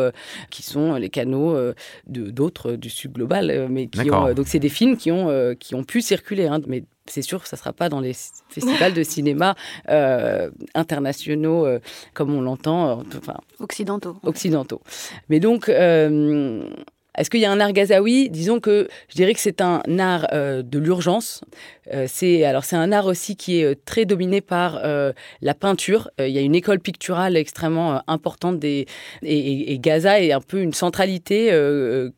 qui 0.49 0.63
sont 0.63 0.95
les 0.95 1.09
canaux 1.09 1.57
de 2.07 2.29
d'autres 2.29 2.73
du 2.73 2.89
Sud 2.89 3.13
global, 3.13 3.67
mais 3.69 3.87
qui 3.87 4.11
ont. 4.11 4.33
Donc, 4.33 4.47
c'est 4.47 4.59
des 4.59 4.69
films 4.69 4.97
qui 4.97 5.11
ont 5.11 5.55
qui 5.59 5.72
ont 5.75 5.83
pu 5.83 6.01
circuler, 6.01 6.47
hein, 6.47 6.59
mais 6.67 6.83
c'est 7.05 7.21
sûr 7.21 7.41
que 7.41 7.49
ça 7.49 7.55
ne 7.55 7.59
sera 7.59 7.73
pas 7.73 7.89
dans 7.89 7.99
les 7.99 8.13
festivals 8.49 8.93
de 8.93 9.03
cinéma 9.03 9.55
internationaux 10.73 11.67
comme 12.13 12.33
on 12.33 12.41
l'entend. 12.41 13.03
enfin, 13.17 13.37
occidentaux. 13.59 14.15
Occidentaux. 14.23 14.81
Mais 15.29 15.39
donc, 15.39 15.69
est-ce 17.17 17.29
qu'il 17.29 17.41
y 17.41 17.45
a 17.45 17.51
un 17.51 17.59
art 17.59 17.73
gazaoui 17.73 18.29
Disons 18.29 18.59
que 18.59 18.87
je 19.07 19.15
dirais 19.15 19.33
que 19.33 19.39
c'est 19.39 19.61
un 19.61 19.81
art 19.99 20.27
euh, 20.33 20.63
de 20.63 20.79
l'urgence. 20.79 21.43
Euh, 21.93 22.05
c'est 22.07 22.43
alors 22.43 22.63
c'est 22.63 22.75
un 22.75 22.91
art 22.91 23.05
aussi 23.05 23.35
qui 23.35 23.59
est 23.59 23.65
euh, 23.65 23.75
très 23.85 24.05
dominé 24.05 24.41
par 24.41 24.81
la 25.41 25.53
peinture. 25.53 26.09
il 26.19 26.29
y 26.29 26.37
a 26.37 26.41
une 26.41 26.55
école 26.55 26.79
picturale 26.79 27.37
extrêmement 27.37 28.01
importante 28.07 28.63
et, 28.63 28.87
Gaza 29.79 30.21
est 30.21 30.31
un 30.31 30.41
peu 30.41 30.61
une 30.61 30.73
centralité 30.73 31.51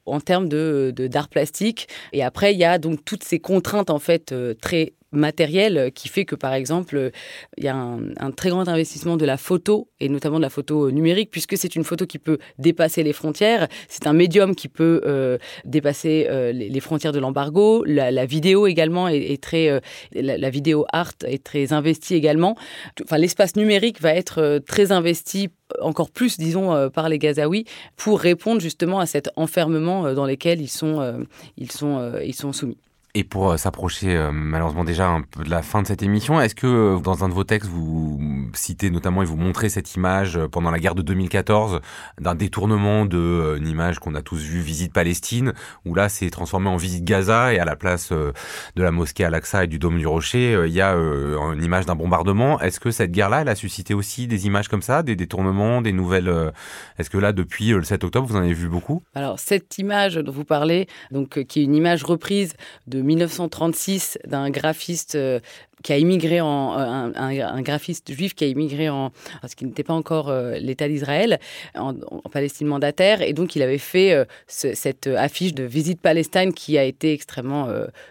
en 0.06 0.20
termes 0.20 0.48
de 0.50 0.94
d'art 0.96 1.30
plastique. 1.30 1.88
Et 2.14 2.24
après 2.24 2.54
il 2.54 2.60
y 2.60 2.64
a 2.64 2.78
donc 2.78 3.04
toutes 3.04 3.24
ces 3.24 3.40
contraintes 3.40 3.90
en 3.90 4.00
fait 4.00 4.34
très 4.62 4.94
matériel 5.16 5.92
qui 5.94 6.10
fait 6.10 6.26
que, 6.26 6.36
par 6.36 6.54
exemple, 6.54 7.12
il 7.58 7.64
y 7.64 7.68
a 7.68 7.76
un, 7.76 8.32
très 8.32 8.50
grand 8.50 8.68
investissement 8.68 9.18
de 9.18 9.26
la 9.26 9.38
photo, 9.38 9.90
et 10.00 10.10
notamment 10.10 10.38
de 10.38 10.42
la 10.42 10.50
photo 10.50 10.92
numérique, 10.92 11.32
puisque 11.32 11.58
c'est 11.58 11.76
une 11.76 11.84
photo 11.84 12.06
qui 12.06 12.20
peut 12.20 12.38
dépasser 12.60 13.04
les 13.04 13.14
frontières. 13.14 13.68
C'est 13.88 14.08
un 14.08 14.14
médium 14.14 14.56
qui 14.56 14.68
peut 14.68 15.02
euh, 15.06 15.38
dépasser 15.64 16.28
euh, 16.30 16.52
les, 16.52 16.80
frontières 16.80 17.12
de 17.12 17.20
l'embargo. 17.20 17.84
La, 17.86 18.26
vidéo 18.26 18.68
également 18.68 19.08
est, 19.08 19.42
très... 19.42 19.70
Euh, 19.70 19.80
la, 20.14 20.50
vidéo 20.50 20.86
art 20.92 21.14
est 21.26 21.44
très 21.44 21.74
investie 21.74 22.16
également. 22.16 22.56
Enfin, 23.04 23.18
l'espace 23.18 23.56
numérique 23.56 24.02
va 24.02 24.14
être 24.14 24.60
très 24.68 24.92
investi 24.92 25.50
encore 25.82 26.12
plus, 26.12 26.38
disons, 26.38 26.90
par 26.90 27.10
les 27.10 27.18
Gazaouis, 27.18 27.66
pour 27.96 28.20
répondre 28.20 28.62
justement 28.62 29.00
à 29.00 29.06
cet 29.06 29.30
enfermement 29.36 30.14
dans 30.14 30.26
lequel 30.26 30.62
ils 30.62 30.70
sont, 30.70 31.26
ils 31.58 31.72
sont, 31.72 32.14
ils 32.24 32.36
sont 32.36 32.54
soumis. 32.54 32.78
Et 33.18 33.24
pour 33.24 33.52
euh, 33.52 33.58
s'approcher 33.58 34.14
euh, 34.14 34.32
malheureusement 34.34 34.84
déjà 34.84 35.08
un 35.08 35.22
peu 35.22 35.46
de 35.46 35.50
la 35.50 35.62
fin 35.62 35.82
de 35.82 35.88
cette 35.88 36.04
émission, 36.04 36.42
est-ce 36.42 36.54
que 36.54 36.68
euh, 36.68 37.00
dans 37.00 37.24
un 37.24 37.30
de 37.30 37.34
vos 37.34 37.46
textes, 37.46 37.70
vous 37.70 38.20
citez 38.54 38.90
notamment 38.90 39.22
et 39.22 39.26
vous 39.26 39.38
montrez 39.38 39.70
cette 39.70 39.96
image 39.96 40.38
pendant 40.52 40.70
la 40.70 40.80
guerre 40.80 40.96
de 40.96 41.02
2014 41.02 41.80
d'un 42.20 42.36
détournement 42.36 43.06
de 43.06 43.56
une 43.58 43.70
image 43.70 44.00
qu'on 44.00 44.16
a 44.16 44.22
tous 44.22 44.42
vue, 44.42 44.60
visite 44.60 44.92
Palestine, 44.92 45.54
où 45.86 45.96
là 45.96 46.10
c'est 46.10 46.30
transformé 46.30 46.68
en 46.68 46.76
visite 46.76 47.06
Gaza 47.06 47.54
et 47.54 47.60
à 47.60 47.64
la 47.64 47.78
place 47.78 48.12
de 48.12 48.84
la 48.84 48.92
mosquée 48.92 49.24
Al-Aqsa 49.24 49.64
et 49.64 49.68
du 49.68 49.80
dôme 49.80 49.98
du 49.98 50.08
Rocher, 50.08 50.66
il 50.66 50.74
y 50.74 50.82
a 50.82 50.94
une 50.94 51.64
image 51.64 51.86
d'un 51.86 51.96
bombardement. 51.96 52.60
Est-ce 52.60 52.82
que 52.82 52.92
cette 52.92 53.12
guerre-là, 53.12 53.42
elle 53.42 53.50
a 53.50 53.56
suscité 53.56 53.94
aussi 53.94 54.28
des 54.28 54.46
images 54.46 54.68
comme 54.68 54.82
ça, 54.82 55.04
des 55.04 55.16
détournements, 55.16 55.82
des 55.82 55.94
nouvelles 55.94 56.52
Est-ce 56.98 57.10
que 57.10 57.18
là, 57.18 57.32
depuis 57.32 57.70
le 57.70 57.84
7 57.84 58.04
octobre, 58.04 58.28
vous 58.28 58.36
en 58.36 58.40
avez 58.40 58.54
vu 58.54 58.68
beaucoup? 58.68 59.04
Alors 59.16 59.40
cette 59.40 59.78
image 59.78 60.16
dont 60.16 60.32
vous 60.32 60.46
parlez, 60.46 60.88
donc 61.12 61.42
qui 61.46 61.62
est 61.62 61.64
une 61.64 61.76
image 61.76 62.04
reprise 62.04 62.54
de 62.88 63.05
1936 63.06 64.18
d'un 64.26 64.50
graphiste 64.50 65.16
euh, 65.16 65.40
qui 65.84 65.94
a 65.94 65.98
immigré 65.98 66.42
en 66.42 66.78
euh, 66.78 67.12
un, 67.16 67.62
graphiste 67.62 68.12
juif 68.12 68.34
qui 68.34 68.44
a 68.44 68.48
immigré 68.48 68.90
en 68.90 69.12
ce 69.48 69.56
qui 69.56 69.66
n'était 69.66 69.84
pas 69.84 69.94
encore 69.94 70.30
euh, 70.30 70.58
l'État 70.58 70.88
d'Israël 70.88 71.40
en, 71.76 71.94
Palestine 72.32 72.68
mandataire 72.68 73.22
et 73.22 73.34
donc 73.34 73.56
il 73.56 73.62
avait 73.62 73.78
fait 73.78 74.14
cette 74.48 75.08
affiche 75.08 75.54
de 75.54 75.64
visite 75.64 76.02
Palestine 76.02 76.54
qui 76.54 76.78
a 76.78 76.84
été 76.84 77.14
extrêmement 77.14 77.70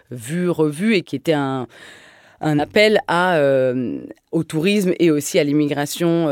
vue 0.09 0.49
revue 0.49 0.95
et 0.95 1.01
qui 1.03 1.15
était 1.15 1.33
un 1.33 1.67
un 2.41 2.59
appel 2.59 2.99
à, 3.07 3.39
au 4.31 4.43
tourisme 4.43 4.93
et 4.99 5.09
aussi 5.09 5.39
à 5.39 5.43
l'immigration 5.43 6.27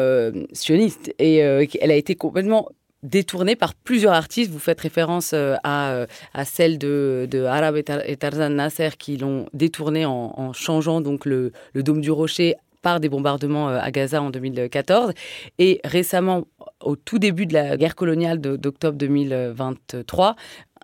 sioniste. 0.51 1.13
Et 1.19 1.37
elle 1.37 1.91
a 1.91 1.95
été 1.95 2.15
complètement 2.15 2.69
détournée 3.03 3.55
par 3.55 3.75
plusieurs 3.75 4.13
artistes. 4.13 4.51
Vous 4.51 4.59
faites 4.59 4.81
référence 4.81 5.31
euh, 5.33 5.55
à, 5.63 5.91
euh, 5.91 6.07
à 6.33 6.45
celle 6.45 6.77
de, 6.77 7.27
de 7.29 7.43
Arab 7.43 7.75
et 7.77 8.17
Tarzan 8.17 8.49
Nasser 8.49 8.89
qui 8.97 9.17
l'ont 9.17 9.47
détournée 9.53 10.05
en, 10.05 10.53
changeant 10.53 11.01
donc 11.01 11.25
le, 11.25 11.51
le 11.73 11.83
Dôme 11.83 12.01
du 12.01 12.11
Rocher 12.11 12.55
par 12.81 12.99
des 12.99 13.09
bombardements 13.09 13.69
euh, 13.69 13.79
à 13.79 13.91
Gaza 13.91 14.21
en 14.21 14.29
2014. 14.29 15.13
Et 15.59 15.79
récemment, 15.83 16.45
au 16.81 16.95
tout 16.95 17.19
début 17.19 17.45
de 17.45 17.53
la 17.53 17.77
guerre 17.77 17.95
coloniale 17.95 18.39
d'octobre 18.39 18.97
2023, 18.97 20.35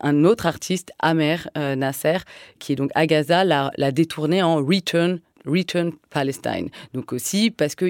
un 0.01 0.23
autre 0.23 0.45
artiste, 0.45 0.91
Amer 0.99 1.49
Nasser, 1.55 2.19
qui 2.57 2.71
est 2.71 2.75
donc 2.77 2.89
à 2.95 3.05
Gaza, 3.05 3.43
l'a 3.43 3.91
détourné 3.91 4.41
en 4.41 4.55
Return 4.63 5.19
Return 5.45 5.91
Palestine. 6.09 6.69
Donc 6.93 7.13
aussi 7.13 7.51
parce 7.51 7.75
que 7.75 7.85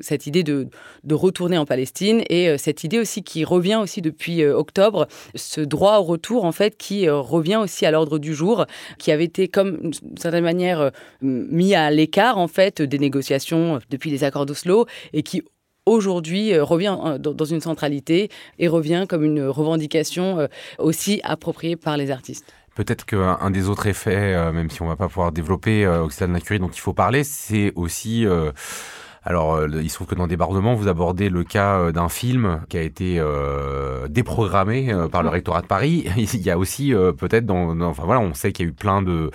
cette 0.00 0.26
idée 0.26 0.42
de, 0.42 0.68
retourner 1.10 1.58
en 1.58 1.66
Palestine 1.66 2.22
et 2.28 2.48
euh, 2.48 2.56
cette 2.58 2.84
idée 2.84 2.98
aussi 2.98 3.22
qui 3.22 3.44
revient 3.44 3.76
aussi 3.76 4.00
depuis 4.00 4.42
euh, 4.42 4.56
octobre, 4.56 5.06
ce 5.34 5.60
droit 5.60 5.98
au 5.98 6.02
retour 6.02 6.44
en 6.44 6.52
fait 6.52 6.76
qui 6.76 7.08
euh, 7.08 7.18
revient 7.18 7.56
aussi 7.56 7.86
à 7.86 7.90
l'ordre 7.90 8.18
du 8.18 8.34
jour, 8.34 8.66
qui 8.98 9.12
avait 9.12 9.24
été 9.24 9.48
comme 9.48 9.90
d'une 9.90 10.18
certaine 10.18 10.44
manière 10.44 10.90
mis 11.20 11.74
à 11.74 11.90
l'écart 11.90 12.38
en 12.38 12.48
fait 12.48 12.82
des 12.82 12.98
négociations 12.98 13.78
depuis 13.90 14.10
les 14.10 14.24
accords 14.24 14.46
d'Oslo 14.46 14.86
et 15.12 15.22
qui 15.22 15.42
aujourd'hui 15.84 16.56
revient 16.58 17.18
dans 17.18 17.44
une 17.44 17.60
centralité 17.60 18.30
et 18.58 18.68
revient 18.68 19.06
comme 19.08 19.24
une 19.24 19.44
revendication 19.44 20.48
aussi 20.78 21.20
appropriée 21.24 21.76
par 21.76 21.96
les 21.96 22.10
artistes. 22.10 22.44
Peut-être 22.74 23.04
qu'un 23.04 23.50
des 23.50 23.68
autres 23.68 23.86
effets, 23.86 24.34
euh, 24.34 24.52
même 24.52 24.70
si 24.70 24.80
on 24.82 24.86
va 24.86 24.96
pas 24.96 25.08
pouvoir 25.08 25.32
développer 25.32 25.84
euh, 25.84 26.02
Occitane 26.02 26.40
Curie 26.40 26.58
dont 26.58 26.70
il 26.70 26.80
faut 26.80 26.94
parler, 26.94 27.22
c'est 27.22 27.72
aussi 27.76 28.24
euh, 28.26 28.50
alors, 29.24 29.54
euh, 29.54 29.68
il 29.80 29.88
se 29.88 29.94
trouve 29.94 30.08
que 30.08 30.14
dans 30.16 30.26
Débordement, 30.26 30.74
vous 30.74 30.88
abordez 30.88 31.28
le 31.28 31.44
cas 31.44 31.78
euh, 31.78 31.92
d'un 31.92 32.08
film 32.08 32.60
qui 32.68 32.76
a 32.76 32.82
été 32.82 33.18
euh, 33.18 34.08
déprogrammé 34.08 34.92
par 35.12 35.22
le 35.22 35.28
rectorat 35.28 35.62
de 35.62 35.66
Paris. 35.66 36.06
Il 36.16 36.42
y 36.42 36.50
a 36.50 36.58
aussi 36.58 36.92
peut-être 37.18 37.46
dans, 37.46 37.80
enfin 37.82 38.02
voilà, 38.04 38.20
on 38.20 38.34
sait 38.34 38.52
qu'il 38.52 38.66
y 38.66 38.68
a 38.68 38.70
eu 38.70 38.74
plein 38.74 39.02
de, 39.02 39.30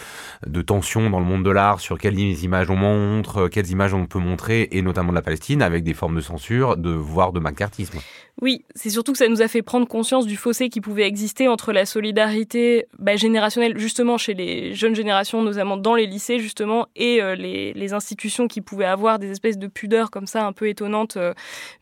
de 0.46 0.62
tensions 0.62 1.10
dans 1.10 1.20
le 1.20 1.26
monde 1.26 1.44
de 1.44 1.52
l'art 1.52 1.80
sur 1.80 1.98
quelles 1.98 2.20
images 2.20 2.70
on 2.70 2.76
montre, 2.76 3.48
quelles 3.48 3.70
images 3.70 3.94
on 3.94 4.06
peut 4.06 4.20
montrer, 4.20 4.68
et 4.72 4.82
notamment 4.82 5.10
de 5.12 5.16
la 5.16 5.22
Palestine, 5.22 5.62
avec 5.62 5.84
des 5.84 5.94
formes 5.94 6.16
de 6.16 6.22
censure, 6.22 6.76
de 6.76 6.92
voire 6.92 7.32
de 7.32 7.40
macartisme. 7.40 8.00
Oui, 8.40 8.66
c'est 8.76 8.92
surtout 8.92 9.14
que 9.14 9.18
ça 9.18 9.28
nous 9.28 9.42
a 9.42 9.48
fait 9.48 9.64
prendre 9.64 9.88
conscience 9.88 10.28
du 10.28 10.38
fossé 10.38 10.70
qui 10.70 10.80
pouvait 10.80 11.08
exister 11.08 11.48
entre 11.48 11.74
la 11.74 11.88
solidarité 11.88 12.86
bah, 13.00 13.16
générationnelle, 13.16 13.80
justement 13.80 14.20
chez 14.20 14.36
les 14.36 14.76
jeunes 14.76 14.94
générations, 14.94 15.42
notamment 15.42 15.76
dans 15.76 15.96
les 15.96 16.06
lycées, 16.06 16.38
justement, 16.38 16.86
et 16.96 17.20
les, 17.36 17.74
les 17.74 17.94
institutions 17.94 18.48
qui 18.48 18.62
pouvaient 18.62 18.86
avoir 18.86 19.18
des 19.18 19.32
espèces 19.32 19.58
de 19.58 19.66
pudeur 19.66 20.12
comme 20.12 20.28
ça 20.28 20.46
un 20.46 20.54
peu 20.54 20.68
étonnante 20.68 21.18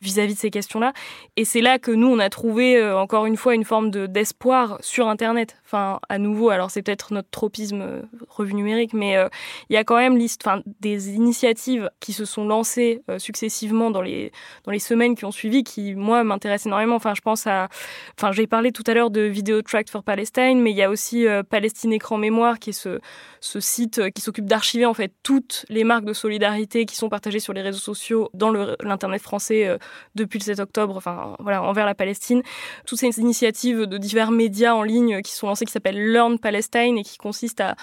vis-à-vis 0.01 0.35
de 0.35 0.39
ces 0.39 0.49
questions-là. 0.49 0.93
Et 1.35 1.43
c'est 1.43 1.59
là 1.59 1.77
que 1.77 1.91
nous, 1.91 2.07
on 2.07 2.19
a 2.19 2.29
trouvé 2.29 2.81
encore 2.89 3.25
une 3.25 3.35
fois 3.35 3.53
une 3.53 3.65
forme 3.65 3.91
de, 3.91 4.05
d'espoir 4.05 4.77
sur 4.79 5.09
Internet. 5.09 5.57
Enfin, 5.65 5.99
à 6.07 6.19
nouveau, 6.19 6.51
alors 6.51 6.71
c'est 6.71 6.83
peut-être 6.83 7.13
notre 7.13 7.29
tropisme 7.31 8.03
revue 8.29 8.53
numérique, 8.53 8.93
mais 8.93 9.17
il 9.69 9.73
y 9.73 9.77
a 9.77 9.83
quand 9.83 9.97
même 9.97 10.17
des 10.79 11.09
initiatives 11.09 11.89
qui 11.99 12.13
se 12.13 12.23
sont 12.23 12.47
lancées 12.47 13.01
successivement 13.17 13.91
dans 13.91 14.01
les, 14.01 14.31
dans 14.63 14.71
les 14.71 14.79
semaines 14.79 15.15
qui 15.15 15.25
ont 15.25 15.31
suivi 15.31 15.65
qui, 15.65 15.95
moi, 15.95 16.23
m'intéressent 16.23 16.44
énormément. 16.65 16.95
Enfin, 16.95 17.13
je 17.15 17.21
pense 17.21 17.47
à. 17.47 17.69
Enfin, 18.17 18.31
j'ai 18.31 18.47
parlé 18.47 18.71
tout 18.71 18.83
à 18.87 18.93
l'heure 18.93 19.11
de 19.11 19.21
Video 19.21 19.61
Tract 19.61 19.89
for 19.89 20.03
Palestine, 20.03 20.61
mais 20.61 20.71
il 20.71 20.77
y 20.77 20.83
a 20.83 20.89
aussi 20.89 21.25
Palestine 21.49 21.93
Écran 21.93 22.17
Mémoire, 22.17 22.59
qui 22.59 22.71
est 22.71 22.73
ce, 22.73 22.99
ce 23.45 23.59
site 23.59 24.09
qui 24.09 24.23
s'occupe 24.23 24.45
d'archiver 24.45 24.87
en 24.87 24.95
fait 24.95 25.13
toutes 25.21 25.67
les 25.69 25.83
marques 25.83 26.03
de 26.03 26.13
solidarité 26.13 26.87
qui 26.87 26.95
sont 26.95 27.09
partagées 27.09 27.39
sur 27.39 27.53
les 27.53 27.61
réseaux 27.61 27.79
sociaux 27.79 28.29
dans 28.33 28.51
l'internet 28.51 29.21
français 29.21 29.67
euh, 29.67 29.77
depuis 30.15 30.39
le 30.39 30.43
7 30.45 30.59
octobre, 30.59 30.99
envers 31.05 31.85
la 31.85 31.93
Palestine. 31.93 32.41
Toutes 32.87 32.97
ces 32.97 33.19
initiatives 33.19 33.85
de 33.85 33.97
divers 33.99 34.31
médias 34.31 34.73
en 34.73 34.81
ligne 34.81 35.21
qui 35.21 35.31
sont 35.31 35.45
lancées, 35.45 35.65
qui 35.65 35.71
s'appellent 35.71 36.11
Learn 36.11 36.39
Palestine 36.39 36.97
et 36.97 37.03
qui 37.03 37.17
consistent 37.17 37.61
à, 37.61 37.75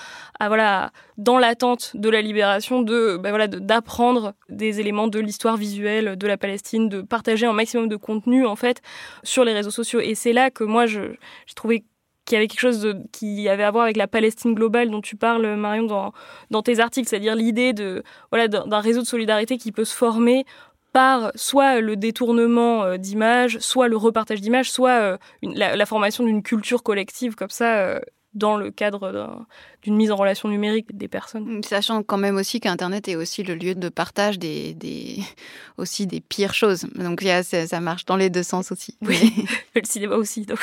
dans 1.17 1.39
l'attente 1.39 1.93
de 1.95 2.09
la 2.09 2.23
libération, 2.23 2.85
voilà, 2.85 3.47
d'apprendre 3.47 4.35
des 4.49 4.81
éléments 4.81 5.07
de 5.07 5.21
l'histoire 5.21 5.57
visuelle 5.57 6.17
de 6.17 6.27
la 6.27 6.37
Palestine, 6.37 6.89
de 6.89 7.03
partager 7.03 7.47
un 7.47 7.53
maximum 7.53 7.87
de 7.87 7.97
contenu 7.97 8.45
en 8.47 8.57
fait 8.57 8.83
sur 9.23 9.45
les 9.45 9.53
réseaux 9.53 9.71
sociaux. 9.71 10.01
Et 10.01 10.17
c'est 10.17 10.33
là 10.33 10.51
que 10.51 10.65
moi 10.65 10.87
j'ai 10.87 11.17
trouvé 11.55 11.85
qu'il 12.25 12.37
y 12.37 12.39
avait 12.39 12.49
quelque 12.49 12.61
chose 12.61 12.95
qui 13.13 13.49
avait 13.49 13.65
à 13.65 13.71
voir 13.71 13.85
avec 13.85 13.97
la 13.97 14.07
Palestine 14.07 14.55
globale 14.55 14.91
dont 14.91 15.01
tu 15.01 15.17
parles, 15.17 15.57
Marion, 15.57 15.85
dans, 15.85 16.13
dans 16.51 16.63
tes 16.63 16.79
articles, 16.81 17.09
c'est-à-dire 17.09 17.35
l'idée 17.35 17.73
de 17.73 18.03
voilà 18.31 18.49
d'un 18.49 18.81
réseau 18.81 19.01
de 19.01 19.07
solidarité 19.07 19.59
qui 19.59 19.73
peut 19.73 19.85
se 19.85 19.95
former 19.95 20.45
par 20.93 21.33
soit 21.35 21.81
le 21.81 21.97
détournement 21.97 22.85
euh, 22.85 22.97
d'images, 22.97 23.59
soit 23.59 23.89
le 23.89 23.97
repartage 23.97 24.41
d'images, 24.41 24.71
soit 24.71 25.01
euh, 25.01 25.17
la, 25.43 25.75
la, 25.75 25.87
formation 25.87 26.25
d'une 26.25 26.43
culture 26.43 26.83
collective 26.83 27.35
comme 27.35 27.51
ça 27.51 27.79
euh, 27.79 28.01
dans 28.35 28.57
le 28.57 28.71
cadre 28.71 29.47
d'une 29.83 29.97
mise 29.97 30.13
en 30.13 30.17
relation 30.17 30.49
numérique 30.49 30.97
des 30.97 31.09
personnes. 31.09 31.61
Sachant 31.65 32.03
quand 32.05 32.17
même 32.17 32.37
aussi 32.37 32.61
qu'Internet 32.61 33.09
est 33.09 33.17
aussi 33.17 33.43
le 33.43 33.55
lieu 33.55 33.75
de 33.75 33.89
partage 33.89 34.39
des, 34.39 34.75
des 34.75 35.19
aussi 35.77 36.07
des 36.07 36.21
pires 36.21 36.55
choses. 36.55 36.87
Donc 36.95 37.25
a, 37.25 37.43
ça 37.43 37.81
marche 37.81 38.05
dans 38.05 38.17
les 38.17 38.31
deux 38.31 38.43
sens 38.43 38.71
aussi. 38.73 38.97
Oui, 39.13 39.35
le 39.75 39.83
cinéma 39.85 40.15
aussi. 40.15 40.43
Donc. 40.43 40.61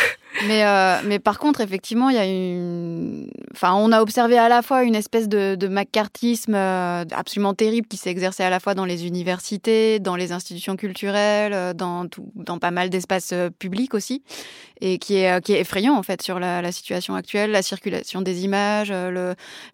Mais, 0.48 0.66
euh, 0.66 1.02
mais 1.06 1.20
par 1.20 1.40
contre, 1.40 1.62
effectivement, 1.62 2.10
il 2.10 2.16
y 2.16 2.20
a 2.20 2.26
une... 2.26 3.30
Enfin, 3.52 3.74
on 3.74 3.92
a 3.92 4.02
observé 4.02 4.38
à 4.38 4.48
la 4.48 4.62
fois 4.62 4.84
une 4.84 4.96
espèce 4.96 5.28
de, 5.28 5.56
de 5.56 5.68
macartisme 5.68 6.56
euh, 6.56 7.04
absolument 7.12 7.54
terrible 7.54 7.88
qui 7.88 7.98
s'est 7.98 8.10
exercé 8.10 8.44
à 8.44 8.50
la 8.50 8.60
fois 8.60 8.74
dans 8.76 8.86
les 8.86 9.06
universités, 9.06 10.00
dans 10.00 10.16
les 10.16 10.32
institutions 10.32 10.78
culturelles, 10.78 11.54
euh, 11.54 11.74
dans, 11.74 12.08
tout, 12.08 12.32
dans 12.36 12.60
pas 12.60 12.72
mal 12.72 12.90
d'espaces 12.90 13.34
publics 13.60 13.94
aussi, 13.94 14.24
et 14.82 14.98
qui 14.98 15.18
est, 15.18 15.44
qui 15.44 15.54
est 15.54 15.60
effrayant 15.60 15.96
en 15.96 16.04
fait 16.04 16.22
sur 16.22 16.40
la, 16.40 16.62
la 16.62 16.72
situation 16.72 17.16
actuelle, 17.16 17.52
la 17.52 17.62
circulation 17.62 18.22
des 18.22 18.46
images, 18.46 18.94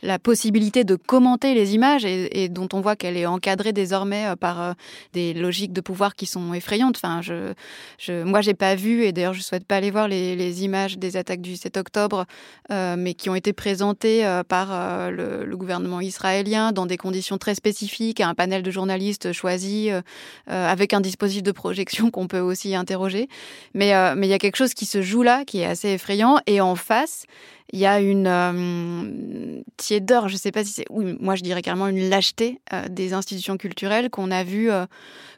la 0.01 0.19
possibilité 0.19 0.83
de 0.83 0.95
commenter 0.95 1.53
les 1.53 1.75
images 1.75 2.05
et, 2.05 2.49
dont 2.49 2.67
on 2.73 2.81
voit 2.81 2.95
qu'elle 2.95 3.17
est 3.17 3.25
encadrée 3.25 3.73
désormais 3.73 4.25
euh, 4.27 4.35
par 4.35 4.61
euh, 4.61 4.73
des 5.13 5.33
logiques 5.33 5.73
de 5.73 5.81
pouvoir 5.81 6.15
qui 6.15 6.25
sont 6.25 6.53
effrayantes. 6.53 6.97
Enfin, 6.97 7.21
je, 7.21 7.53
je, 7.97 8.23
moi, 8.23 8.41
j'ai 8.41 8.53
pas 8.53 8.75
vu 8.75 9.03
et 9.03 9.11
d'ailleurs, 9.11 9.33
je 9.33 9.41
souhaite 9.41 9.65
pas 9.65 9.77
aller 9.77 9.91
voir 9.91 10.07
les, 10.07 10.63
images 10.63 10.97
des 10.97 11.17
attaques 11.17 11.41
du 11.41 11.57
7 11.57 11.77
octobre, 11.77 12.25
euh, 12.71 12.95
mais 12.97 13.13
qui 13.13 13.29
ont 13.29 13.35
été 13.35 13.51
présentées 13.51 14.23
par 14.47 15.11
le, 15.11 15.55
gouvernement 15.55 16.01
israélien 16.01 16.73
dans 16.73 16.85
des 16.85 16.97
conditions 16.97 17.37
très 17.37 17.55
spécifiques, 17.55 18.19
à 18.19 18.27
un 18.27 18.33
panel 18.33 18.61
de 18.61 18.71
journalistes 18.71 19.31
choisis 19.31 19.89
avec 20.47 20.93
un 20.93 20.99
dispositif 20.99 21.43
de 21.43 21.51
projection 21.51 22.11
qu'on 22.11 22.27
peut 22.27 22.39
aussi 22.39 22.75
interroger. 22.75 23.29
Mais 23.73 23.87
il 23.87 24.29
y 24.29 24.33
a 24.33 24.37
quelque 24.37 24.57
chose 24.57 24.73
qui 24.73 24.85
se 24.85 25.01
joue 25.01 25.23
là, 25.23 25.45
qui 25.45 25.59
est 25.59 25.65
assez 25.65 25.89
effrayant. 25.89 26.37
Et 26.45 26.61
en 26.61 26.75
face, 26.75 27.25
il 27.73 27.79
y 27.79 27.85
a 27.85 27.99
une 27.99 28.27
euh, 28.27 29.61
tiédeur, 29.77 30.27
je 30.27 30.33
ne 30.33 30.39
sais 30.39 30.51
pas 30.51 30.63
si 30.63 30.71
c'est, 30.71 30.85
oui, 30.89 31.17
moi 31.19 31.35
je 31.35 31.41
dirais 31.41 31.61
carrément 31.61 31.87
une 31.87 32.09
lâcheté 32.09 32.59
euh, 32.73 32.87
des 32.89 33.13
institutions 33.13 33.57
culturelles 33.57 34.09
qu'on 34.09 34.29
a 34.31 34.43
vu, 34.43 34.71
euh, 34.71 34.85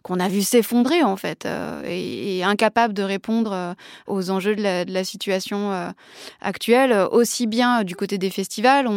qu'on 0.04 0.20
a 0.20 0.28
vu 0.28 0.42
s'effondrer 0.42 1.04
en 1.04 1.16
fait, 1.16 1.46
euh, 1.46 1.82
et, 1.86 2.38
et, 2.38 2.44
incapable 2.44 2.94
de 2.94 3.04
répondre 3.04 3.76
aux 4.08 4.30
enjeux 4.30 4.56
de 4.56 4.62
la, 4.62 5.04
situation 5.04 5.94
actuelle, 6.42 6.94
aussi 7.12 7.48
bien 7.48 7.84
du 7.84 7.96
côté 7.96 8.18
des 8.18 8.30
festivals. 8.30 8.88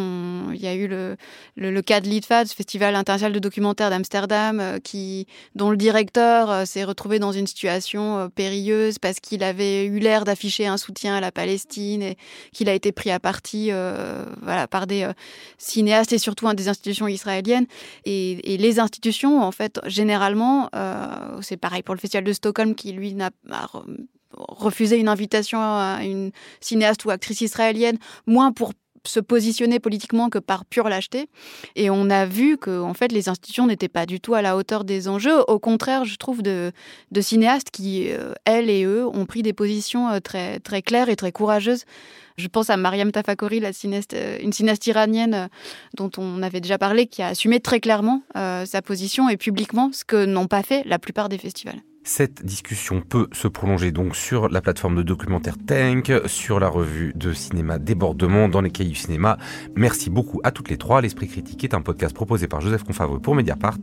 Il 0.52 0.60
y 0.60 0.66
a 0.66 0.74
eu 0.74 0.88
le, 0.88 1.16
le, 1.56 1.82
cas 1.82 2.00
de 2.00 2.08
l'ITFA, 2.08 2.46
ce 2.46 2.54
festival 2.54 2.96
international 2.96 3.32
de 3.32 3.38
documentaire 3.38 3.90
d'Amsterdam, 3.90 4.78
qui, 4.82 5.26
dont 5.54 5.70
le 5.70 5.76
directeur 5.76 6.66
s'est 6.66 6.84
retrouvé 6.84 7.18
dans 7.18 7.32
une 7.32 7.46
situation 7.46 8.30
périlleuse 8.34 8.98
parce 8.98 9.20
qu'il 9.20 9.44
avait 9.44 9.84
eu 9.84 9.98
l'air 9.98 10.24
d'afficher 10.24 10.66
un 10.66 10.78
soutien 10.78 11.14
à 11.14 11.20
la 11.20 11.30
Palestine 11.30 12.02
et 12.02 12.16
qu'il 12.52 12.68
a 12.68 12.74
été 12.74 12.92
pris 12.92 13.10
à 13.10 13.19
partie 13.20 13.68
euh, 13.70 14.24
voilà, 14.42 14.66
par 14.66 14.86
des 14.86 15.04
euh, 15.04 15.12
cinéastes 15.58 16.12
et 16.12 16.18
surtout 16.18 16.52
des 16.54 16.68
institutions 16.68 17.06
israéliennes. 17.06 17.66
Et, 18.04 18.54
et, 18.54 18.56
les 18.56 18.80
institutions, 18.80 19.42
en 19.42 19.52
fait, 19.52 19.80
généralement, 19.86 20.68
euh, 20.74 21.40
c'est 21.42 21.56
pareil 21.56 21.82
pour 21.82 21.94
le 21.94 22.00
Festival 22.00 22.24
de 22.24 22.32
Stockholm 22.32 22.74
qui, 22.74 22.92
lui, 22.92 23.14
n'a 23.14 23.30
refusé 24.32 24.98
une 24.98 25.08
invitation 25.08 25.60
à 25.60 26.00
une 26.02 26.30
cinéaste 26.60 27.04
ou 27.04 27.10
actrice 27.10 27.40
israélienne, 27.40 27.98
moins 28.26 28.52
pour 28.52 28.72
se 29.04 29.20
positionner 29.20 29.80
politiquement 29.80 30.28
que 30.28 30.38
par 30.38 30.64
pure 30.64 30.88
lâcheté. 30.88 31.28
Et 31.76 31.90
on 31.90 32.10
a 32.10 32.26
vu 32.26 32.58
que 32.58 32.80
en 32.80 32.94
fait, 32.94 33.12
les 33.12 33.28
institutions 33.28 33.66
n'étaient 33.66 33.88
pas 33.88 34.06
du 34.06 34.20
tout 34.20 34.34
à 34.34 34.42
la 34.42 34.56
hauteur 34.56 34.84
des 34.84 35.08
enjeux. 35.08 35.40
Au 35.48 35.58
contraire, 35.58 36.04
je 36.04 36.16
trouve, 36.16 36.42
de, 36.42 36.72
de 37.10 37.20
cinéastes 37.20 37.70
qui, 37.70 38.08
elles 38.44 38.70
et 38.70 38.84
eux, 38.84 39.06
ont 39.06 39.26
pris 39.26 39.42
des 39.42 39.52
positions 39.52 40.20
très, 40.20 40.60
très 40.60 40.82
claires 40.82 41.08
et 41.08 41.16
très 41.16 41.32
courageuses 41.32 41.84
je 42.40 42.48
pense 42.48 42.70
à 42.70 42.76
Mariam 42.76 43.12
Tafakori, 43.12 43.60
la 43.60 43.72
cinéaste, 43.72 44.14
euh, 44.14 44.38
une 44.40 44.52
cinéaste 44.52 44.86
iranienne 44.86 45.34
euh, 45.34 45.46
dont 45.96 46.10
on 46.18 46.42
avait 46.42 46.60
déjà 46.60 46.78
parlé, 46.78 47.06
qui 47.06 47.22
a 47.22 47.28
assumé 47.28 47.60
très 47.60 47.80
clairement 47.80 48.22
euh, 48.36 48.64
sa 48.66 48.82
position 48.82 49.28
et 49.28 49.36
publiquement, 49.36 49.90
ce 49.92 50.04
que 50.04 50.24
n'ont 50.24 50.46
pas 50.46 50.62
fait 50.62 50.82
la 50.86 50.98
plupart 50.98 51.28
des 51.28 51.38
festivals. 51.38 51.80
Cette 52.02 52.44
discussion 52.44 53.02
peut 53.02 53.28
se 53.32 53.46
prolonger 53.46 53.92
donc 53.92 54.16
sur 54.16 54.48
la 54.48 54.62
plateforme 54.62 54.96
de 54.96 55.02
documentaire 55.02 55.56
Tank, 55.64 56.10
sur 56.26 56.58
la 56.58 56.68
revue 56.68 57.12
de 57.14 57.34
cinéma 57.34 57.78
Débordement, 57.78 58.48
dans 58.48 58.62
les 58.62 58.70
cahiers 58.70 58.88
du 58.90 58.96
cinéma. 58.96 59.36
Merci 59.76 60.08
beaucoup 60.08 60.40
à 60.42 60.50
toutes 60.50 60.70
les 60.70 60.78
trois. 60.78 61.02
L'Esprit 61.02 61.28
Critique 61.28 61.62
est 61.62 61.74
un 61.74 61.82
podcast 61.82 62.14
proposé 62.14 62.48
par 62.48 62.62
Joseph 62.62 62.84
Confavreux 62.84 63.20
pour 63.20 63.34
Mediapart, 63.34 63.78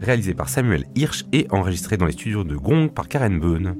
réalisé 0.00 0.32
par 0.32 0.48
Samuel 0.48 0.86
Hirsch 0.96 1.24
et 1.32 1.46
enregistré 1.50 1.98
dans 1.98 2.06
les 2.06 2.12
studios 2.12 2.42
de 2.42 2.56
Gong 2.56 2.88
par 2.88 3.06
Karen 3.06 3.38
Beun. 3.38 3.76